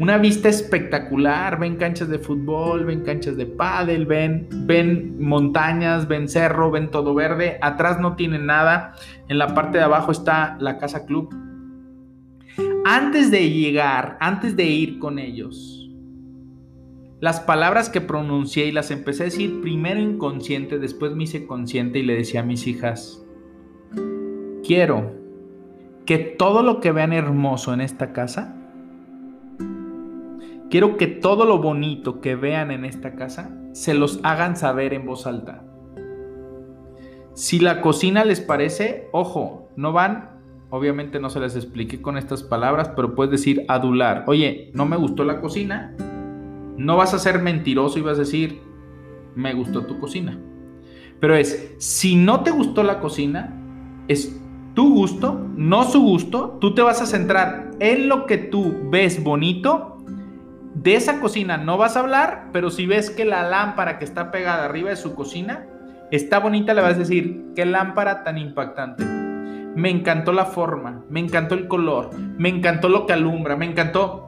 una 0.00 0.16
vista 0.16 0.48
espectacular, 0.48 1.58
ven 1.58 1.74
canchas 1.74 2.08
de 2.08 2.20
fútbol, 2.20 2.84
ven 2.84 3.00
canchas 3.00 3.36
de 3.36 3.46
pádel, 3.46 4.06
ven, 4.06 4.46
ven 4.64 5.20
montañas, 5.20 6.06
ven 6.06 6.28
cerro, 6.28 6.70
ven 6.70 6.92
todo 6.92 7.14
verde, 7.14 7.58
atrás 7.60 7.98
no 7.98 8.14
tienen 8.14 8.46
nada, 8.46 8.94
en 9.28 9.38
la 9.38 9.54
parte 9.54 9.78
de 9.78 9.84
abajo 9.84 10.12
está 10.12 10.56
la 10.60 10.78
casa 10.78 11.04
club. 11.04 11.34
Antes 12.84 13.32
de 13.32 13.50
llegar, 13.50 14.16
antes 14.20 14.54
de 14.54 14.66
ir 14.66 15.00
con 15.00 15.18
ellos, 15.18 15.77
las 17.20 17.40
palabras 17.40 17.90
que 17.90 18.00
pronuncié 18.00 18.66
y 18.66 18.72
las 18.72 18.90
empecé 18.90 19.24
a 19.24 19.26
decir 19.26 19.60
primero 19.60 20.00
inconsciente, 20.00 20.78
después 20.78 21.14
me 21.14 21.24
hice 21.24 21.46
consciente 21.46 21.98
y 21.98 22.02
le 22.02 22.14
decía 22.14 22.40
a 22.40 22.44
mis 22.44 22.66
hijas, 22.66 23.24
quiero 24.64 25.12
que 26.06 26.18
todo 26.18 26.62
lo 26.62 26.80
que 26.80 26.92
vean 26.92 27.12
hermoso 27.12 27.74
en 27.74 27.80
esta 27.80 28.12
casa, 28.12 28.58
Quiero 30.70 30.98
que 30.98 31.06
todo 31.06 31.46
lo 31.46 31.58
bonito 31.58 32.20
que 32.20 32.36
vean 32.36 32.70
en 32.70 32.84
esta 32.84 33.14
casa 33.14 33.50
se 33.72 33.94
los 33.94 34.20
hagan 34.22 34.54
saber 34.54 34.92
en 34.92 35.06
voz 35.06 35.26
alta. 35.26 35.64
Si 37.32 37.58
la 37.58 37.80
cocina 37.80 38.22
les 38.22 38.42
parece, 38.42 39.08
ojo, 39.12 39.70
no 39.76 39.94
van, 39.94 40.42
obviamente 40.68 41.20
no 41.20 41.30
se 41.30 41.40
les 41.40 41.56
explique 41.56 42.02
con 42.02 42.18
estas 42.18 42.42
palabras, 42.42 42.90
pero 42.94 43.14
puedes 43.14 43.30
decir 43.30 43.64
adular. 43.68 44.24
Oye, 44.26 44.70
no 44.74 44.84
me 44.84 44.98
gustó 44.98 45.24
la 45.24 45.40
cocina. 45.40 45.96
No 46.78 46.96
vas 46.96 47.12
a 47.12 47.18
ser 47.18 47.42
mentiroso 47.42 47.98
y 47.98 48.02
vas 48.02 48.16
a 48.16 48.20
decir, 48.20 48.62
me 49.34 49.52
gustó 49.52 49.84
tu 49.84 49.98
cocina. 49.98 50.38
Pero 51.20 51.36
es, 51.36 51.74
si 51.78 52.16
no 52.16 52.42
te 52.42 52.50
gustó 52.50 52.82
la 52.82 53.00
cocina, 53.00 53.52
es 54.08 54.40
tu 54.74 54.94
gusto, 54.94 55.46
no 55.56 55.84
su 55.84 56.00
gusto. 56.00 56.56
Tú 56.60 56.74
te 56.74 56.80
vas 56.80 57.02
a 57.02 57.06
centrar 57.06 57.72
en 57.80 58.08
lo 58.08 58.24
que 58.24 58.38
tú 58.38 58.74
ves 58.90 59.22
bonito 59.22 59.98
de 60.82 60.94
esa 60.94 61.20
cocina 61.20 61.56
no 61.56 61.76
vas 61.76 61.96
a 61.96 62.00
hablar, 62.00 62.50
pero 62.52 62.70
si 62.70 62.86
ves 62.86 63.10
que 63.10 63.24
la 63.24 63.42
lámpara 63.42 63.98
que 63.98 64.04
está 64.04 64.30
pegada 64.30 64.64
arriba 64.64 64.90
de 64.90 64.96
su 64.96 65.14
cocina 65.14 65.66
está 66.10 66.38
bonita, 66.38 66.72
le 66.72 66.82
vas 66.82 66.94
a 66.94 66.98
decir, 66.98 67.46
qué 67.56 67.64
lámpara 67.66 68.22
tan 68.22 68.38
impactante. 68.38 69.04
Me 69.04 69.90
encantó 69.90 70.32
la 70.32 70.44
forma, 70.44 71.02
me 71.08 71.20
encantó 71.20 71.54
el 71.54 71.68
color, 71.68 72.10
me 72.16 72.48
encantó 72.48 72.88
lo 72.88 73.06
que 73.06 73.12
alumbra, 73.12 73.56
me 73.56 73.66
encantó. 73.66 74.27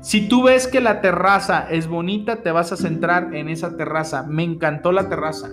Si 0.00 0.28
tú 0.28 0.44
ves 0.44 0.68
que 0.68 0.80
la 0.80 1.00
terraza 1.00 1.66
es 1.70 1.88
bonita, 1.88 2.36
te 2.36 2.52
vas 2.52 2.70
a 2.72 2.76
centrar 2.76 3.34
en 3.34 3.48
esa 3.48 3.76
terraza. 3.76 4.24
Me 4.28 4.44
encantó 4.44 4.92
la 4.92 5.08
terraza. 5.08 5.50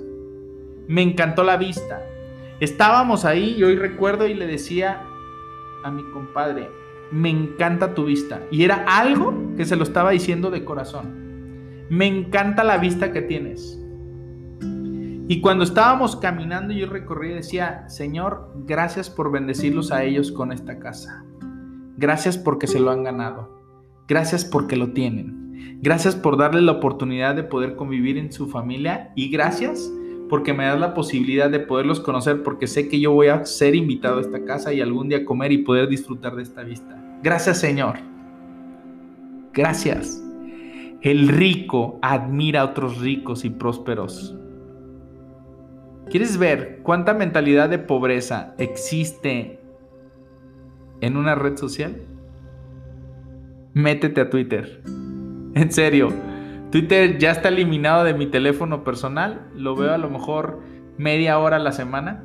Me 0.87 1.01
encantó 1.01 1.43
la 1.43 1.57
vista. 1.57 2.01
Estábamos 2.59 3.25
ahí 3.25 3.55
y 3.57 3.63
hoy 3.63 3.75
recuerdo 3.75 4.27
y 4.27 4.35
le 4.35 4.45
decía 4.45 5.01
a 5.83 5.91
mi 5.91 6.03
compadre, 6.11 6.69
me 7.11 7.29
encanta 7.29 7.95
tu 7.95 8.05
vista. 8.05 8.41
Y 8.51 8.63
era 8.63 8.85
algo 8.87 9.33
que 9.57 9.65
se 9.65 9.75
lo 9.75 9.83
estaba 9.83 10.11
diciendo 10.11 10.51
de 10.51 10.63
corazón. 10.63 11.87
Me 11.89 12.05
encanta 12.05 12.63
la 12.63 12.77
vista 12.77 13.11
que 13.11 13.21
tienes. 13.21 13.81
Y 15.27 15.41
cuando 15.41 15.63
estábamos 15.63 16.15
caminando 16.15 16.71
yo 16.71 16.87
recorrí 16.87 17.31
y 17.31 17.35
decía, 17.35 17.89
Señor, 17.89 18.51
gracias 18.65 19.09
por 19.09 19.31
bendecirlos 19.31 19.91
a 19.91 20.03
ellos 20.03 20.31
con 20.31 20.51
esta 20.51 20.77
casa. 20.77 21.25
Gracias 21.97 22.37
porque 22.37 22.67
se 22.67 22.79
lo 22.79 22.91
han 22.91 23.03
ganado. 23.03 23.54
Gracias 24.07 24.45
porque 24.45 24.75
lo 24.75 24.91
tienen. 24.91 25.79
Gracias 25.81 26.15
por 26.15 26.37
darle 26.37 26.61
la 26.61 26.73
oportunidad 26.73 27.35
de 27.35 27.43
poder 27.43 27.75
convivir 27.75 28.17
en 28.17 28.31
su 28.31 28.47
familia 28.47 29.11
y 29.15 29.29
gracias 29.29 29.91
porque 30.29 30.53
me 30.53 30.65
das 30.65 30.79
la 30.79 30.93
posibilidad 30.93 31.49
de 31.49 31.59
poderlos 31.59 31.99
conocer 31.99 32.43
porque 32.43 32.67
sé 32.67 32.87
que 32.87 32.99
yo 32.99 33.11
voy 33.11 33.27
a 33.27 33.45
ser 33.45 33.75
invitado 33.75 34.17
a 34.17 34.21
esta 34.21 34.43
casa 34.43 34.73
y 34.73 34.81
algún 34.81 35.09
día 35.09 35.25
comer 35.25 35.51
y 35.51 35.59
poder 35.59 35.87
disfrutar 35.87 36.35
de 36.35 36.43
esta 36.43 36.63
vista. 36.63 36.99
Gracias 37.21 37.59
Señor. 37.59 37.97
Gracias. 39.53 40.21
El 41.01 41.27
rico 41.27 41.99
admira 42.01 42.61
a 42.61 42.65
otros 42.65 42.99
ricos 42.99 43.45
y 43.45 43.49
prósperos. 43.49 44.35
¿Quieres 46.09 46.37
ver 46.37 46.79
cuánta 46.83 47.13
mentalidad 47.13 47.69
de 47.69 47.79
pobreza 47.79 48.53
existe 48.57 49.59
en 51.01 51.17
una 51.17 51.35
red 51.35 51.57
social? 51.57 51.95
Métete 53.75 54.21
a 54.21 54.29
Twitter. 54.29 54.81
En 55.53 55.69
serio 55.69 56.07
Twitter 56.71 57.17
ya 57.17 57.31
está 57.31 57.49
eliminado 57.49 58.05
de 58.05 58.13
mi 58.13 58.25
teléfono 58.25 58.85
personal, 58.85 59.49
lo 59.53 59.75
veo 59.75 59.93
a 59.93 59.97
lo 59.97 60.09
mejor 60.09 60.61
media 60.97 61.37
hora 61.39 61.57
a 61.57 61.59
la 61.59 61.73
semana 61.73 62.23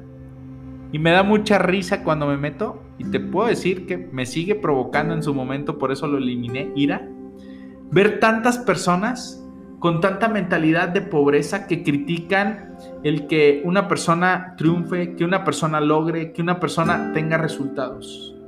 y 0.93 1.01
me 1.01 1.11
da 1.11 1.25
mucha 1.25 1.59
risa 1.59 2.05
cuando 2.05 2.29
me 2.29 2.37
meto 2.37 2.85
y 2.99 3.11
te 3.11 3.19
puedo 3.19 3.49
decir 3.49 3.85
que 3.87 3.97
me 3.97 4.27
sigue 4.27 4.55
provocando 4.55 5.13
en 5.13 5.25
su 5.25 5.35
momento, 5.35 5.77
por 5.77 5.91
eso 5.91 6.07
lo 6.07 6.19
eliminé, 6.19 6.71
ira, 6.77 7.09
ver 7.91 8.21
tantas 8.21 8.59
personas 8.59 9.45
con 9.81 10.01
tanta 10.01 10.29
mentalidad 10.29 10.91
de 10.91 11.01
pobreza 11.03 11.67
que 11.67 11.83
critican 11.83 12.77
el 13.03 13.27
que 13.27 13.63
una 13.65 13.89
persona 13.89 14.55
triunfe, 14.57 15.17
que 15.17 15.25
una 15.25 15.43
persona 15.43 15.81
logre, 15.81 16.33
que 16.33 16.43
una 16.43 16.61
persona 16.61 17.11
tenga 17.13 17.39
resultados. 17.39 18.40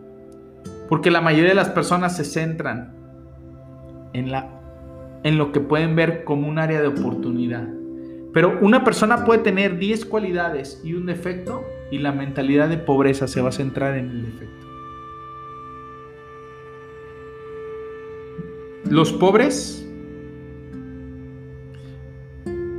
Porque 0.88 1.10
la 1.10 1.20
mayoría 1.20 1.50
de 1.50 1.54
las 1.54 1.70
personas 1.70 2.16
se 2.16 2.24
centran 2.24 2.94
en 4.12 4.30
la 4.30 4.62
en 5.24 5.38
lo 5.38 5.52
que 5.52 5.60
pueden 5.60 5.94
ver 5.94 6.24
como 6.24 6.48
un 6.48 6.58
área 6.58 6.80
de 6.80 6.88
oportunidad. 6.88 7.68
Pero 8.32 8.58
una 8.60 8.82
persona 8.82 9.24
puede 9.24 9.40
tener 9.40 9.78
10 9.78 10.06
cualidades 10.06 10.80
y 10.84 10.94
un 10.94 11.06
defecto 11.06 11.64
y 11.90 11.98
la 11.98 12.12
mentalidad 12.12 12.68
de 12.68 12.78
pobreza 12.78 13.28
se 13.28 13.40
va 13.40 13.50
a 13.50 13.52
centrar 13.52 13.96
en 13.96 14.10
el 14.10 14.24
defecto. 14.24 14.66
Los 18.84 19.12
pobres, 19.12 19.86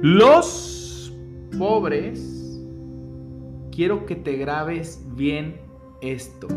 los 0.01 1.13
pobres, 1.57 2.59
quiero 3.71 4.05
que 4.05 4.15
te 4.15 4.35
grabes 4.37 5.03
bien 5.15 5.61
esto. 6.01 6.47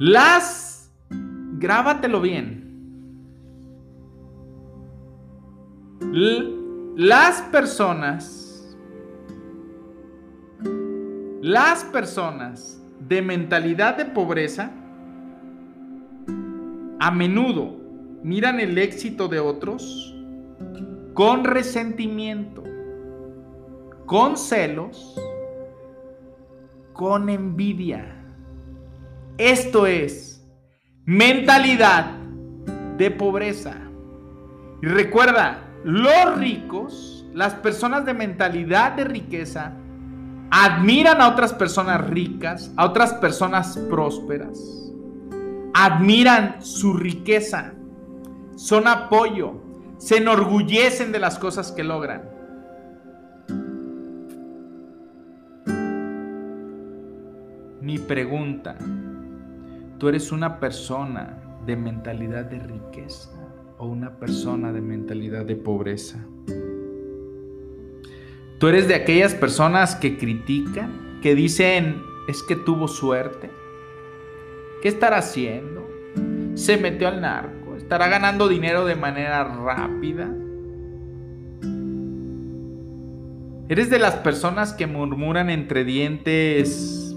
Las 0.00 0.90
grábatelo 1.58 2.22
bien. 2.22 2.58
las 6.96 7.42
personas, 7.52 8.78
las 11.42 11.84
personas 11.84 12.82
de 13.06 13.20
mentalidad 13.20 13.98
de 13.98 14.06
pobreza, 14.06 14.70
a 16.98 17.10
menudo 17.10 17.76
miran 18.22 18.58
el 18.58 18.78
éxito 18.78 19.28
de 19.28 19.38
otros 19.38 20.16
con 21.12 21.44
resentimiento, 21.44 22.64
con 24.06 24.38
celos, 24.38 25.20
con 26.94 27.28
envidia. 27.28 28.19
Esto 29.40 29.86
es 29.86 30.46
mentalidad 31.06 32.10
de 32.98 33.10
pobreza. 33.10 33.74
Y 34.82 34.86
recuerda, 34.86 35.66
los 35.82 36.36
ricos, 36.36 37.24
las 37.32 37.54
personas 37.54 38.04
de 38.04 38.12
mentalidad 38.12 38.92
de 38.92 39.04
riqueza, 39.04 39.72
admiran 40.50 41.22
a 41.22 41.28
otras 41.28 41.54
personas 41.54 42.06
ricas, 42.10 42.70
a 42.76 42.84
otras 42.84 43.14
personas 43.14 43.78
prósperas. 43.88 44.92
Admiran 45.72 46.56
su 46.62 46.92
riqueza, 46.92 47.72
son 48.56 48.86
apoyo, 48.86 49.54
se 49.96 50.18
enorgullecen 50.18 51.12
de 51.12 51.18
las 51.18 51.38
cosas 51.38 51.72
que 51.72 51.82
logran. 51.82 52.28
Mi 57.80 57.98
pregunta, 57.98 58.76
¿tú 60.00 60.08
eres 60.08 60.32
una 60.32 60.58
persona 60.58 61.36
de 61.66 61.76
mentalidad 61.76 62.46
de 62.46 62.58
riqueza 62.58 63.30
o 63.76 63.86
una 63.86 64.18
persona 64.18 64.72
de 64.72 64.80
mentalidad 64.80 65.44
de 65.44 65.56
pobreza? 65.56 66.26
¿Tú 68.58 68.68
eres 68.68 68.88
de 68.88 68.94
aquellas 68.94 69.34
personas 69.34 69.94
que 69.94 70.16
critican, 70.16 71.20
que 71.22 71.34
dicen, 71.34 72.02
es 72.28 72.42
que 72.42 72.56
tuvo 72.56 72.88
suerte? 72.88 73.50
¿Qué 74.80 74.88
estará 74.88 75.18
haciendo? 75.18 75.86
¿Se 76.54 76.78
metió 76.78 77.06
al 77.06 77.20
narco? 77.20 77.76
¿Estará 77.76 78.08
ganando 78.08 78.48
dinero 78.48 78.86
de 78.86 78.96
manera 78.96 79.44
rápida? 79.44 80.34
¿Eres 83.68 83.90
de 83.90 83.98
las 83.98 84.16
personas 84.16 84.72
que 84.72 84.86
murmuran 84.86 85.50
entre 85.50 85.84
dientes, 85.84 87.09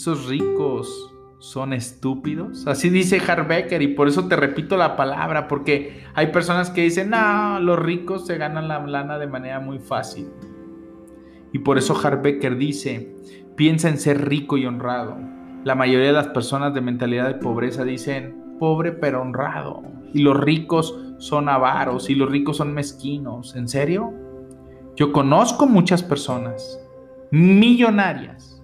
esos 0.00 0.28
ricos 0.28 1.12
son 1.40 1.74
estúpidos. 1.74 2.66
Así 2.66 2.88
dice 2.88 3.20
Harbecker 3.20 3.82
y 3.82 3.88
por 3.88 4.08
eso 4.08 4.28
te 4.28 4.36
repito 4.36 4.78
la 4.78 4.96
palabra, 4.96 5.46
porque 5.46 6.04
hay 6.14 6.28
personas 6.28 6.70
que 6.70 6.80
dicen, 6.80 7.10
no, 7.10 7.60
los 7.60 7.78
ricos 7.78 8.26
se 8.26 8.38
ganan 8.38 8.66
la 8.66 8.78
lana 8.86 9.18
de 9.18 9.26
manera 9.26 9.60
muy 9.60 9.78
fácil. 9.78 10.28
Y 11.52 11.58
por 11.58 11.76
eso 11.76 11.94
Harbecker 11.94 12.56
dice, 12.56 13.14
piensa 13.56 13.90
en 13.90 13.98
ser 13.98 14.26
rico 14.26 14.56
y 14.56 14.64
honrado. 14.64 15.18
La 15.64 15.74
mayoría 15.74 16.06
de 16.06 16.14
las 16.14 16.28
personas 16.28 16.72
de 16.72 16.80
mentalidad 16.80 17.28
de 17.28 17.34
pobreza 17.34 17.84
dicen, 17.84 18.56
pobre 18.58 18.92
pero 18.92 19.20
honrado. 19.20 19.82
Y 20.14 20.22
los 20.22 20.40
ricos 20.40 20.98
son 21.18 21.50
avaros 21.50 22.08
y 22.08 22.14
los 22.14 22.30
ricos 22.30 22.56
son 22.56 22.72
mezquinos. 22.72 23.54
¿En 23.54 23.68
serio? 23.68 24.14
Yo 24.96 25.12
conozco 25.12 25.66
muchas 25.66 26.02
personas 26.02 26.80
millonarias 27.30 28.59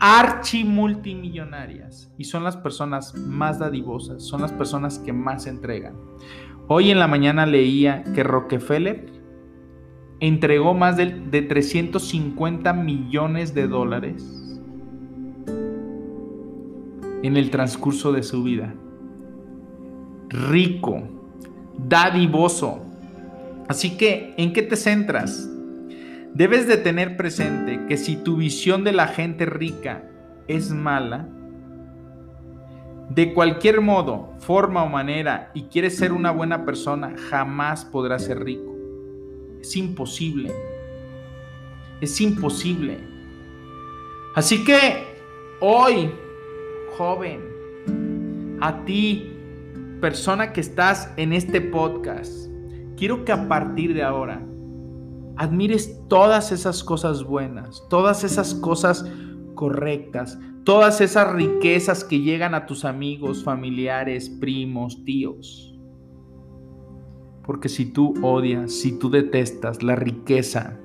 archimultimillonarias 0.00 2.12
y 2.18 2.24
son 2.24 2.44
las 2.44 2.56
personas 2.56 3.14
más 3.14 3.58
dadivosas, 3.58 4.22
son 4.22 4.42
las 4.42 4.52
personas 4.52 4.98
que 4.98 5.12
más 5.12 5.46
entregan. 5.46 5.94
Hoy 6.68 6.90
en 6.90 6.98
la 6.98 7.08
mañana 7.08 7.46
leía 7.46 8.04
que 8.14 8.22
Rockefeller 8.22 9.06
entregó 10.20 10.74
más 10.74 10.96
de, 10.96 11.06
de 11.06 11.42
350 11.42 12.72
millones 12.72 13.54
de 13.54 13.68
dólares 13.68 14.48
en 17.22 17.36
el 17.36 17.50
transcurso 17.50 18.12
de 18.12 18.22
su 18.22 18.42
vida. 18.42 18.74
Rico, 20.28 21.02
dadivoso. 21.76 22.82
Así 23.68 23.96
que, 23.96 24.34
¿en 24.36 24.52
qué 24.52 24.62
te 24.62 24.76
centras? 24.76 25.50
Debes 26.38 26.68
de 26.68 26.76
tener 26.76 27.16
presente 27.16 27.80
que 27.88 27.96
si 27.96 28.14
tu 28.14 28.36
visión 28.36 28.84
de 28.84 28.92
la 28.92 29.08
gente 29.08 29.44
rica 29.44 30.08
es 30.46 30.70
mala, 30.70 31.28
de 33.10 33.34
cualquier 33.34 33.80
modo, 33.80 34.34
forma 34.38 34.84
o 34.84 34.88
manera, 34.88 35.50
y 35.52 35.64
quieres 35.64 35.96
ser 35.96 36.12
una 36.12 36.30
buena 36.30 36.64
persona, 36.64 37.16
jamás 37.28 37.84
podrás 37.84 38.24
ser 38.24 38.44
rico. 38.44 38.72
Es 39.60 39.74
imposible. 39.74 40.52
Es 42.00 42.20
imposible. 42.20 42.98
Así 44.36 44.62
que 44.62 45.08
hoy, 45.58 46.08
joven, 46.96 48.58
a 48.60 48.84
ti, 48.84 49.32
persona 50.00 50.52
que 50.52 50.60
estás 50.60 51.12
en 51.16 51.32
este 51.32 51.60
podcast, 51.60 52.48
quiero 52.96 53.24
que 53.24 53.32
a 53.32 53.48
partir 53.48 53.92
de 53.92 54.04
ahora 54.04 54.47
admires 55.38 56.00
todas 56.08 56.52
esas 56.52 56.82
cosas 56.82 57.24
buenas, 57.24 57.84
todas 57.88 58.24
esas 58.24 58.54
cosas 58.54 59.10
correctas, 59.54 60.38
todas 60.64 61.00
esas 61.00 61.32
riquezas 61.32 62.04
que 62.04 62.20
llegan 62.20 62.54
a 62.54 62.66
tus 62.66 62.84
amigos, 62.84 63.44
familiares, 63.44 64.28
primos, 64.28 65.04
tíos. 65.04 65.76
Porque 67.44 67.68
si 67.68 67.86
tú 67.86 68.14
odias, 68.20 68.72
si 68.72 68.98
tú 68.98 69.10
detestas 69.10 69.82
la 69.82 69.96
riqueza, 69.96 70.78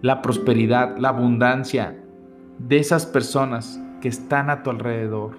la 0.00 0.22
prosperidad, 0.22 0.96
la 0.96 1.10
abundancia 1.10 2.02
de 2.58 2.78
esas 2.78 3.04
personas 3.04 3.80
que 4.00 4.08
están 4.08 4.50
a 4.50 4.62
tu 4.62 4.70
alrededor, 4.70 5.36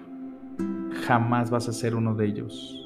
jamás 1.07 1.49
vas 1.49 1.69
a 1.69 1.73
ser 1.73 1.95
uno 1.95 2.15
de 2.15 2.25
ellos. 2.25 2.84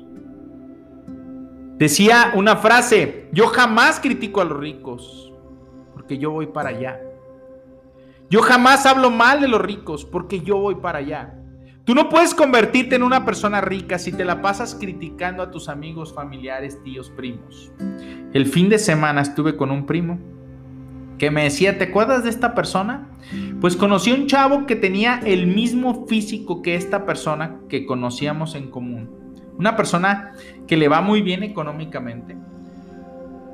Decía 1.80 2.34
una 2.36 2.58
frase, 2.58 3.30
yo 3.32 3.48
jamás 3.48 4.02
critico 4.02 4.42
a 4.42 4.44
los 4.44 4.60
ricos, 4.60 5.32
porque 5.94 6.18
yo 6.18 6.30
voy 6.30 6.48
para 6.48 6.72
allá. 6.72 7.00
Yo 8.30 8.42
jamás 8.42 8.86
hablo 8.86 9.10
mal 9.10 9.39
de 9.39 9.48
los 9.48 9.62
ricos, 9.62 10.04
porque 10.04 10.42
yo 10.42 10.58
voy 10.58 10.76
para 10.76 11.00
allá. 11.00 11.39
Tú 11.86 11.96
no 11.96 12.10
puedes 12.10 12.34
convertirte 12.34 12.98
en 12.98 13.04
una 13.04 13.24
persona 13.24 13.62
rica 13.62 13.98
si 13.98 14.12
te 14.12 14.26
la 14.26 14.42
pasas 14.42 14.76
criticando 14.76 15.42
a 15.42 15.52
tus 15.52 15.70
amigos, 15.70 16.13
familiares, 16.13 16.84
tíos, 16.84 17.10
primos. 17.12 17.72
El 18.34 18.46
fin 18.46 18.68
de 18.68 18.78
semana 18.78 19.22
estuve 19.22 19.56
con 19.56 19.72
un 19.72 19.86
primo 19.86 20.20
que 21.18 21.32
me 21.32 21.46
decía, 21.46 21.78
¿te 21.78 21.86
acuerdas 21.86 22.26
de 22.26 22.30
esta 22.30 22.56
persona? 22.56 23.08
Pues 23.62 23.78
conocí 23.78 24.12
a 24.12 24.15
un 24.15 24.28
chavo 24.28 24.65
que 24.65 24.76
tenía 24.76 25.22
el 25.24 25.48
mismo 25.48 26.08
físico 26.08 26.62
que 26.62 26.76
esta 26.76 27.06
persona 27.06 27.62
que 27.70 27.86
conocíamos 27.86 28.56
en 28.56 28.70
común. 28.70 29.19
Una 29.60 29.76
persona 29.76 30.32
que 30.67 30.78
le 30.78 30.88
va 30.88 31.02
muy 31.02 31.22
bien 31.22 31.43
económicamente, 31.43 32.38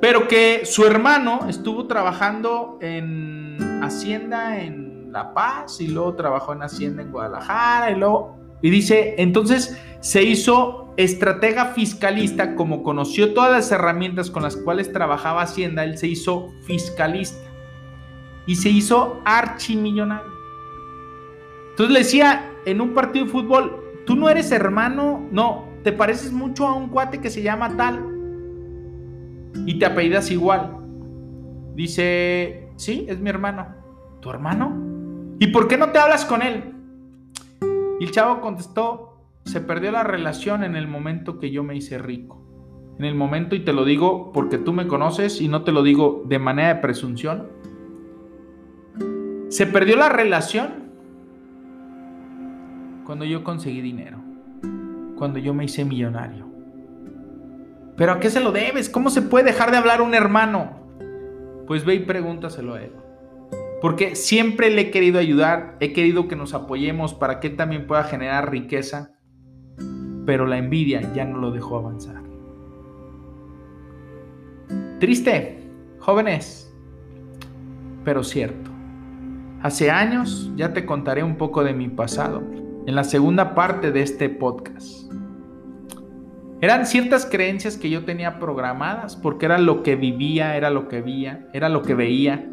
pero 0.00 0.28
que 0.28 0.64
su 0.64 0.86
hermano 0.86 1.48
estuvo 1.48 1.88
trabajando 1.88 2.78
en 2.80 3.82
Hacienda 3.82 4.62
en 4.62 5.10
La 5.10 5.34
Paz 5.34 5.80
y 5.80 5.88
luego 5.88 6.14
trabajó 6.14 6.52
en 6.52 6.62
Hacienda 6.62 7.02
en 7.02 7.10
Guadalajara 7.10 7.90
y 7.90 7.96
luego... 7.96 8.36
Y 8.62 8.70
dice, 8.70 9.16
entonces 9.18 9.76
se 10.00 10.22
hizo 10.22 10.94
estratega 10.96 11.66
fiscalista, 11.66 12.54
como 12.54 12.82
conoció 12.82 13.34
todas 13.34 13.50
las 13.50 13.70
herramientas 13.72 14.30
con 14.30 14.44
las 14.44 14.56
cuales 14.56 14.92
trabajaba 14.92 15.42
Hacienda, 15.42 15.84
él 15.84 15.98
se 15.98 16.06
hizo 16.06 16.52
fiscalista 16.66 17.50
y 18.46 18.54
se 18.54 18.70
hizo 18.70 19.20
archimillonario. 19.24 20.32
Entonces 21.70 21.92
le 21.92 21.98
decía 21.98 22.52
en 22.64 22.80
un 22.80 22.94
partido 22.94 23.26
de 23.26 23.30
fútbol, 23.32 23.82
tú 24.06 24.16
no 24.16 24.30
eres 24.30 24.52
hermano, 24.52 25.26
no, 25.32 25.75
te 25.86 25.92
pareces 25.92 26.32
mucho 26.32 26.66
a 26.66 26.74
un 26.74 26.88
cuate 26.88 27.20
que 27.20 27.30
se 27.30 27.42
llama 27.42 27.76
tal 27.76 28.04
y 29.66 29.78
te 29.78 29.86
apellidas 29.86 30.32
igual. 30.32 30.78
Dice, 31.76 32.70
sí, 32.74 33.06
es 33.08 33.20
mi 33.20 33.30
hermano. 33.30 33.68
¿Tu 34.18 34.28
hermano? 34.28 35.36
¿Y 35.38 35.46
por 35.46 35.68
qué 35.68 35.76
no 35.76 35.92
te 35.92 36.00
hablas 36.00 36.24
con 36.24 36.42
él? 36.42 36.74
Y 38.00 38.04
el 38.04 38.10
chavo 38.10 38.40
contestó, 38.40 39.28
se 39.44 39.60
perdió 39.60 39.92
la 39.92 40.02
relación 40.02 40.64
en 40.64 40.74
el 40.74 40.88
momento 40.88 41.38
que 41.38 41.52
yo 41.52 41.62
me 41.62 41.76
hice 41.76 41.98
rico. 41.98 42.42
En 42.98 43.04
el 43.04 43.14
momento, 43.14 43.54
y 43.54 43.60
te 43.60 43.72
lo 43.72 43.84
digo 43.84 44.32
porque 44.32 44.58
tú 44.58 44.72
me 44.72 44.88
conoces 44.88 45.40
y 45.40 45.46
no 45.46 45.62
te 45.62 45.70
lo 45.70 45.84
digo 45.84 46.24
de 46.26 46.40
manera 46.40 46.74
de 46.74 46.80
presunción, 46.80 47.46
se 49.50 49.66
perdió 49.68 49.94
la 49.94 50.08
relación 50.08 50.90
cuando 53.04 53.24
yo 53.24 53.44
conseguí 53.44 53.80
dinero 53.80 54.25
cuando 55.16 55.38
yo 55.38 55.54
me 55.54 55.64
hice 55.64 55.84
millonario. 55.84 56.46
Pero 57.96 58.12
¿a 58.12 58.20
qué 58.20 58.30
se 58.30 58.40
lo 58.40 58.52
debes? 58.52 58.88
¿Cómo 58.88 59.10
se 59.10 59.22
puede 59.22 59.46
dejar 59.46 59.70
de 59.70 59.78
hablar 59.78 60.02
un 60.02 60.14
hermano? 60.14 60.70
Pues 61.66 61.84
ve 61.84 61.94
y 61.94 62.00
pregúntaselo 62.00 62.74
a 62.74 62.82
él. 62.82 62.92
Porque 63.80 64.14
siempre 64.14 64.70
le 64.70 64.82
he 64.82 64.90
querido 64.90 65.18
ayudar, 65.18 65.76
he 65.80 65.92
querido 65.92 66.28
que 66.28 66.36
nos 66.36 66.54
apoyemos 66.54 67.14
para 67.14 67.40
que 67.40 67.48
él 67.48 67.56
también 67.56 67.86
pueda 67.86 68.04
generar 68.04 68.50
riqueza, 68.50 69.12
pero 70.24 70.46
la 70.46 70.58
envidia 70.58 71.12
ya 71.14 71.24
no 71.24 71.38
lo 71.38 71.50
dejó 71.50 71.78
avanzar. 71.78 72.22
Triste, 74.98 75.70
jóvenes, 75.98 76.74
pero 78.04 78.24
cierto. 78.24 78.70
Hace 79.62 79.90
años 79.90 80.52
ya 80.56 80.72
te 80.72 80.86
contaré 80.86 81.22
un 81.22 81.36
poco 81.36 81.64
de 81.64 81.74
mi 81.74 81.88
pasado 81.88 82.42
en 82.86 82.94
la 82.94 83.04
segunda 83.04 83.54
parte 83.54 83.90
de 83.90 84.02
este 84.02 84.28
podcast. 84.28 85.12
Eran 86.60 86.86
ciertas 86.86 87.26
creencias 87.26 87.76
que 87.76 87.90
yo 87.90 88.04
tenía 88.04 88.38
programadas 88.38 89.16
porque 89.16 89.46
era 89.46 89.58
lo 89.58 89.82
que 89.82 89.96
vivía, 89.96 90.56
era 90.56 90.70
lo 90.70 90.88
que 90.88 91.02
veía, 91.02 91.48
era 91.52 91.68
lo 91.68 91.82
que 91.82 91.94
veía, 91.94 92.48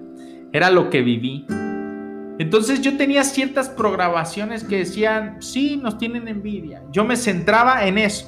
era 0.51 0.71
lo 0.71 0.89
que 0.89 1.01
viví. 1.01 1.45
Entonces 2.39 2.81
yo 2.81 2.97
tenía 2.97 3.23
ciertas 3.23 3.69
programaciones 3.69 4.63
que 4.63 4.79
decían, 4.79 5.41
sí, 5.41 5.77
nos 5.77 5.97
tienen 5.99 6.27
envidia. 6.27 6.83
Yo 6.91 7.05
me 7.05 7.15
centraba 7.15 7.85
en 7.85 7.99
eso, 7.99 8.27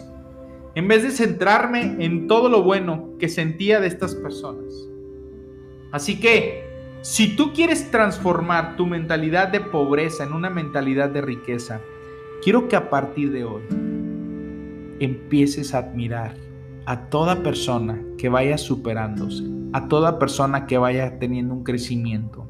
en 0.75 0.87
vez 0.87 1.03
de 1.03 1.11
centrarme 1.11 1.97
en 1.99 2.27
todo 2.27 2.49
lo 2.49 2.61
bueno 2.61 3.17
que 3.19 3.29
sentía 3.29 3.79
de 3.79 3.87
estas 3.87 4.13
personas. 4.15 4.73
Así 5.91 6.19
que 6.19 6.65
si 7.01 7.35
tú 7.35 7.51
quieres 7.51 7.91
transformar 7.91 8.75
tu 8.75 8.85
mentalidad 8.85 9.47
de 9.47 9.59
pobreza 9.59 10.23
en 10.23 10.33
una 10.33 10.49
mentalidad 10.49 11.09
de 11.09 11.21
riqueza, 11.21 11.81
quiero 12.45 12.67
que 12.67 12.75
a 12.75 12.91
partir 12.91 13.31
de 13.31 13.43
hoy 13.43 13.63
empieces 14.99 15.73
a 15.73 15.79
admirar 15.79 16.35
a 16.85 17.09
toda 17.09 17.41
persona 17.41 17.99
que 18.19 18.29
vaya 18.29 18.59
superándose, 18.59 19.43
a 19.73 19.87
toda 19.87 20.19
persona 20.19 20.67
que 20.67 20.77
vaya 20.77 21.17
teniendo 21.17 21.55
un 21.55 21.63
crecimiento, 21.63 22.47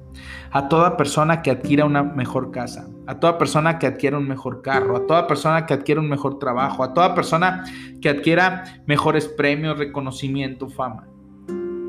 a 0.51 0.67
toda 0.67 0.97
persona 0.97 1.41
que 1.41 1.49
adquiera 1.49 1.85
una 1.85 2.03
mejor 2.03 2.51
casa, 2.51 2.89
a 3.07 3.21
toda 3.21 3.37
persona 3.37 3.79
que 3.79 3.87
adquiera 3.87 4.17
un 4.17 4.27
mejor 4.27 4.61
carro, 4.61 4.97
a 4.97 5.07
toda 5.07 5.27
persona 5.27 5.65
que 5.65 5.73
adquiera 5.73 6.01
un 6.01 6.09
mejor 6.09 6.39
trabajo, 6.39 6.83
a 6.83 6.93
toda 6.93 7.15
persona 7.15 7.63
que 8.01 8.09
adquiera 8.09 8.83
mejores 8.87 9.29
premios, 9.29 9.77
reconocimiento, 9.77 10.67
fama. 10.67 11.07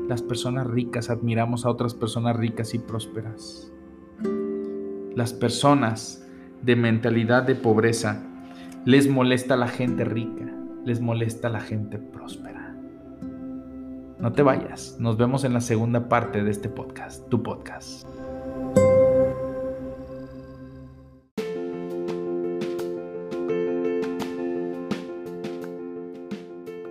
Las 0.07 0.21
personas 0.21 0.65
ricas 0.65 1.09
admiramos 1.09 1.65
a 1.65 1.69
otras 1.69 1.93
personas 1.93 2.37
ricas 2.37 2.73
y 2.73 2.79
prósperas. 2.79 3.69
Las 5.13 5.33
personas 5.33 6.23
de 6.61 6.75
mentalidad 6.75 7.43
de 7.43 7.55
pobreza 7.55 8.23
les 8.85 9.09
molesta 9.09 9.57
la 9.57 9.67
gente 9.67 10.05
rica, 10.05 10.45
les 10.85 11.01
molesta 11.01 11.49
la 11.49 11.59
gente 11.59 11.97
próspera. 11.97 12.73
No 14.17 14.31
te 14.31 14.41
vayas, 14.41 14.95
nos 14.99 15.17
vemos 15.17 15.43
en 15.43 15.53
la 15.53 15.61
segunda 15.61 16.07
parte 16.07 16.43
de 16.43 16.49
este 16.49 16.69
podcast, 16.69 17.27
tu 17.27 17.43
podcast. 17.43 18.07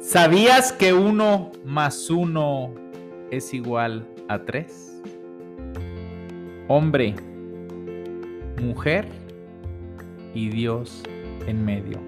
¿Sabías 0.01 0.73
que 0.73 0.93
uno 0.93 1.51
más 1.65 2.11
uno 2.11 2.75
es 3.31 3.55
igual 3.55 4.07
a 4.29 4.39
tres? 4.39 5.03
Hombre, 6.69 7.15
mujer 8.63 9.26
y 10.37 10.51
Dios 10.51 11.03
en 11.47 11.65
medio. 11.65 11.99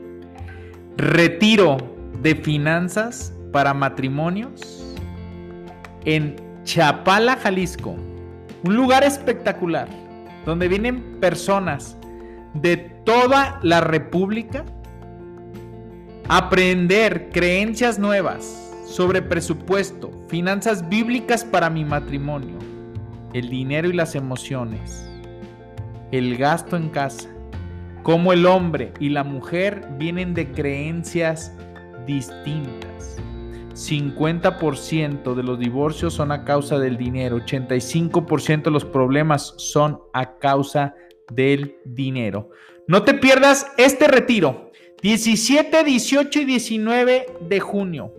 Retiro 0.97 1.79
de 2.21 2.35
finanzas 2.35 3.33
para 3.53 3.73
matrimonios 3.73 4.85
en 6.05 6.37
Chapala, 6.65 7.37
Jalisco. 7.37 7.97
Un 8.65 8.77
lugar 8.77 9.03
espectacular 9.03 9.89
donde 10.45 10.69
vienen 10.69 11.19
personas 11.21 11.97
de 12.55 12.77
toda 12.77 13.61
la 13.63 13.81
República 13.81 14.65
a 16.29 16.39
aprender 16.39 17.31
creencias 17.31 17.99
nuevas 17.99 18.45
sobre 18.85 19.23
presupuesto, 19.23 20.11
finanzas 20.29 20.87
bíblicas 20.89 21.45
para 21.45 21.71
mi 21.71 21.85
matrimonio, 21.85 22.59
el 23.33 23.49
dinero 23.49 23.89
y 23.89 23.93
las 23.93 24.15
emociones, 24.15 25.09
el 26.11 26.37
gasto 26.37 26.77
en 26.77 26.89
casa, 26.89 27.29
cómo 28.03 28.33
el 28.33 28.47
hombre 28.47 28.93
y 29.01 29.11
la 29.11 29.25
mujer 29.25 29.87
vienen 29.99 30.35
de 30.35 30.51
creencias 30.53 31.53
distintas. 32.07 33.19
50% 33.75 35.35
de 35.35 35.43
los 35.43 35.59
divorcios 35.59 36.15
son 36.15 36.33
a 36.33 36.45
causa 36.45 36.79
del 36.79 36.97
dinero, 36.97 37.39
85% 37.39 38.65
de 38.65 38.71
los 38.73 38.85
problemas 38.85 39.55
son 39.57 40.01
a 40.13 40.39
causa 40.39 40.95
del 41.31 41.77
dinero. 41.85 42.51
No 42.89 43.05
te 43.05 43.15
pierdas 43.15 43.71
este 43.77 44.09
retiro, 44.09 44.73
17, 45.01 45.85
18 45.85 46.41
y 46.41 46.45
19 46.45 47.27
de 47.41 47.61
junio. 47.61 48.13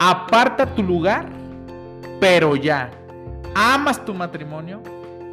Aparta 0.00 0.74
tu 0.74 0.82
lugar, 0.82 1.28
pero 2.18 2.56
ya. 2.56 2.90
¿Amas 3.54 4.02
tu 4.02 4.14
matrimonio? 4.14 4.82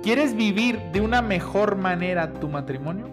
¿Quieres 0.01 0.33
vivir 0.33 0.79
de 0.93 1.01
una 1.01 1.21
mejor 1.21 1.75
manera 1.75 2.31
tu 2.33 2.47
matrimonio? 2.47 3.09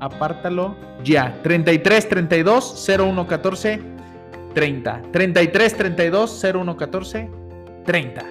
Apártalo 0.00 0.74
ya. 1.04 1.38
33 1.42 2.08
32 2.08 2.88
01 2.98 3.26
14 3.28 3.80
30. 4.52 5.02
33 5.12 5.76
32 5.76 6.44
01 6.52 6.76
14 6.76 7.30
30. 7.84 8.24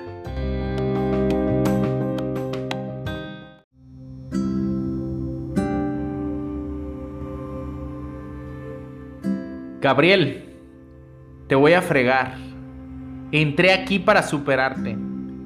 Gabriel, 9.80 10.46
te 11.48 11.56
voy 11.56 11.74
a 11.74 11.82
fregar. 11.82 12.36
Entré 13.32 13.72
aquí 13.72 14.00
para 14.00 14.24
superarte. 14.24 14.98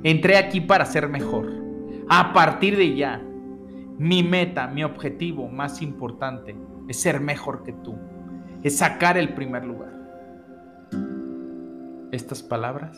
Entré 0.03 0.37
aquí 0.37 0.59
para 0.59 0.85
ser 0.85 1.07
mejor. 1.07 1.66
A 2.09 2.31
partir 2.33 2.77
de 2.77 2.95
ya, 2.95 3.21
mi 3.97 4.23
meta, 4.23 4.67
mi 4.67 4.83
objetivo 4.83 5.49
más 5.49 5.81
importante 5.81 6.55
es 6.87 6.99
ser 6.99 7.19
mejor 7.19 7.63
que 7.63 7.73
tú. 7.73 7.97
Es 8.63 8.77
sacar 8.77 9.17
el 9.17 9.33
primer 9.33 9.65
lugar. 9.65 9.91
Estas 12.11 12.41
palabras 12.41 12.97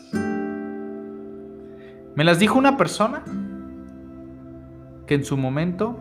me 2.14 2.24
las 2.24 2.38
dijo 2.38 2.58
una 2.58 2.76
persona 2.76 3.22
que 5.06 5.14
en 5.14 5.24
su 5.24 5.36
momento 5.36 5.96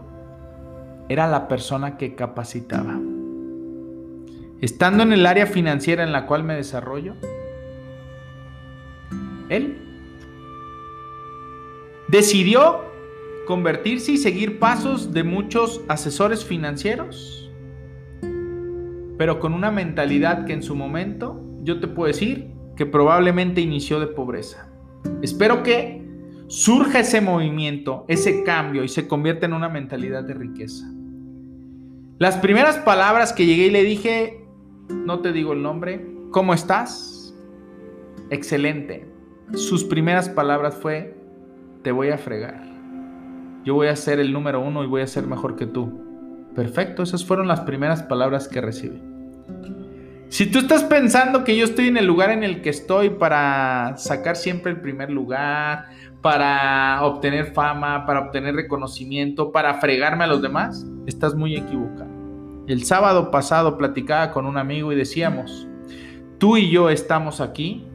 era 1.07 1.27
la 1.27 1.47
persona 1.47 1.97
que 1.97 2.15
capacitaba. 2.15 2.99
Estando 4.61 5.03
en 5.03 5.13
el 5.13 5.25
área 5.25 5.45
financiera 5.45 6.03
en 6.03 6.11
la 6.11 6.25
cual 6.25 6.43
me 6.43 6.55
desarrollo, 6.55 7.15
él 9.49 9.77
decidió 12.07 12.88
convertirse 13.49 14.11
y 14.11 14.17
seguir 14.17 14.59
pasos 14.59 15.11
de 15.11 15.23
muchos 15.23 15.81
asesores 15.87 16.45
financieros, 16.45 17.51
pero 19.17 19.39
con 19.39 19.55
una 19.55 19.71
mentalidad 19.71 20.45
que 20.45 20.53
en 20.53 20.61
su 20.61 20.75
momento 20.75 21.43
yo 21.63 21.79
te 21.79 21.87
puedo 21.87 22.05
decir 22.05 22.51
que 22.75 22.85
probablemente 22.85 23.59
inició 23.59 23.99
de 23.99 24.05
pobreza. 24.05 24.69
Espero 25.23 25.63
que 25.63 26.07
surja 26.45 26.99
ese 26.99 27.21
movimiento, 27.21 28.05
ese 28.07 28.43
cambio 28.43 28.83
y 28.83 28.87
se 28.87 29.07
convierta 29.07 29.47
en 29.47 29.53
una 29.53 29.67
mentalidad 29.67 30.23
de 30.23 30.35
riqueza. 30.35 30.85
Las 32.19 32.37
primeras 32.37 32.77
palabras 32.77 33.33
que 33.33 33.47
llegué 33.47 33.65
y 33.65 33.71
le 33.71 33.83
dije, 33.83 34.45
no 34.89 35.21
te 35.21 35.33
digo 35.33 35.53
el 35.53 35.63
nombre, 35.63 36.05
¿cómo 36.29 36.53
estás? 36.53 37.33
Excelente. 38.29 39.07
Sus 39.55 39.83
primeras 39.83 40.29
palabras 40.29 40.75
fue, 40.75 41.17
te 41.81 41.91
voy 41.91 42.09
a 42.09 42.19
fregar. 42.19 42.68
Yo 43.65 43.73
voy 43.73 43.87
a 43.87 43.95
ser 43.95 44.19
el 44.19 44.31
número 44.31 44.61
uno 44.61 44.83
y 44.83 44.87
voy 44.87 45.01
a 45.01 45.07
ser 45.07 45.27
mejor 45.27 45.55
que 45.55 45.65
tú. 45.65 46.05
Perfecto, 46.55 47.03
esas 47.03 47.25
fueron 47.25 47.47
las 47.47 47.61
primeras 47.61 48.03
palabras 48.03 48.47
que 48.47 48.61
recibí. 48.61 49.01
Si 50.29 50.45
tú 50.45 50.59
estás 50.59 50.83
pensando 50.83 51.43
que 51.43 51.57
yo 51.57 51.65
estoy 51.65 51.87
en 51.87 51.97
el 51.97 52.05
lugar 52.05 52.29
en 52.29 52.43
el 52.43 52.61
que 52.61 52.69
estoy 52.69 53.09
para 53.09 53.95
sacar 53.97 54.35
siempre 54.35 54.71
el 54.71 54.79
primer 54.79 55.09
lugar, 55.09 55.85
para 56.21 57.03
obtener 57.03 57.53
fama, 57.53 58.05
para 58.05 58.21
obtener 58.21 58.55
reconocimiento, 58.55 59.51
para 59.51 59.75
fregarme 59.75 60.25
a 60.25 60.27
los 60.27 60.41
demás, 60.41 60.85
estás 61.07 61.33
muy 61.33 61.55
equivocado. 61.55 62.09
El 62.67 62.83
sábado 62.83 63.31
pasado 63.31 63.77
platicaba 63.77 64.31
con 64.31 64.45
un 64.45 64.57
amigo 64.57 64.93
y 64.93 64.95
decíamos, 64.95 65.67
tú 66.37 66.57
y 66.57 66.69
yo 66.69 66.91
estamos 66.91 67.41
aquí 67.41 67.88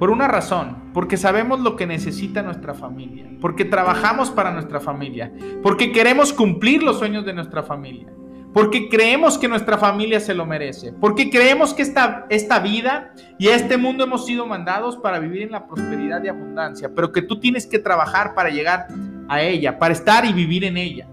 por 0.00 0.08
una 0.08 0.26
razón, 0.28 0.78
porque 0.94 1.18
sabemos 1.18 1.60
lo 1.60 1.76
que 1.76 1.86
necesita 1.86 2.42
nuestra 2.42 2.72
familia, 2.72 3.26
porque 3.38 3.66
trabajamos 3.66 4.30
para 4.30 4.50
nuestra 4.50 4.80
familia, 4.80 5.30
porque 5.62 5.92
queremos 5.92 6.32
cumplir 6.32 6.82
los 6.82 6.98
sueños 6.98 7.26
de 7.26 7.34
nuestra 7.34 7.62
familia, 7.62 8.10
porque 8.54 8.88
creemos 8.88 9.36
que 9.36 9.46
nuestra 9.46 9.76
familia 9.76 10.18
se 10.18 10.32
lo 10.32 10.46
merece, 10.46 10.94
porque 10.94 11.28
creemos 11.28 11.74
que 11.74 11.82
esta, 11.82 12.24
esta 12.30 12.60
vida 12.60 13.12
y 13.38 13.48
este 13.48 13.76
mundo 13.76 14.04
hemos 14.04 14.24
sido 14.24 14.46
mandados 14.46 14.96
para 14.96 15.18
vivir 15.18 15.42
en 15.42 15.50
la 15.50 15.66
prosperidad 15.66 16.24
y 16.24 16.28
abundancia, 16.28 16.90
pero 16.96 17.12
que 17.12 17.20
tú 17.20 17.38
tienes 17.38 17.66
que 17.66 17.78
trabajar 17.78 18.34
para 18.34 18.48
llegar 18.48 18.86
a 19.28 19.42
ella, 19.42 19.78
para 19.78 19.92
estar 19.92 20.24
y 20.24 20.32
vivir 20.32 20.64
en 20.64 20.78
ella. 20.78 21.06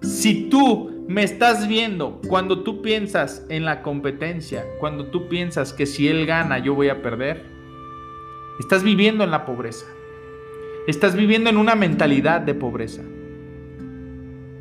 Si 0.00 0.48
tú 0.48 0.95
me 1.08 1.22
estás 1.22 1.68
viendo 1.68 2.20
cuando 2.28 2.62
tú 2.62 2.82
piensas 2.82 3.46
en 3.48 3.64
la 3.64 3.82
competencia, 3.82 4.64
cuando 4.80 5.06
tú 5.06 5.28
piensas 5.28 5.72
que 5.72 5.86
si 5.86 6.08
él 6.08 6.26
gana 6.26 6.58
yo 6.58 6.74
voy 6.74 6.88
a 6.88 7.00
perder, 7.00 7.44
estás 8.58 8.82
viviendo 8.82 9.22
en 9.22 9.30
la 9.30 9.46
pobreza. 9.46 9.86
Estás 10.88 11.14
viviendo 11.16 11.50
en 11.50 11.56
una 11.56 11.74
mentalidad 11.74 12.40
de 12.40 12.54
pobreza. 12.54 13.02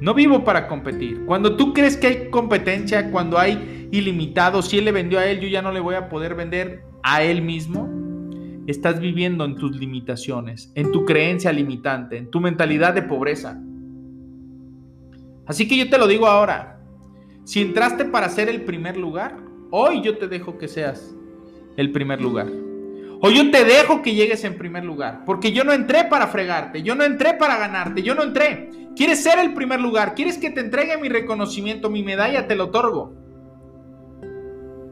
No 0.02 0.14
vivo 0.14 0.44
para 0.44 0.68
competir. 0.68 1.26
Cuando 1.26 1.56
tú 1.56 1.74
crees 1.74 1.98
que 1.98 2.08
hay 2.08 2.30
competencia, 2.30 3.12
cuando 3.12 3.40
hay 3.40 3.88
ilimitado, 3.92 4.62
si 4.62 4.78
él 4.78 4.86
le 4.86 4.92
vendió 4.92 5.20
a 5.20 5.26
él, 5.26 5.40
yo 5.40 5.48
ya 5.48 5.62
no 5.62 5.72
le 5.72 5.80
voy 5.80 5.96
a 5.96 6.10
poder 6.10 6.36
vender 6.36 6.84
a 7.02 7.24
él 7.24 7.42
mismo, 7.42 7.90
estás 8.68 9.00
viviendo 9.00 9.46
en 9.46 9.56
tus 9.56 9.78
limitaciones, 9.78 10.72
en 10.76 10.92
tu 10.92 11.06
creencia 11.06 11.52
limitante, 11.52 12.18
en 12.18 12.30
tu 12.30 12.40
mentalidad 12.40 12.94
de 12.94 13.04
pobreza. 13.04 13.60
Así 15.48 15.68
que 15.68 15.78
yo 15.78 15.90
te 15.90 15.98
lo 15.98 16.08
digo 16.08 16.28
ahora. 16.28 16.80
Si 17.44 17.62
entraste 17.62 18.06
para 18.06 18.30
ser 18.30 18.50
el 18.50 18.62
primer 18.62 18.98
lugar, 18.98 19.38
hoy 19.70 20.02
yo 20.02 20.18
te 20.18 20.28
dejo 20.28 20.58
que 20.58 20.68
seas 20.68 21.16
el 21.78 21.92
primer 21.92 22.22
lugar. 22.22 22.48
O 23.22 23.30
yo 23.30 23.50
te 23.52 23.64
dejo 23.64 24.02
que 24.02 24.14
llegues 24.14 24.44
en 24.44 24.58
primer 24.58 24.84
lugar, 24.84 25.24
porque 25.26 25.52
yo 25.52 25.64
no 25.64 25.74
entré 25.74 26.06
para 26.06 26.28
fregarte, 26.28 26.84
yo 26.84 26.96
no 26.96 27.04
entré 27.04 27.34
para 27.34 27.58
ganarte, 27.58 28.04
yo 28.04 28.14
no 28.14 28.24
entré. 28.24 28.70
¿Quieres 28.96 29.24
ser 29.24 29.40
el 29.40 29.54
primer 29.54 29.80
lugar? 29.80 30.16
¿Quieres 30.16 30.38
que 30.38 30.50
te 30.50 30.62
entregue 30.62 30.98
mi 30.98 31.10
reconocimiento, 31.10 31.90
mi 31.90 32.04
medalla? 32.04 32.48
Te 32.48 32.56
lo 32.56 32.66
otorgo. 32.66 33.14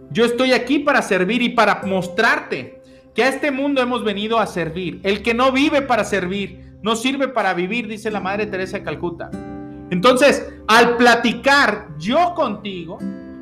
Yo 0.10 0.26
estoy 0.26 0.54
aquí 0.54 0.80
para 0.80 1.02
servir 1.02 1.42
y 1.42 1.50
para 1.50 1.82
mostrarte 1.86 2.82
que 3.16 3.24
a 3.24 3.30
este 3.30 3.52
mundo 3.52 3.82
hemos 3.82 4.04
venido 4.04 4.40
a 4.40 4.48
servir. 4.48 5.00
El 5.04 5.22
que 5.22 5.34
no 5.34 5.52
vive 5.52 5.82
para 5.82 6.04
servir, 6.04 6.78
no 6.82 6.96
sirve 6.96 7.28
para 7.28 7.54
vivir, 7.54 7.88
dice 7.88 8.12
la 8.12 8.20
Madre 8.20 8.46
Teresa 8.46 8.78
de 8.78 8.84
Calcuta. 8.84 9.32
Entonces, 9.94 10.52
al 10.68 10.98
platicar 10.98 11.90
yo 12.00 12.34
contigo, 12.34 12.98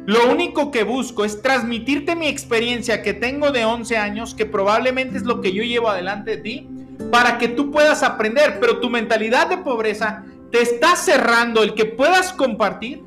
lo 0.05 0.29
único 0.29 0.69
que 0.69 0.83
busco 0.83 1.23
es 1.23 1.41
transmitirte 1.41 2.13
mi 2.13 2.27
experiencia 2.27 3.01
que 3.01 3.13
tengo 3.13 3.51
de 3.51 3.63
11 3.63 3.95
años, 3.95 4.35
que 4.35 4.45
probablemente 4.45 5.15
es 5.15 5.23
lo 5.23 5.39
que 5.39 5.53
yo 5.53 5.63
llevo 5.63 5.87
adelante 5.87 6.31
de 6.31 6.37
ti, 6.41 6.69
para 7.09 7.37
que 7.37 7.47
tú 7.47 7.71
puedas 7.71 8.03
aprender, 8.03 8.57
pero 8.59 8.81
tu 8.81 8.89
mentalidad 8.89 9.47
de 9.47 9.59
pobreza 9.59 10.25
te 10.51 10.61
está 10.61 10.97
cerrando 10.97 11.63
el 11.63 11.73
que 11.73 11.85
puedas 11.85 12.33
compartir 12.33 13.01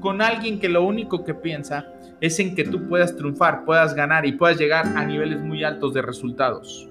con 0.00 0.20
alguien 0.20 0.60
que 0.60 0.68
lo 0.68 0.84
único 0.84 1.24
que 1.24 1.32
piensa 1.32 1.86
es 2.20 2.38
en 2.40 2.54
que 2.54 2.64
tú 2.64 2.86
puedas 2.90 3.16
triunfar, 3.16 3.64
puedas 3.64 3.94
ganar 3.94 4.26
y 4.26 4.32
puedas 4.32 4.58
llegar 4.58 4.86
a 4.98 5.02
niveles 5.06 5.40
muy 5.40 5.64
altos 5.64 5.94
de 5.94 6.02
resultados. 6.02 6.90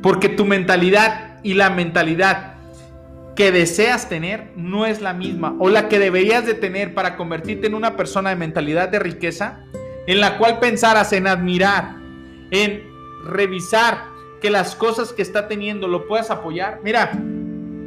Porque 0.00 0.30
tu 0.30 0.46
mentalidad 0.46 1.40
y 1.42 1.52
la 1.52 1.68
mentalidad 1.68 2.53
que 3.36 3.50
deseas 3.50 4.08
tener 4.08 4.52
no 4.56 4.86
es 4.86 5.00
la 5.00 5.12
misma 5.12 5.56
o 5.58 5.68
la 5.68 5.88
que 5.88 5.98
deberías 5.98 6.46
de 6.46 6.54
tener 6.54 6.94
para 6.94 7.16
convertirte 7.16 7.66
en 7.66 7.74
una 7.74 7.96
persona 7.96 8.30
de 8.30 8.36
mentalidad 8.36 8.88
de 8.88 9.00
riqueza 9.00 9.64
en 10.06 10.20
la 10.20 10.38
cual 10.38 10.60
pensaras 10.60 11.12
en 11.12 11.26
admirar, 11.26 11.96
en 12.50 12.82
revisar 13.26 14.04
que 14.40 14.50
las 14.50 14.76
cosas 14.76 15.12
que 15.12 15.22
está 15.22 15.48
teniendo 15.48 15.88
lo 15.88 16.06
puedas 16.06 16.30
apoyar. 16.30 16.80
Mira, 16.84 17.12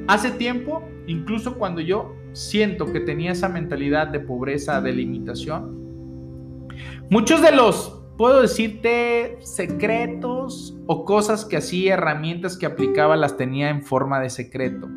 hace 0.08 0.32
tiempo, 0.32 0.84
incluso 1.06 1.56
cuando 1.56 1.82
yo 1.82 2.16
siento 2.34 2.92
que 2.92 3.00
tenía 3.00 3.32
esa 3.32 3.50
mentalidad 3.50 4.08
de 4.08 4.20
pobreza, 4.20 4.82
de 4.82 4.94
limitación, 4.94 6.68
muchos 7.10 7.42
de 7.42 7.52
los, 7.52 8.02
puedo 8.18 8.42
decirte, 8.42 9.38
secretos 9.42 10.76
o 10.88 11.06
cosas 11.06 11.46
que 11.46 11.58
hacía, 11.58 11.94
herramientas 11.94 12.58
que 12.58 12.66
aplicaba, 12.66 13.16
las 13.16 13.38
tenía 13.38 13.70
en 13.70 13.84
forma 13.84 14.20
de 14.20 14.32
secreto. 14.32 14.88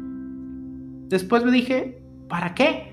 Después 1.11 1.45
me 1.45 1.51
dije, 1.51 2.01
¿para 2.29 2.55
qué? 2.55 2.93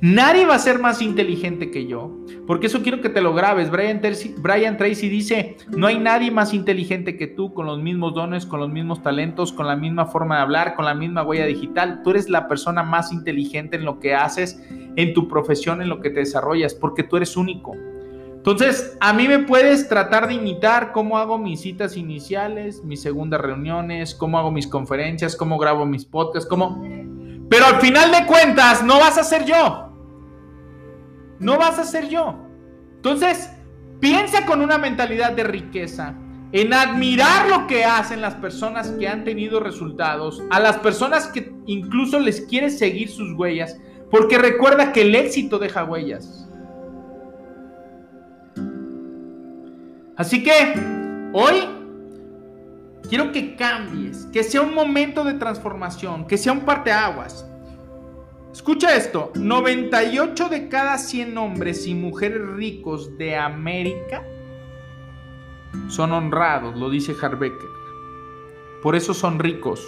Nadie 0.00 0.46
va 0.46 0.56
a 0.56 0.58
ser 0.58 0.80
más 0.80 1.00
inteligente 1.00 1.70
que 1.70 1.86
yo. 1.86 2.18
Porque 2.44 2.66
eso 2.66 2.82
quiero 2.82 3.00
que 3.00 3.08
te 3.08 3.20
lo 3.20 3.34
grabes. 3.34 3.70
Brian, 3.70 4.00
Tracy 4.00 5.08
dice, 5.08 5.56
no 5.68 5.86
hay 5.86 6.00
nadie 6.00 6.32
más 6.32 6.52
inteligente 6.54 7.16
que 7.16 7.28
tú 7.28 7.54
con 7.54 7.66
los 7.66 7.80
mismos 7.80 8.14
dones, 8.14 8.44
con 8.44 8.58
los 8.58 8.68
mismos 8.68 9.00
talentos, 9.00 9.52
con 9.52 9.68
la 9.68 9.76
misma 9.76 10.06
forma 10.06 10.36
de 10.36 10.42
hablar, 10.42 10.74
con 10.74 10.86
la 10.86 10.94
misma 10.94 11.22
huella 11.22 11.46
digital. 11.46 12.00
Tú 12.02 12.10
eres 12.10 12.28
la 12.28 12.48
persona 12.48 12.82
más 12.82 13.12
inteligente 13.12 13.76
en 13.76 13.84
lo 13.84 14.00
que 14.00 14.12
haces, 14.12 14.60
en 14.96 15.14
tu 15.14 15.28
profesión, 15.28 15.80
en 15.80 15.88
lo 15.88 16.00
que 16.00 16.10
te 16.10 16.18
desarrollas, 16.18 16.74
porque 16.74 17.04
tú 17.04 17.16
eres 17.16 17.36
único. 17.36 17.76
Entonces, 18.38 18.98
a 19.00 19.12
mí 19.12 19.28
me 19.28 19.38
puedes 19.38 19.88
tratar 19.88 20.26
de 20.26 20.34
imitar 20.34 20.90
cómo 20.90 21.16
hago 21.16 21.38
mis 21.38 21.60
citas 21.60 21.96
iniciales, 21.96 22.82
mis 22.82 23.00
segundas 23.00 23.40
reuniones, 23.40 24.16
cómo 24.16 24.36
hago 24.36 24.50
mis 24.50 24.66
conferencias, 24.66 25.36
cómo 25.36 25.58
grabo 25.58 25.86
mis 25.86 26.04
podcasts, 26.04 26.48
cómo 26.48 26.82
pero 27.52 27.66
al 27.66 27.82
final 27.82 28.10
de 28.10 28.24
cuentas, 28.24 28.82
no 28.82 28.98
vas 28.98 29.18
a 29.18 29.24
ser 29.24 29.44
yo. 29.44 29.92
No 31.38 31.58
vas 31.58 31.78
a 31.78 31.84
ser 31.84 32.08
yo. 32.08 32.34
Entonces, 32.96 33.50
piensa 34.00 34.46
con 34.46 34.62
una 34.62 34.78
mentalidad 34.78 35.32
de 35.32 35.44
riqueza, 35.44 36.14
en 36.52 36.72
admirar 36.72 37.50
lo 37.50 37.66
que 37.66 37.84
hacen 37.84 38.22
las 38.22 38.36
personas 38.36 38.92
que 38.92 39.06
han 39.06 39.24
tenido 39.24 39.60
resultados, 39.60 40.42
a 40.48 40.60
las 40.60 40.78
personas 40.78 41.26
que 41.26 41.52
incluso 41.66 42.18
les 42.20 42.40
quieres 42.40 42.78
seguir 42.78 43.10
sus 43.10 43.34
huellas, 43.34 43.78
porque 44.10 44.38
recuerda 44.38 44.90
que 44.90 45.02
el 45.02 45.14
éxito 45.14 45.58
deja 45.58 45.84
huellas. 45.84 46.48
Así 50.16 50.42
que 50.42 50.72
hoy 51.34 51.68
Quiero 53.08 53.32
que 53.32 53.56
cambies, 53.56 54.26
que 54.32 54.42
sea 54.42 54.62
un 54.62 54.74
momento 54.74 55.24
de 55.24 55.34
transformación, 55.34 56.26
que 56.26 56.38
sea 56.38 56.52
un 56.52 56.60
parteaguas. 56.60 57.46
Escucha 58.52 58.96
esto, 58.96 59.32
98 59.34 60.48
de 60.48 60.68
cada 60.68 60.98
100 60.98 61.38
hombres 61.38 61.86
y 61.86 61.94
mujeres 61.94 62.42
ricos 62.54 63.16
de 63.16 63.36
América 63.36 64.22
son 65.88 66.12
honrados, 66.12 66.76
lo 66.76 66.90
dice 66.90 67.14
Harbecker. 67.20 67.68
Por 68.82 68.94
eso 68.96 69.14
son 69.14 69.38
ricos. 69.38 69.86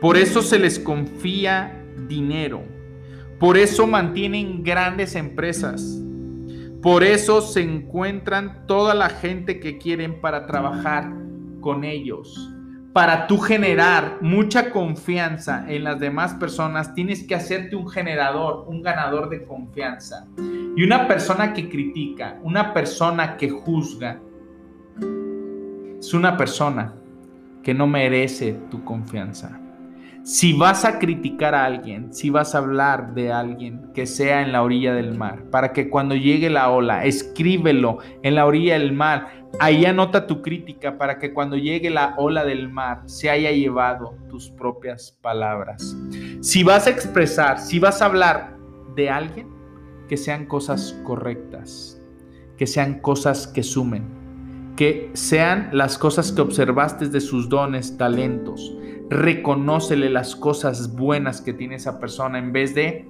Por 0.00 0.16
eso 0.16 0.42
se 0.42 0.58
les 0.58 0.78
confía 0.78 1.84
dinero. 2.08 2.62
Por 3.38 3.56
eso 3.56 3.86
mantienen 3.86 4.62
grandes 4.62 5.14
empresas. 5.14 6.00
Por 6.82 7.02
eso 7.02 7.40
se 7.40 7.62
encuentran 7.62 8.66
toda 8.66 8.94
la 8.94 9.10
gente 9.10 9.60
que 9.60 9.78
quieren 9.78 10.20
para 10.20 10.46
trabajar 10.46 11.12
con 11.60 11.84
ellos. 11.84 12.50
Para 12.92 13.26
tú 13.26 13.38
generar 13.38 14.18
mucha 14.20 14.70
confianza 14.70 15.64
en 15.68 15.84
las 15.84 16.00
demás 16.00 16.34
personas, 16.34 16.94
tienes 16.94 17.26
que 17.26 17.34
hacerte 17.34 17.76
un 17.76 17.88
generador, 17.88 18.64
un 18.66 18.82
ganador 18.82 19.28
de 19.28 19.44
confianza. 19.44 20.26
Y 20.76 20.82
una 20.82 21.06
persona 21.06 21.52
que 21.52 21.68
critica, 21.68 22.38
una 22.42 22.72
persona 22.72 23.36
que 23.36 23.50
juzga, 23.50 24.20
es 25.98 26.14
una 26.14 26.36
persona 26.36 26.94
que 27.62 27.74
no 27.74 27.86
merece 27.86 28.54
tu 28.70 28.82
confianza. 28.84 29.60
Si 30.22 30.52
vas 30.52 30.84
a 30.84 30.98
criticar 30.98 31.54
a 31.54 31.64
alguien, 31.64 32.12
si 32.12 32.28
vas 32.28 32.54
a 32.54 32.58
hablar 32.58 33.14
de 33.14 33.32
alguien 33.32 33.90
que 33.94 34.06
sea 34.06 34.42
en 34.42 34.52
la 34.52 34.62
orilla 34.62 34.92
del 34.92 35.16
mar, 35.16 35.44
para 35.50 35.72
que 35.72 35.88
cuando 35.88 36.14
llegue 36.14 36.50
la 36.50 36.70
ola, 36.70 37.04
escríbelo 37.04 37.98
en 38.22 38.34
la 38.34 38.44
orilla 38.44 38.78
del 38.78 38.92
mar, 38.92 39.37
Ahí 39.60 39.84
anota 39.86 40.26
tu 40.26 40.40
crítica 40.40 40.98
para 40.98 41.18
que 41.18 41.32
cuando 41.32 41.56
llegue 41.56 41.90
la 41.90 42.14
ola 42.16 42.44
del 42.44 42.68
mar 42.68 43.02
se 43.06 43.28
haya 43.28 43.50
llevado 43.50 44.14
tus 44.28 44.50
propias 44.50 45.18
palabras. 45.20 45.96
Si 46.40 46.62
vas 46.62 46.86
a 46.86 46.90
expresar, 46.90 47.58
si 47.58 47.78
vas 47.78 48.00
a 48.00 48.06
hablar 48.06 48.56
de 48.94 49.10
alguien, 49.10 49.48
que 50.08 50.16
sean 50.16 50.46
cosas 50.46 50.96
correctas, 51.04 52.00
que 52.56 52.66
sean 52.66 53.00
cosas 53.00 53.46
que 53.46 53.62
sumen, 53.62 54.74
que 54.76 55.10
sean 55.14 55.70
las 55.72 55.98
cosas 55.98 56.32
que 56.32 56.40
observaste 56.40 57.08
de 57.08 57.20
sus 57.20 57.48
dones, 57.48 57.96
talentos. 57.96 58.76
Reconócele 59.10 60.08
las 60.08 60.36
cosas 60.36 60.94
buenas 60.94 61.40
que 61.40 61.52
tiene 61.52 61.74
esa 61.74 61.98
persona 61.98 62.38
en 62.38 62.52
vez 62.52 62.74
de 62.74 63.08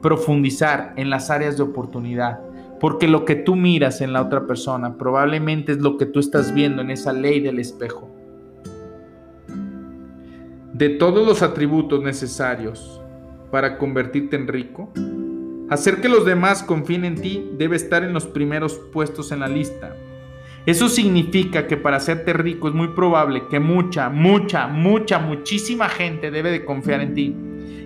profundizar 0.00 0.94
en 0.96 1.10
las 1.10 1.30
áreas 1.30 1.56
de 1.56 1.64
oportunidad 1.64 2.40
porque 2.80 3.06
lo 3.06 3.26
que 3.26 3.36
tú 3.36 3.56
miras 3.56 4.00
en 4.00 4.14
la 4.14 4.22
otra 4.22 4.46
persona 4.46 4.96
probablemente 4.96 5.72
es 5.72 5.78
lo 5.78 5.98
que 5.98 6.06
tú 6.06 6.18
estás 6.18 6.54
viendo 6.54 6.80
en 6.80 6.90
esa 6.90 7.12
ley 7.12 7.40
del 7.40 7.58
espejo. 7.58 8.10
De 10.72 10.88
todos 10.88 11.26
los 11.26 11.42
atributos 11.42 12.02
necesarios 12.02 13.02
para 13.50 13.76
convertirte 13.76 14.36
en 14.36 14.48
rico, 14.48 14.90
hacer 15.68 16.00
que 16.00 16.08
los 16.08 16.24
demás 16.24 16.62
confíen 16.62 17.04
en 17.04 17.20
ti 17.20 17.50
debe 17.58 17.76
estar 17.76 18.02
en 18.02 18.14
los 18.14 18.26
primeros 18.26 18.80
puestos 18.92 19.30
en 19.30 19.40
la 19.40 19.48
lista. 19.48 19.94
Eso 20.64 20.88
significa 20.88 21.66
que 21.66 21.76
para 21.76 21.98
hacerte 21.98 22.32
rico 22.32 22.68
es 22.68 22.74
muy 22.74 22.88
probable 22.88 23.42
que 23.50 23.60
mucha, 23.60 24.08
mucha, 24.08 24.66
mucha, 24.68 25.18
muchísima 25.18 25.88
gente 25.88 26.30
debe 26.30 26.50
de 26.50 26.64
confiar 26.64 27.00
en 27.02 27.14
ti. 27.14 27.36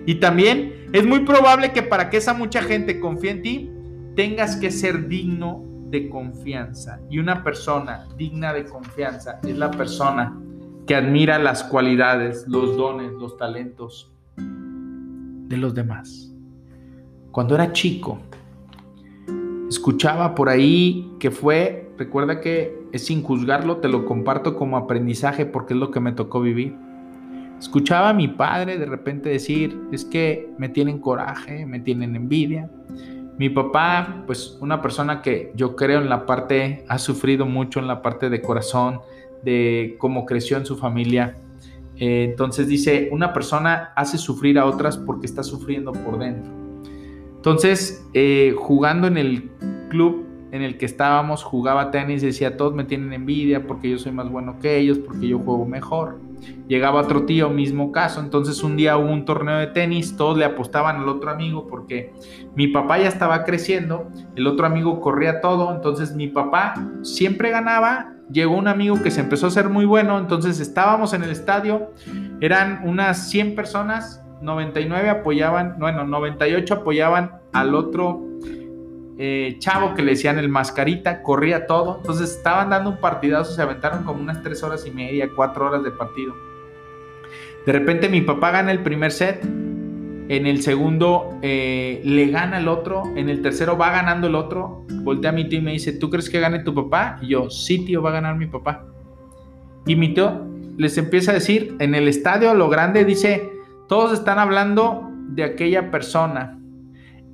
Y 0.05 0.15
también 0.15 0.87
es 0.93 1.05
muy 1.05 1.21
probable 1.21 1.73
que 1.73 1.81
para 1.81 2.09
que 2.09 2.17
esa 2.17 2.33
mucha 2.33 2.61
gente 2.61 2.99
confíe 2.99 3.31
en 3.31 3.41
ti, 3.41 3.74
tengas 4.15 4.55
que 4.55 4.71
ser 4.71 5.07
digno 5.07 5.63
de 5.89 6.09
confianza. 6.09 6.99
Y 7.09 7.19
una 7.19 7.43
persona 7.43 8.07
digna 8.17 8.53
de 8.53 8.65
confianza 8.65 9.39
es 9.43 9.57
la 9.57 9.71
persona 9.71 10.41
que 10.87 10.95
admira 10.95 11.39
las 11.39 11.63
cualidades, 11.63 12.45
los 12.47 12.77
dones, 12.77 13.11
los 13.13 13.37
talentos 13.37 14.11
de 14.37 15.57
los 15.57 15.73
demás. 15.73 16.33
Cuando 17.31 17.55
era 17.55 17.73
chico, 17.73 18.19
escuchaba 19.69 20.35
por 20.35 20.49
ahí 20.49 21.11
que 21.19 21.31
fue, 21.31 21.91
recuerda 21.97 22.39
que 22.39 22.77
es 22.91 23.05
sin 23.05 23.23
juzgarlo, 23.23 23.77
te 23.77 23.89
lo 23.89 24.05
comparto 24.05 24.55
como 24.55 24.77
aprendizaje 24.77 25.45
porque 25.45 25.73
es 25.73 25.79
lo 25.79 25.91
que 25.91 25.99
me 25.99 26.13
tocó 26.13 26.41
vivir. 26.41 26.75
Escuchaba 27.59 28.09
a 28.09 28.13
mi 28.13 28.27
padre 28.27 28.77
de 28.77 28.85
repente 28.85 29.29
decir, 29.29 29.79
es 29.91 30.05
que 30.05 30.49
me 30.57 30.69
tienen 30.69 30.99
coraje, 30.99 31.65
me 31.65 31.79
tienen 31.79 32.15
envidia, 32.15 32.69
mi 33.37 33.49
papá, 33.49 34.23
pues 34.25 34.57
una 34.61 34.81
persona 34.81 35.21
que 35.21 35.51
yo 35.55 35.75
creo 35.75 36.01
en 36.01 36.09
la 36.09 36.25
parte, 36.25 36.85
ha 36.87 36.97
sufrido 36.97 37.45
mucho 37.45 37.79
en 37.79 37.87
la 37.87 38.01
parte 38.01 38.29
de 38.29 38.41
corazón, 38.41 39.01
de 39.43 39.95
cómo 39.99 40.25
creció 40.25 40.57
en 40.57 40.65
su 40.65 40.77
familia. 40.77 41.35
Eh, 41.97 42.27
entonces 42.29 42.67
dice, 42.67 43.09
una 43.11 43.33
persona 43.33 43.91
hace 43.95 44.17
sufrir 44.17 44.57
a 44.57 44.65
otras 44.65 44.97
porque 44.97 45.25
está 45.25 45.43
sufriendo 45.43 45.91
por 45.91 46.17
dentro. 46.17 46.51
Entonces, 47.35 48.07
eh, 48.13 48.53
jugando 48.57 49.07
en 49.07 49.17
el 49.17 49.51
club 49.89 50.25
en 50.51 50.61
el 50.61 50.77
que 50.77 50.85
estábamos 50.85 51.43
jugaba 51.43 51.91
tenis 51.91 52.21
decía, 52.21 52.55
todos 52.55 52.73
me 52.73 52.85
tienen 52.85 53.11
envidia 53.11 53.67
porque 53.67 53.89
yo 53.89 53.97
soy 53.97 54.13
más 54.13 54.29
bueno 54.29 54.57
que 54.59 54.77
ellos, 54.77 54.97
porque 54.99 55.27
yo 55.27 55.39
juego 55.39 55.65
mejor. 55.65 56.17
Llegaba 56.67 57.01
otro 57.01 57.25
tío, 57.25 57.49
mismo 57.49 57.91
caso, 57.91 58.19
entonces 58.19 58.63
un 58.63 58.75
día 58.75 58.97
hubo 58.97 59.11
un 59.11 59.25
torneo 59.25 59.57
de 59.57 59.67
tenis, 59.67 60.17
todos 60.17 60.37
le 60.37 60.45
apostaban 60.45 60.97
al 60.97 61.09
otro 61.09 61.29
amigo 61.29 61.67
porque 61.67 62.13
mi 62.55 62.67
papá 62.67 62.97
ya 62.97 63.07
estaba 63.07 63.43
creciendo, 63.43 64.09
el 64.35 64.47
otro 64.47 64.65
amigo 64.65 64.99
corría 64.99 65.41
todo, 65.41 65.73
entonces 65.73 66.15
mi 66.15 66.27
papá 66.27 66.73
siempre 67.03 67.51
ganaba, 67.51 68.13
llegó 68.31 68.55
un 68.55 68.67
amigo 68.67 69.01
que 69.03 69.11
se 69.11 69.21
empezó 69.21 69.45
a 69.45 69.49
hacer 69.49 69.69
muy 69.69 69.85
bueno, 69.85 70.17
entonces 70.17 70.59
estábamos 70.59 71.13
en 71.13 71.23
el 71.23 71.29
estadio, 71.29 71.91
eran 72.41 72.81
unas 72.83 73.29
100 73.29 73.53
personas, 73.53 74.23
99 74.41 75.09
apoyaban, 75.09 75.75
bueno, 75.79 76.03
98 76.03 76.73
apoyaban 76.73 77.31
al 77.53 77.75
otro 77.75 78.24
eh, 79.17 79.55
chavo 79.59 79.93
que 79.93 80.01
le 80.01 80.11
decían 80.11 80.37
el 80.39 80.49
mascarita, 80.49 81.21
corría 81.21 81.67
todo. 81.67 81.97
Entonces 81.97 82.31
estaban 82.31 82.69
dando 82.69 82.89
un 82.91 82.97
partidazo, 82.97 83.53
se 83.53 83.61
aventaron 83.61 84.03
como 84.03 84.21
unas 84.21 84.41
tres 84.43 84.61
horas 84.63 84.85
y 84.85 84.91
media, 84.91 85.29
cuatro 85.35 85.67
horas 85.67 85.83
de 85.83 85.91
partido. 85.91 86.33
De 87.65 87.71
repente 87.71 88.09
mi 88.09 88.21
papá 88.21 88.51
gana 88.51 88.71
el 88.71 88.79
primer 88.79 89.11
set, 89.11 89.43
en 90.27 90.47
el 90.47 90.61
segundo 90.61 91.37
eh, 91.41 92.01
le 92.03 92.27
gana 92.27 92.57
el 92.57 92.67
otro, 92.67 93.03
en 93.15 93.29
el 93.29 93.41
tercero 93.41 93.77
va 93.77 93.91
ganando 93.91 94.27
el 94.27 94.35
otro. 94.35 94.85
Voltea 95.03 95.29
a 95.29 95.33
mi 95.33 95.47
tío 95.47 95.59
y 95.59 95.61
me 95.61 95.71
dice, 95.71 95.93
¿tú 95.93 96.09
crees 96.09 96.29
que 96.29 96.39
gane 96.39 96.59
tu 96.59 96.73
papá? 96.73 97.19
Y 97.21 97.29
yo, 97.29 97.49
sí, 97.49 97.85
tío, 97.85 98.01
va 98.01 98.09
a 98.09 98.13
ganar 98.13 98.35
mi 98.35 98.47
papá. 98.47 98.85
Y 99.85 99.95
mi 99.95 100.13
tío 100.13 100.45
les 100.77 100.97
empieza 100.97 101.31
a 101.31 101.35
decir, 101.35 101.75
en 101.79 101.95
el 101.95 102.07
estadio, 102.07 102.53
lo 102.53 102.69
grande, 102.69 103.05
dice, 103.05 103.51
todos 103.87 104.13
están 104.13 104.39
hablando 104.39 105.09
de 105.29 105.43
aquella 105.43 105.89
persona 105.91 106.59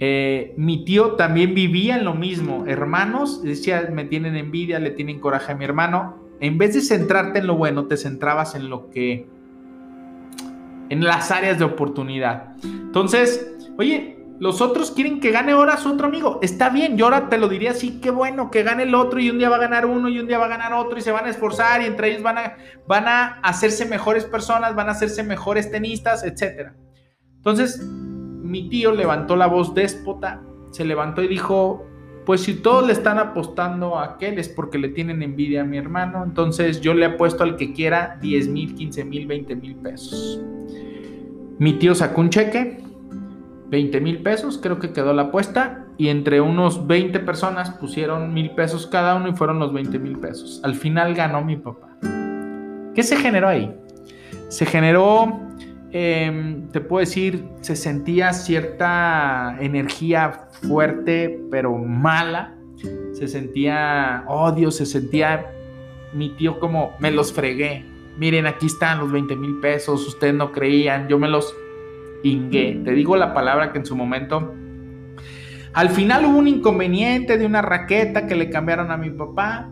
eh, 0.04 0.56
mi 0.58 0.84
tío 0.84 1.12
también 1.12 1.54
vivía 1.54 1.95
en 1.95 2.06
lo 2.06 2.16
mismo. 2.16 2.66
Hermanos, 2.66 3.43
decía, 3.43 3.88
me 3.93 4.04
tienen 4.04 4.36
envidia, 4.36 4.80
le 4.80 4.89
tienen 4.89 5.20
coraje 5.20 5.52
a 5.52 5.56
mi 5.56 5.64
hermano. 5.64 6.18
En 6.39 6.58
vez 6.58 6.74
de 6.74 6.82
centrarte 6.82 7.38
en 7.38 7.45
lo 7.45 7.56
bueno, 7.56 7.86
te 7.86 7.97
centrabas 7.97 8.56
en 8.56 8.68
lo 8.68 8.89
que... 8.89 9.28
en 10.89 11.04
las 11.04 11.30
áreas 11.30 11.60
de 11.60 11.66
oportunidad. 11.66 12.56
Entonces, 12.64 13.56
oye, 13.78 14.18
los 14.39 14.60
otros 14.60 14.89
quieren 14.89 15.20
que 15.20 15.30
gane 15.30 15.52
ahora 15.52 15.78
su 15.78 15.89
otro 15.89 16.08
amigo. 16.08 16.39
Está 16.41 16.70
bien, 16.70 16.97
yo 16.97 17.06
ahora 17.06 17.30
te 17.30 17.38
lo 17.38 17.47
diría 17.47 17.70
así, 17.70 18.02
qué 18.02 18.10
bueno 18.10 18.49
que 18.49 18.64
gane 18.64 18.84
el 18.84 18.95
otro 18.95 19.20
y 19.20 19.30
un 19.30 19.38
día 19.38 19.49
va 19.49 19.58
a 19.58 19.60
ganar 19.60 19.86
uno 19.86 20.10
y 20.10 20.18
un 20.18 20.26
día 20.26 20.39
va 20.39 20.45
a 20.45 20.49
ganar 20.49 20.74
otro 20.74 20.97
y 20.97 21.02
se 21.02 21.12
van 21.12 21.26
a 21.26 21.30
esforzar 21.30 21.84
y 21.84 21.86
entre 21.86 22.10
ellos 22.10 22.24
van 22.24 22.39
a, 22.39 22.58
van 22.88 23.08
a 23.08 23.39
hacerse 23.43 23.86
mejores 23.86 24.26
personas, 24.26 24.74
van 24.74 24.89
a 24.89 24.93
hacerse 24.93 25.22
mejores 25.22 25.70
tenistas, 25.70 26.24
etc. 26.24 26.72
Entonces, 27.38 27.88
mi 28.52 28.68
tío 28.68 28.91
levantó 28.91 29.36
la 29.36 29.47
voz 29.47 29.74
déspota, 29.74 30.41
se 30.72 30.84
levantó 30.84 31.24
y 31.24 31.28
dijo, 31.28 31.86
pues 32.26 32.41
si 32.41 32.56
todos 32.56 32.86
le 32.86 32.93
están 32.93 33.18
apostando 33.18 33.97
a 33.97 34.04
aquel 34.04 34.38
es 34.38 34.49
porque 34.49 34.78
le 34.78 34.89
tienen 34.89 35.24
envidia 35.24 35.62
a 35.62 35.64
mi 35.64 35.78
hermano, 35.78 36.24
entonces 36.24 36.82
yo 36.82 36.93
le 36.93 37.06
apuesto 37.06 37.43
al 37.43 37.56
que 37.56 37.74
quiera 37.74 38.18
10 38.22 38.49
mil, 38.49 38.76
15 38.76 39.06
mil, 39.06 39.26
20 39.26 39.56
mil 39.56 39.76
pesos. 39.78 40.41
Mi 41.60 41.74
tío 41.74 41.95
sacó 41.95 42.22
un 42.22 42.30
cheque, 42.30 42.84
20 43.70 44.02
mil 44.02 44.22
pesos, 44.22 44.60
creo 44.62 44.80
que 44.80 44.91
quedó 44.91 45.14
la 45.14 45.24
apuesta, 45.24 45.86
y 45.97 46.10
entre 46.10 46.41
unos 46.41 46.88
20 46.88 47.20
personas 47.20 47.70
pusieron 47.72 48.34
mil 48.34 48.52
pesos 48.52 48.86
cada 48.88 49.16
uno 49.16 49.30
y 49.30 49.34
fueron 49.34 49.60
los 49.60 49.72
20 49.72 49.97
mil 49.99 50.18
pesos. 50.18 50.60
Al 50.64 50.76
final 50.76 51.14
ganó 51.16 51.43
mi 51.43 51.56
papá. 51.56 51.89
¿Qué 52.93 53.04
se 53.04 53.16
generó 53.16 53.47
ahí? 53.47 53.74
Se 54.49 54.66
generó 54.66 55.39
Em, 55.93 56.69
te 56.69 56.79
puedo 56.79 57.01
decir, 57.01 57.43
se 57.59 57.75
sentía 57.75 58.31
cierta 58.31 59.57
energía 59.59 60.47
fuerte, 60.51 61.41
pero 61.51 61.77
mala. 61.77 62.55
Se 63.13 63.27
sentía 63.27 64.23
odio, 64.27 64.71
se 64.71 64.85
sentía 64.85 65.51
mi 66.13 66.29
tío 66.29 66.59
como, 66.59 66.93
me 66.99 67.11
los 67.11 67.33
fregué. 67.33 67.85
Miren, 68.17 68.47
aquí 68.47 68.67
están 68.67 68.99
los 68.99 69.11
20 69.11 69.35
mil 69.35 69.59
pesos, 69.59 70.07
ustedes 70.07 70.33
no 70.33 70.51
creían, 70.51 71.07
yo 71.07 71.19
me 71.19 71.27
los 71.27 71.53
ingué. 72.23 72.81
Te 72.83 72.91
digo 72.91 73.15
la 73.17 73.33
palabra 73.33 73.71
que 73.71 73.79
en 73.79 73.85
su 73.85 73.95
momento... 73.95 74.55
Al 75.73 75.89
final 75.89 76.25
hubo 76.25 76.37
un 76.37 76.49
inconveniente 76.49 77.37
de 77.37 77.45
una 77.45 77.61
raqueta 77.61 78.27
que 78.27 78.35
le 78.35 78.49
cambiaron 78.49 78.91
a 78.91 78.97
mi 78.97 79.09
papá. 79.09 79.69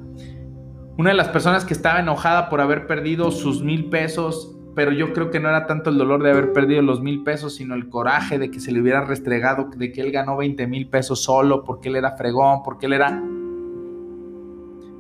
Una 0.98 1.10
de 1.10 1.16
las 1.16 1.28
personas 1.28 1.66
que 1.66 1.74
estaba 1.74 2.00
enojada 2.00 2.50
por 2.50 2.62
haber 2.62 2.88
perdido 2.88 3.32
sus 3.32 3.62
mil 3.62 3.90
pesos 3.90 4.59
pero 4.76 4.92
yo 4.92 5.14
creo 5.14 5.30
que 5.32 5.40
no 5.40 5.50
era 5.50 5.66
tanto 5.66 5.90
el 5.90 5.98
dolor 5.98 6.24
de 6.24 6.32
haber 6.32 6.54
perdido 6.54 6.82
los 6.82 7.02
mil 7.02 7.24
pesos, 7.24 7.56
sino 7.56 7.76
el 7.76 7.90
coraje 7.90 8.40
de 8.40 8.52
que 8.52 8.60
se 8.60 8.72
le 8.72 8.82
hubiera 8.82 9.04
restregado, 9.04 9.70
de 9.76 9.92
que 9.92 10.02
él 10.02 10.12
ganó 10.12 10.38
20 10.38 10.68
mil 10.68 10.88
pesos 10.88 11.24
solo, 11.24 11.64
porque 11.64 11.90
él 11.90 11.96
era 11.96 12.18
fregón, 12.18 12.64
porque 12.64 12.86
él 12.86 12.94
era... 12.94 13.22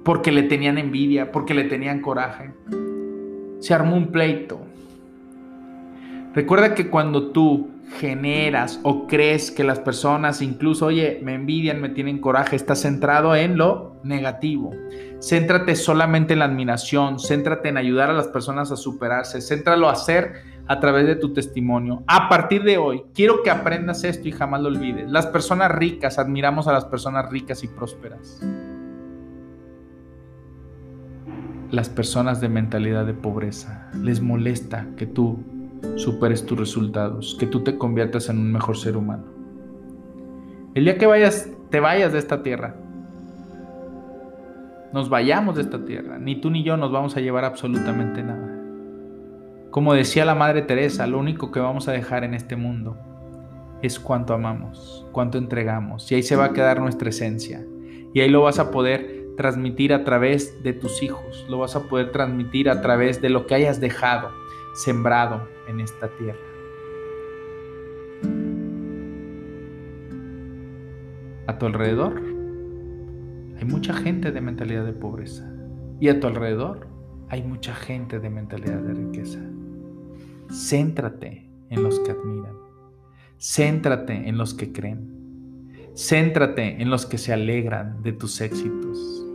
porque 0.04 0.32
le 0.32 0.44
tenían 0.44 0.78
envidia, 0.78 1.32
porque 1.32 1.54
le 1.54 1.66
tenían 1.66 2.02
coraje. 2.02 2.52
Se 3.60 3.74
armó 3.74 3.96
un 3.96 4.08
pleito. 4.08 4.60
Recuerda 6.34 6.76
que 6.76 6.90
cuando 6.90 7.32
tú 7.32 7.70
generas 7.98 8.80
o 8.84 9.08
crees 9.08 9.52
que 9.52 9.64
las 9.64 9.80
personas 9.80 10.42
incluso, 10.42 10.88
oye, 10.88 11.20
me 11.24 11.34
envidian, 11.34 11.82
me 11.82 11.90
tienen 11.90 12.20
coraje, 12.20 12.56
estás 12.56 12.82
centrado 12.82 13.36
en 13.36 13.58
lo 13.58 13.96
negativo. 14.04 14.72
Céntrate 15.20 15.76
solamente 15.76 16.34
en 16.34 16.40
la 16.40 16.46
admiración, 16.46 17.20
céntrate 17.20 17.68
en 17.68 17.78
ayudar 17.78 18.10
a 18.10 18.14
las 18.14 18.30
personas 18.30 18.72
a 18.72 18.78
superarse, 18.78 19.42
céntralo 19.42 19.90
a 19.90 19.92
hacer 19.92 20.34
a 20.66 20.80
través 20.80 21.08
de 21.08 21.18
tu 21.18 21.34
testimonio. 21.34 22.04
A 22.08 22.30
partir 22.30 22.64
de 22.64 22.78
hoy, 22.78 23.04
quiero 23.14 23.44
que 23.44 23.50
aprendas 23.50 24.06
esto 24.06 24.30
y 24.30 24.32
jamás 24.32 24.62
lo 24.62 24.70
olvides. 24.70 25.10
Las 25.10 25.28
personas 25.28 25.72
ricas, 25.72 26.20
admiramos 26.20 26.68
a 26.70 26.74
las 26.74 26.86
personas 26.86 27.30
ricas 27.30 27.64
y 27.64 27.68
prósperas. 27.68 28.42
Las 31.70 31.90
personas 31.90 32.40
de 32.40 32.50
mentalidad 32.50 33.06
de 33.06 33.14
pobreza 33.14 33.90
les 34.02 34.22
molesta 34.22 34.88
que 34.96 35.06
tú 35.06 35.44
superes 35.96 36.46
tus 36.46 36.58
resultados, 36.58 37.36
que 37.40 37.46
tú 37.46 37.64
te 37.64 37.78
conviertas 37.78 38.30
en 38.30 38.38
un 38.38 38.52
mejor 38.52 38.78
ser 38.78 38.96
humano. 38.96 39.26
El 40.76 40.86
día 40.86 40.98
que 40.98 41.08
vayas, 41.08 41.50
te 41.70 41.80
vayas 41.80 42.14
de 42.14 42.20
esta 42.20 42.42
tierra, 42.42 42.76
nos 44.94 45.10
vayamos 45.10 45.56
de 45.56 45.62
esta 45.62 45.84
tierra, 45.86 46.18
ni 46.18 46.36
tú 46.36 46.50
ni 46.50 46.64
yo 46.64 46.78
nos 46.78 46.92
vamos 46.92 47.16
a 47.16 47.22
llevar 47.22 47.46
absolutamente 47.46 48.24
nada. 48.24 48.56
Como 49.70 49.94
decía 49.94 50.26
la 50.26 50.36
Madre 50.36 50.64
Teresa, 50.64 51.06
lo 51.06 51.20
único 51.20 51.52
que 51.52 51.60
vamos 51.60 51.88
a 51.88 51.92
dejar 51.92 52.24
en 52.24 52.34
este 52.34 52.56
mundo 52.56 52.98
es 53.82 54.00
cuánto 54.00 54.34
amamos, 54.34 55.06
cuánto 55.12 55.38
entregamos, 55.38 56.12
y 56.12 56.16
ahí 56.16 56.24
se 56.24 56.36
va 56.36 56.46
a 56.46 56.54
quedar 56.54 56.82
nuestra 56.82 57.10
esencia, 57.10 57.66
y 58.14 58.22
ahí 58.22 58.30
lo 58.30 58.42
vas 58.42 58.60
a 58.60 58.72
poder 58.72 59.28
transmitir 59.38 59.94
a 59.94 60.04
través 60.04 60.62
de 60.64 60.74
tus 60.74 61.02
hijos, 61.04 61.46
lo 61.48 61.60
vas 61.60 61.76
a 61.76 61.84
poder 61.84 62.12
transmitir 62.12 62.70
a 62.70 62.82
través 62.82 63.22
de 63.22 63.30
lo 63.30 63.46
que 63.46 63.56
hayas 63.56 63.80
dejado, 63.80 64.32
sembrado 64.74 65.48
en 65.68 65.80
esta 65.80 66.10
tierra. 66.18 66.40
A 71.48 71.58
tu 71.58 71.68
alrededor 71.68 72.22
hay 73.60 73.66
mucha 73.66 73.94
gente 73.94 74.32
de 74.32 74.40
mentalidad 74.40 74.86
de 74.86 74.94
pobreza 74.94 75.46
y 76.00 76.08
a 76.08 76.18
tu 76.18 76.28
alrededor 76.28 76.88
hay 77.28 77.44
mucha 77.44 77.76
gente 77.76 78.20
de 78.20 78.30
mentalidad 78.30 78.80
de 78.80 78.94
riqueza. 78.94 79.40
Céntrate 80.50 81.46
en 81.70 81.84
los 81.84 82.00
que 82.00 82.12
admiran. 82.12 82.56
Céntrate 83.38 84.30
en 84.30 84.38
los 84.38 84.54
que 84.54 84.72
creen. 84.72 85.92
Céntrate 85.94 86.82
en 86.82 86.90
los 86.90 87.06
que 87.06 87.18
se 87.18 87.34
alegran 87.34 88.02
de 88.02 88.14
tus 88.14 88.40
éxitos. 88.40 89.26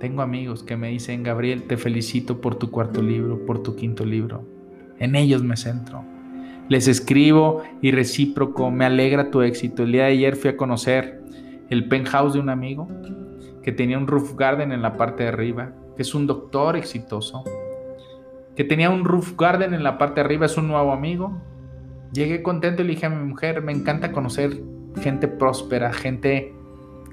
Tengo 0.00 0.22
amigos 0.22 0.64
que 0.64 0.76
me 0.76 0.88
dicen, 0.88 1.22
Gabriel, 1.22 1.62
te 1.62 1.76
felicito 1.76 2.40
por 2.40 2.56
tu 2.56 2.72
cuarto 2.72 3.02
libro, 3.02 3.46
por 3.46 3.62
tu 3.62 3.76
quinto 3.76 4.04
libro. 4.04 4.44
En 4.98 5.14
ellos 5.14 5.44
me 5.44 5.56
centro. 5.56 6.04
Les 6.68 6.88
escribo 6.88 7.62
y 7.82 7.92
recíproco, 7.92 8.72
me 8.72 8.84
alegra 8.84 9.30
tu 9.30 9.42
éxito. 9.42 9.84
El 9.84 9.92
día 9.92 10.06
de 10.06 10.12
ayer 10.12 10.34
fui 10.34 10.50
a 10.50 10.56
conocer 10.56 11.22
el 11.70 11.88
penthouse 11.88 12.34
de 12.34 12.40
un 12.40 12.50
amigo 12.50 12.88
que 13.68 13.72
tenía 13.72 13.98
un 13.98 14.06
roof 14.06 14.34
garden 14.34 14.72
en 14.72 14.80
la 14.80 14.96
parte 14.96 15.24
de 15.24 15.28
arriba, 15.28 15.74
que 15.94 16.00
es 16.00 16.14
un 16.14 16.26
doctor 16.26 16.74
exitoso, 16.74 17.44
que 18.56 18.64
tenía 18.64 18.88
un 18.88 19.04
roof 19.04 19.36
garden 19.36 19.74
en 19.74 19.82
la 19.82 19.98
parte 19.98 20.14
de 20.14 20.24
arriba, 20.24 20.46
es 20.46 20.56
un 20.56 20.68
nuevo 20.68 20.90
amigo. 20.90 21.38
Llegué 22.14 22.42
contento 22.42 22.82
y 22.82 22.86
dije 22.86 23.04
a 23.04 23.10
mi 23.10 23.22
mujer, 23.28 23.60
me 23.60 23.72
encanta 23.72 24.10
conocer 24.10 24.62
gente 25.02 25.28
próspera, 25.28 25.92
gente 25.92 26.54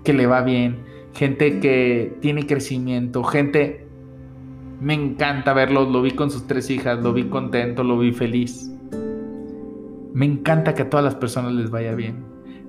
que 0.06 0.14
le 0.14 0.28
va 0.28 0.43
bien, 0.43 0.78
gente 1.14 1.60
que 1.60 2.16
tiene 2.22 2.47
crecimiento, 2.47 3.22
gente... 3.26 3.86
Me 4.80 4.93
encanta 4.93 5.51
verlo, 5.51 5.84
lo 5.84 6.01
vi 6.01 6.12
con 6.12 6.32
sus 6.32 6.47
tres 6.47 6.70
hijas, 6.70 7.03
lo 7.03 7.12
vi 7.12 7.26
contento, 7.26 7.84
lo 7.84 7.99
vi 7.99 8.14
feliz. 8.14 8.72
Me 10.14 10.26
encanta 10.26 10.74
que 10.74 10.84
a 10.84 10.89
todas 10.89 11.03
las 11.03 11.16
personas 11.16 11.51
les 11.51 11.70
vaya 11.70 11.95
bien. 11.95 12.24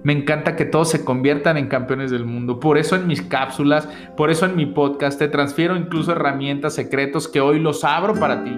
Me 0.06 0.12
encanta 0.12 0.54
que 0.54 0.64
todos 0.64 0.88
se 0.88 1.04
conviertan 1.04 1.56
en 1.56 1.66
campeones 1.66 2.12
del 2.12 2.24
mundo. 2.24 2.60
Por 2.60 2.78
eso 2.78 2.94
en 2.94 3.08
mis 3.08 3.22
cápsulas, 3.22 3.88
por 4.16 4.30
eso 4.30 4.46
en 4.46 4.54
mi 4.54 4.64
podcast 4.64 5.18
te 5.18 5.26
transfiero 5.26 5.74
incluso 5.74 6.12
herramientas, 6.12 6.76
secretos 6.76 7.26
que 7.26 7.40
hoy 7.40 7.58
los 7.58 7.82
abro 7.82 8.14
para 8.14 8.44
ti. 8.44 8.56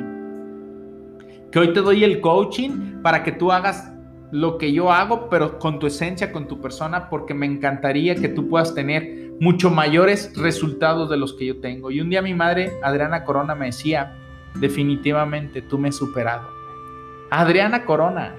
Que 1.50 1.58
hoy 1.58 1.72
te 1.72 1.80
doy 1.80 2.04
el 2.04 2.20
coaching 2.20 3.00
para 3.02 3.22
que 3.22 3.32
tú 3.32 3.50
hagas 3.50 3.90
lo 4.30 4.58
que 4.58 4.74
yo 4.74 4.92
hago, 4.92 5.30
pero 5.30 5.58
con 5.58 5.78
tu 5.78 5.86
esencia, 5.86 6.32
con 6.32 6.48
tu 6.48 6.60
persona, 6.60 7.08
porque 7.08 7.32
me 7.32 7.46
encantaría 7.46 8.14
que 8.14 8.28
tú 8.28 8.46
puedas 8.50 8.74
tener 8.74 9.32
mucho 9.40 9.70
mayores 9.70 10.36
resultados 10.36 11.08
de 11.08 11.16
los 11.16 11.32
que 11.32 11.46
yo 11.46 11.60
tengo. 11.62 11.90
Y 11.90 12.02
un 12.02 12.10
día 12.10 12.20
mi 12.20 12.34
madre, 12.34 12.72
Adriana 12.82 13.24
Corona, 13.24 13.54
me 13.54 13.64
decía, 13.64 14.14
definitivamente 14.56 15.62
tú 15.62 15.78
me 15.78 15.88
has 15.88 15.96
superado. 15.96 16.46
Adriana 17.30 17.86
Corona 17.86 18.34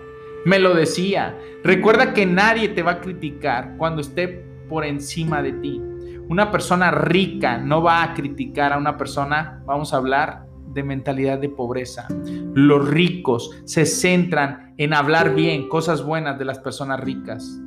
me 0.45 0.59
lo 0.59 0.73
decía. 0.73 1.37
Recuerda 1.63 2.13
que 2.13 2.25
nadie 2.25 2.69
te 2.69 2.83
va 2.83 2.91
a 2.91 3.01
criticar 3.01 3.75
cuando 3.77 4.01
esté 4.01 4.45
por 4.67 4.85
encima 4.85 5.41
de 5.41 5.53
ti. 5.53 5.81
Una 6.29 6.51
persona 6.51 6.91
rica 6.91 7.57
no 7.57 7.81
va 7.81 8.03
a 8.03 8.13
criticar 8.13 8.71
a 8.71 8.77
una 8.77 8.97
persona, 8.97 9.63
vamos 9.65 9.93
a 9.93 9.97
hablar 9.97 10.45
de 10.73 10.83
mentalidad 10.83 11.39
de 11.39 11.49
pobreza. 11.49 12.07
Los 12.53 12.87
ricos 12.87 13.49
se 13.65 13.85
centran 13.85 14.75
en 14.77 14.93
hablar 14.93 15.33
bien, 15.33 15.67
cosas 15.67 16.03
buenas 16.03 16.37
de 16.37 16.45
las 16.45 16.59
personas 16.59 16.99
ricas. 16.99 17.59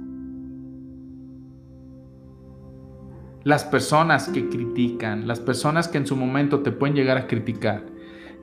Las 3.43 3.65
personas 3.65 4.29
que 4.29 4.49
critican, 4.49 5.27
las 5.27 5.41
personas 5.41 5.89
que 5.89 5.99
en 5.99 6.07
su 6.07 6.15
momento 6.15 6.61
te 6.61 6.71
pueden 6.71 6.95
llegar 6.95 7.19
a 7.19 7.27
criticar, 7.27 7.85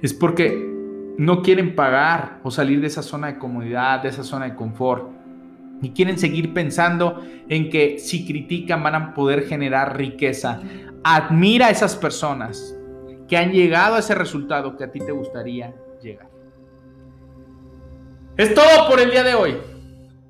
es 0.02 0.14
porque 0.14 0.79
no 1.20 1.42
quieren 1.42 1.76
pagar 1.76 2.40
o 2.44 2.50
salir 2.50 2.80
de 2.80 2.88
esa 2.88 3.04
zona 3.04 3.28
de 3.28 3.38
comodidad, 3.38 4.02
de 4.02 4.08
esa 4.08 4.24
zona 4.24 4.46
de 4.46 4.56
confort. 4.56 5.12
Y 5.82 5.90
quieren 5.90 6.18
seguir 6.18 6.54
pensando 6.54 7.22
en 7.50 7.70
que 7.70 8.00
si 8.00 8.26
critican 8.26 8.82
van 8.82 8.96
a 8.96 9.14
poder 9.14 9.46
generar 9.46 9.98
riqueza. 9.98 10.62
Admira 11.04 11.68
a 11.68 11.70
esas 11.72 11.98
personas 11.98 12.74
que 13.28 13.36
han 13.36 13.52
llegado 13.52 13.96
a 13.96 14.00
ese 14.00 14.16
resultado 14.16 14.78
que 14.78 14.86
a 14.86 14.92
ti 14.94 15.00
te 15.00 15.12
gustaría 15.12 15.76
llegar. 16.02 16.30
Es 18.38 18.54
todo 18.54 18.88
por 18.90 19.02
el 19.02 19.12
día 19.12 19.24
de 19.24 19.36
hoy. 19.36 19.58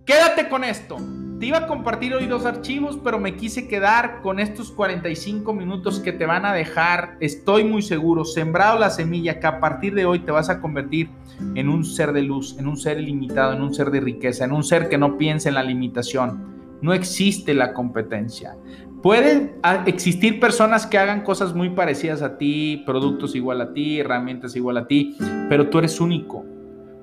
Quédate 0.06 0.50
con 0.50 0.64
esto. 0.64 0.98
Te 1.40 1.46
iba 1.46 1.60
a 1.60 1.68
compartir 1.68 2.14
hoy 2.14 2.26
dos 2.26 2.46
archivos, 2.46 3.00
pero 3.02 3.18
me 3.18 3.38
quise 3.38 3.66
quedar 3.66 4.20
con 4.22 4.42
estos 4.42 4.72
45 4.72 5.54
minutos 5.54 6.02
que 6.02 6.12
te 6.12 6.26
van 6.26 6.46
a 6.46 6.54
dejar, 6.54 7.16
estoy 7.22 7.64
muy 7.64 7.82
seguro, 7.82 8.26
sembrado 8.26 8.78
la 8.78 8.90
semilla 8.90 9.40
que 9.40 9.48
a 9.48 9.62
partir 9.62 9.96
de 9.96 10.04
hoy 10.04 10.20
te 10.20 10.34
vas 10.34 10.50
a 10.50 10.60
convertir 10.60 11.10
en 11.56 11.70
un 11.70 11.86
ser 11.86 12.12
de 12.12 12.24
luz, 12.24 12.58
en 12.60 12.68
un 12.68 12.76
ser 12.76 13.00
ilimitado, 13.00 13.54
en 13.54 13.62
un 13.62 13.74
ser 13.74 13.90
de 13.90 14.02
riqueza, 14.02 14.44
en 14.44 14.52
un 14.52 14.66
ser 14.66 14.90
que 14.90 14.98
no 14.98 15.18
piense 15.18 15.48
en 15.48 15.56
la 15.56 15.64
limitación. 15.64 16.78
No 16.82 16.92
existe 16.92 17.54
la 17.54 17.74
competencia. 17.74 18.58
Pueden 19.02 19.54
existir 19.86 20.42
personas 20.42 20.86
que 20.86 20.98
hagan 20.98 21.22
cosas 21.24 21.56
muy 21.56 21.70
parecidas 21.70 22.22
a 22.22 22.38
ti, 22.38 22.84
productos 22.86 23.34
igual 23.34 23.62
a 23.62 23.72
ti, 23.72 24.02
herramientas 24.02 24.58
igual 24.58 24.76
a 24.76 24.88
ti, 24.88 25.16
pero 25.48 25.70
tú 25.70 25.80
eres 25.80 26.02
único. 26.02 26.46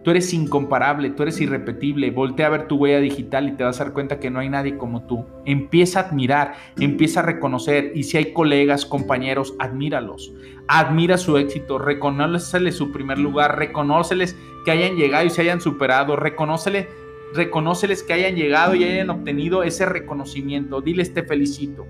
Tú 0.06 0.12
eres 0.12 0.32
incomparable, 0.32 1.10
tú 1.10 1.24
eres 1.24 1.40
irrepetible. 1.40 2.12
Voltea 2.12 2.46
a 2.46 2.50
ver 2.50 2.68
tu 2.68 2.76
huella 2.76 3.00
digital 3.00 3.48
y 3.48 3.56
te 3.56 3.64
vas 3.64 3.80
a 3.80 3.86
dar 3.86 3.92
cuenta 3.92 4.20
que 4.20 4.30
no 4.30 4.38
hay 4.38 4.48
nadie 4.48 4.76
como 4.78 5.02
tú. 5.02 5.26
Empieza 5.44 5.98
a 5.98 6.02
admirar, 6.04 6.54
empieza 6.78 7.18
a 7.18 7.22
reconocer. 7.24 7.90
Y 7.92 8.04
si 8.04 8.16
hay 8.16 8.32
colegas, 8.32 8.86
compañeros, 8.86 9.56
admíralos. 9.58 10.32
Admira 10.68 11.18
su 11.18 11.36
éxito, 11.38 11.78
reconóceles 11.78 12.76
su 12.76 12.92
primer 12.92 13.18
lugar, 13.18 13.58
reconóceles 13.58 14.36
que 14.64 14.70
hayan 14.70 14.94
llegado 14.94 15.26
y 15.26 15.30
se 15.30 15.40
hayan 15.40 15.60
superado, 15.60 16.14
reconóceles, 16.14 16.86
reconóceles 17.34 18.04
que 18.04 18.12
hayan 18.12 18.36
llegado 18.36 18.76
y 18.76 18.84
hayan 18.84 19.10
obtenido 19.10 19.64
ese 19.64 19.86
reconocimiento. 19.86 20.82
Diles 20.82 21.14
te 21.14 21.24
felicito. 21.24 21.84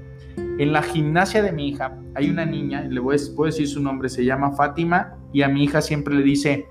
En 0.58 0.72
la 0.72 0.82
gimnasia 0.82 1.42
de 1.42 1.52
mi 1.52 1.68
hija 1.68 1.98
hay 2.14 2.30
una 2.30 2.46
niña, 2.46 2.80
le 2.80 2.98
voy 2.98 3.16
a, 3.16 3.36
puedo 3.36 3.50
decir 3.50 3.68
su 3.68 3.82
nombre, 3.82 4.08
se 4.08 4.24
llama 4.24 4.52
Fátima, 4.52 5.18
y 5.34 5.42
a 5.42 5.48
mi 5.48 5.64
hija 5.64 5.82
siempre 5.82 6.14
le 6.14 6.22
dice, 6.22 6.66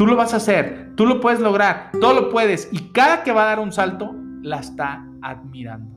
Tú 0.00 0.06
lo 0.06 0.16
vas 0.16 0.32
a 0.32 0.38
hacer, 0.38 0.92
tú 0.96 1.04
lo 1.04 1.20
puedes 1.20 1.40
lograr, 1.40 1.90
todo 2.00 2.14
lo 2.14 2.30
puedes. 2.30 2.70
Y 2.72 2.90
cada 2.90 3.22
que 3.22 3.32
va 3.32 3.42
a 3.42 3.46
dar 3.48 3.60
un 3.60 3.70
salto, 3.70 4.14
la 4.40 4.60
está 4.60 5.06
admirando. 5.20 5.94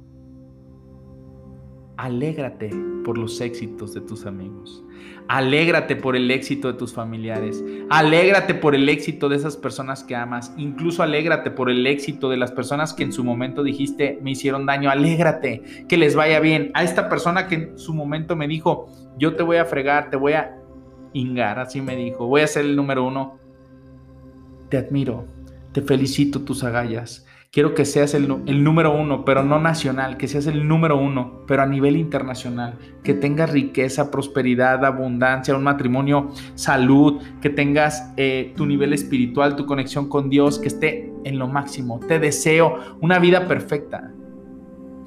Alégrate 1.96 2.70
por 3.06 3.18
los 3.18 3.40
éxitos 3.40 3.94
de 3.94 4.02
tus 4.02 4.26
amigos. 4.26 4.84
Alégrate 5.30 5.96
por 5.96 6.18
el 6.18 6.30
éxito 6.32 6.70
de 6.70 6.78
tus 6.78 6.94
familiares. 6.94 7.64
Alégrate 7.90 8.54
por 8.54 8.76
el 8.76 8.90
éxito 8.90 9.30
de 9.30 9.38
esas 9.38 9.56
personas 9.56 10.04
que 10.04 10.18
amas. 10.18 10.54
Incluso 10.58 11.02
alégrate 11.02 11.50
por 11.50 11.70
el 11.70 11.88
éxito 11.88 12.30
de 12.30 12.36
las 12.36 12.52
personas 12.52 12.94
que 12.94 13.04
en 13.04 13.14
su 13.14 13.24
momento 13.24 13.64
dijiste 13.64 14.20
me 14.22 14.32
hicieron 14.32 14.66
daño. 14.66 14.90
Alégrate, 14.90 15.86
que 15.88 15.96
les 15.96 16.14
vaya 16.14 16.42
bien. 16.42 16.72
A 16.74 16.84
esta 16.84 17.08
persona 17.08 17.48
que 17.48 17.56
en 17.56 17.80
su 17.80 17.94
momento 17.94 18.36
me 18.36 18.50
dijo 18.50 18.90
yo 19.18 19.38
te 19.38 19.44
voy 19.44 19.56
a 19.56 19.66
fregar, 19.66 20.10
te 20.10 20.18
voy 20.18 20.34
a 20.34 20.58
ingar, 21.14 21.60
así 21.60 21.80
me 21.80 21.96
dijo, 21.96 22.28
voy 22.28 22.42
a 22.42 22.48
ser 22.48 22.66
el 22.66 22.76
número 22.76 23.06
uno 23.06 23.43
te 24.74 24.80
admiro, 24.80 25.28
te 25.72 25.84
felicito 25.84 26.42
tus 26.42 26.64
agallas. 26.64 27.28
Quiero 27.52 27.76
que 27.76 27.86
seas 27.86 28.16
el, 28.16 28.28
número 28.64 28.92
uno, 28.92 29.24
pero 29.24 29.44
no 29.44 29.60
nacional, 29.60 30.18
que 30.18 30.28
seas 30.28 30.48
el 30.48 30.68
número 30.68 30.98
uno, 30.98 31.44
pero 31.46 31.62
a 31.62 31.68
nivel 31.68 31.96
internacional, 31.96 32.80
que 33.04 33.14
tengas 33.14 33.52
riqueza, 33.52 34.10
prosperidad, 34.10 34.84
abundancia, 34.84 35.56
un 35.56 35.62
matrimonio, 35.62 36.32
salud, 36.56 37.22
que 37.40 37.52
tengas 37.52 38.12
eh, 38.18 38.52
tu 38.58 38.66
nivel 38.66 38.94
espiritual, 38.94 39.56
tu 39.56 39.68
conexión 39.68 40.10
con 40.10 40.32
Dios, 40.32 40.58
que 40.58 40.70
esté 40.70 41.14
en 41.24 41.38
lo 41.38 41.48
máximo. 41.48 42.00
Te 42.00 42.18
deseo 42.18 42.98
una 43.00 43.20
vida 43.20 43.48
perfecta. 43.48 44.12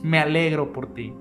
Me 0.05 0.21
alegro 0.21 0.73
por 0.73 0.95
ti. 0.95 1.12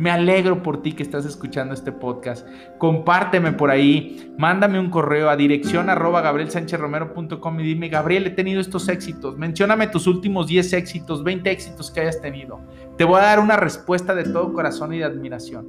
Me 0.00 0.10
alegro 0.10 0.62
por 0.62 0.80
ti 0.80 0.94
que 0.94 1.02
estás 1.02 1.26
escuchando 1.26 1.74
este 1.74 1.92
podcast. 1.92 2.48
Compárteme 2.78 3.52
por 3.52 3.70
ahí, 3.70 4.32
mándame 4.38 4.80
un 4.80 4.88
correo 4.88 5.28
a 5.28 5.36
dirección 5.36 5.90
arroba 5.90 6.22
gabrielsancherromero.com 6.22 7.60
y 7.60 7.64
dime, 7.64 7.90
Gabriel, 7.90 8.28
he 8.28 8.30
tenido 8.30 8.62
estos 8.62 8.88
éxitos. 8.88 9.36
Mencióname 9.36 9.88
tus 9.88 10.06
últimos 10.06 10.46
10 10.46 10.72
éxitos, 10.72 11.22
20 11.22 11.50
éxitos 11.50 11.90
que 11.90 12.00
hayas 12.00 12.18
tenido. 12.22 12.60
Te 12.96 13.04
voy 13.04 13.18
a 13.18 13.24
dar 13.24 13.40
una 13.40 13.58
respuesta 13.58 14.14
de 14.14 14.24
todo 14.24 14.54
corazón 14.54 14.94
y 14.94 15.00
de 15.00 15.04
admiración. 15.04 15.68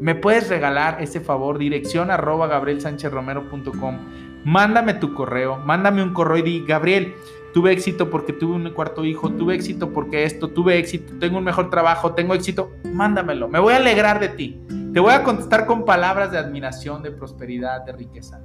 Me 0.00 0.14
puedes 0.14 0.48
regalar 0.48 1.02
ese 1.02 1.18
favor, 1.18 1.58
dirección 1.58 2.12
arroba 2.12 2.46
gabrielsancherromero.com. 2.46 3.98
Mándame 4.44 4.94
tu 4.94 5.14
correo, 5.14 5.56
mándame 5.56 6.04
un 6.04 6.12
correo 6.12 6.36
y 6.36 6.42
di, 6.42 6.64
Gabriel, 6.64 7.14
tuve 7.52 7.72
éxito 7.72 8.10
porque 8.10 8.32
tuve 8.32 8.54
un 8.54 8.70
cuarto 8.70 9.04
hijo, 9.04 9.30
tuve 9.30 9.54
éxito 9.54 9.92
porque 9.92 10.24
esto, 10.24 10.48
tuve 10.48 10.78
éxito, 10.78 11.14
tengo 11.18 11.38
un 11.38 11.44
mejor 11.44 11.70
trabajo, 11.70 12.14
tengo 12.14 12.34
éxito, 12.34 12.70
mándamelo, 12.92 13.48
me 13.48 13.58
voy 13.58 13.74
a 13.74 13.76
alegrar 13.76 14.20
de 14.20 14.28
ti. 14.28 14.60
Te 14.92 14.98
voy 14.98 15.12
a 15.12 15.22
contestar 15.22 15.66
con 15.66 15.84
palabras 15.84 16.32
de 16.32 16.38
admiración, 16.38 17.02
de 17.02 17.12
prosperidad, 17.12 17.84
de 17.84 17.92
riqueza. 17.92 18.42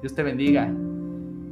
Dios 0.00 0.14
te 0.14 0.22
bendiga. 0.24 0.68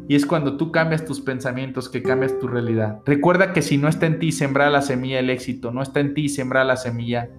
Y 0.08 0.16
es 0.16 0.26
cuando 0.26 0.56
tú 0.56 0.72
cambias 0.72 1.04
tus 1.04 1.20
pensamientos 1.20 1.88
que 1.88 2.02
cambias 2.02 2.36
tu 2.38 2.48
realidad. 2.48 3.00
Recuerda 3.04 3.52
que 3.52 3.62
si 3.62 3.78
no 3.78 3.88
está 3.88 4.06
en 4.06 4.18
ti 4.18 4.32
sembrar 4.32 4.72
la 4.72 4.82
semilla 4.82 5.18
del 5.18 5.30
éxito, 5.30 5.70
no 5.70 5.82
está 5.82 6.00
en 6.00 6.14
ti 6.14 6.28
sembrar 6.28 6.66
la 6.66 6.76
semilla 6.76 7.30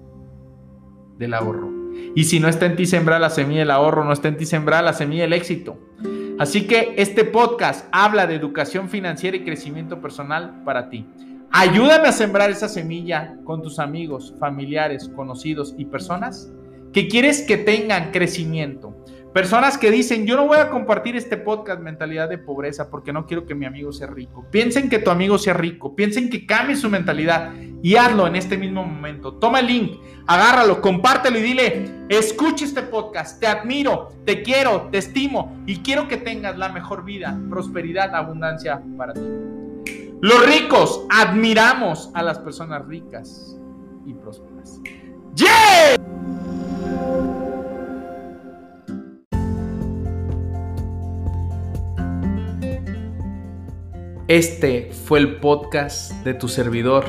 del 1.18 1.34
ahorro. 1.34 1.70
Y 2.16 2.26
si 2.26 2.40
no 2.40 2.48
está 2.48 2.66
en 2.68 2.76
ti 2.76 2.86
sembrar 2.86 3.20
la 3.20 3.30
semilla 3.30 3.62
del 3.62 3.72
ahorro, 3.72 4.06
no 4.06 4.14
está 4.14 4.28
en 4.28 4.38
ti 4.38 4.46
sembrar 4.46 4.84
la 4.84 4.94
semilla 4.94 5.24
del 5.24 5.34
éxito. 5.34 5.80
Así 6.40 6.68
que 6.68 6.94
este 6.96 7.26
podcast 7.26 7.86
habla 7.92 8.26
de 8.26 8.34
educación 8.34 8.88
financiera 8.88 9.36
y 9.36 9.44
crecimiento 9.44 10.00
personal 10.00 10.64
para 10.64 10.90
ti. 10.90 11.06
Ayúdame 11.52 12.08
a 12.08 12.14
sembrar 12.14 12.50
esa 12.50 12.70
semilla 12.70 13.36
con 13.44 13.62
tus 13.62 13.78
amigos, 13.78 14.34
familiares, 14.40 15.12
conocidos 15.14 15.76
y 15.78 15.84
personas 15.84 16.50
que 16.94 17.10
quieres 17.10 17.42
que 17.42 17.58
tengan 17.58 18.12
crecimiento. 18.12 18.96
Personas 19.34 19.78
que 19.78 19.92
dicen, 19.92 20.26
yo 20.26 20.38
no 20.38 20.48
voy 20.48 20.60
a 20.60 20.70
compartir 20.70 21.18
este 21.18 21.36
podcast 21.36 21.82
mentalidad 21.82 22.30
de 22.30 22.38
pobreza 22.38 22.90
porque 22.90 23.12
no 23.12 23.26
quiero 23.26 23.46
que 23.46 23.54
mi 23.54 23.66
amigo 23.66 23.92
sea 23.92 24.08
rico. 24.08 24.46
Piensen 24.50 24.90
que 24.90 25.00
tu 25.00 25.12
amigo 25.12 25.38
sea 25.38 25.54
rico, 25.54 25.94
piensen 25.94 26.30
que 26.30 26.46
cambie 26.46 26.78
su 26.78 26.90
mentalidad 26.90 27.52
y 27.82 27.96
hazlo 27.96 28.28
en 28.28 28.36
este 28.36 28.58
mismo 28.58 28.84
momento. 28.84 29.34
Toma 29.34 29.60
el 29.60 29.68
link, 29.68 30.00
agárralo, 30.28 30.82
compártelo 30.82 31.40
y 31.40 31.42
dile, 31.42 32.06
escucha 32.10 32.66
este 32.66 32.82
podcast, 32.84 33.40
te 33.40 33.48
admiro, 33.48 34.10
te 34.26 34.42
quiero, 34.42 34.90
te 34.92 34.98
estimo 34.98 35.62
y 35.66 35.78
quiero 35.78 36.08
que 36.08 36.18
tengas 36.18 36.58
la 36.58 36.70
mejor 36.70 37.04
vida, 37.04 37.40
prosperidad, 37.50 38.14
abundancia 38.16 38.82
para 38.98 39.14
ti. 39.14 39.22
Los 40.22 40.46
ricos 40.46 41.06
admiramos 41.10 42.12
a 42.14 42.24
las 42.24 42.40
personas 42.40 42.86
ricas 42.86 43.58
y 44.06 44.14
prósperas. 44.14 44.82
¡Yeah! 45.36 45.96
Este 54.28 54.92
fue 54.92 55.18
el 55.18 55.38
podcast 55.38 56.12
de 56.24 56.36
tu 56.36 56.48
servidor, 56.50 57.06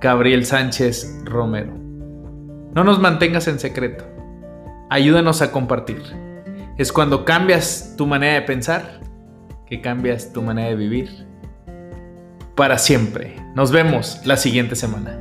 Gabriel 0.00 0.44
Sánchez 0.44 1.22
Romero. 1.24 1.72
No 2.74 2.84
nos 2.84 3.00
mantengas 3.00 3.48
en 3.48 3.58
secreto. 3.58 4.04
Ayúdanos 4.90 5.40
a 5.42 5.50
compartir. 5.50 6.02
Es 6.76 6.92
cuando 6.92 7.24
cambias 7.24 7.94
tu 7.96 8.06
manera 8.06 8.34
de 8.34 8.42
pensar 8.42 9.00
que 9.66 9.80
cambias 9.80 10.32
tu 10.32 10.42
manera 10.42 10.68
de 10.68 10.76
vivir 10.76 11.26
para 12.54 12.78
siempre. 12.78 13.36
Nos 13.54 13.72
vemos 13.72 14.20
la 14.24 14.36
siguiente 14.36 14.76
semana. 14.76 15.18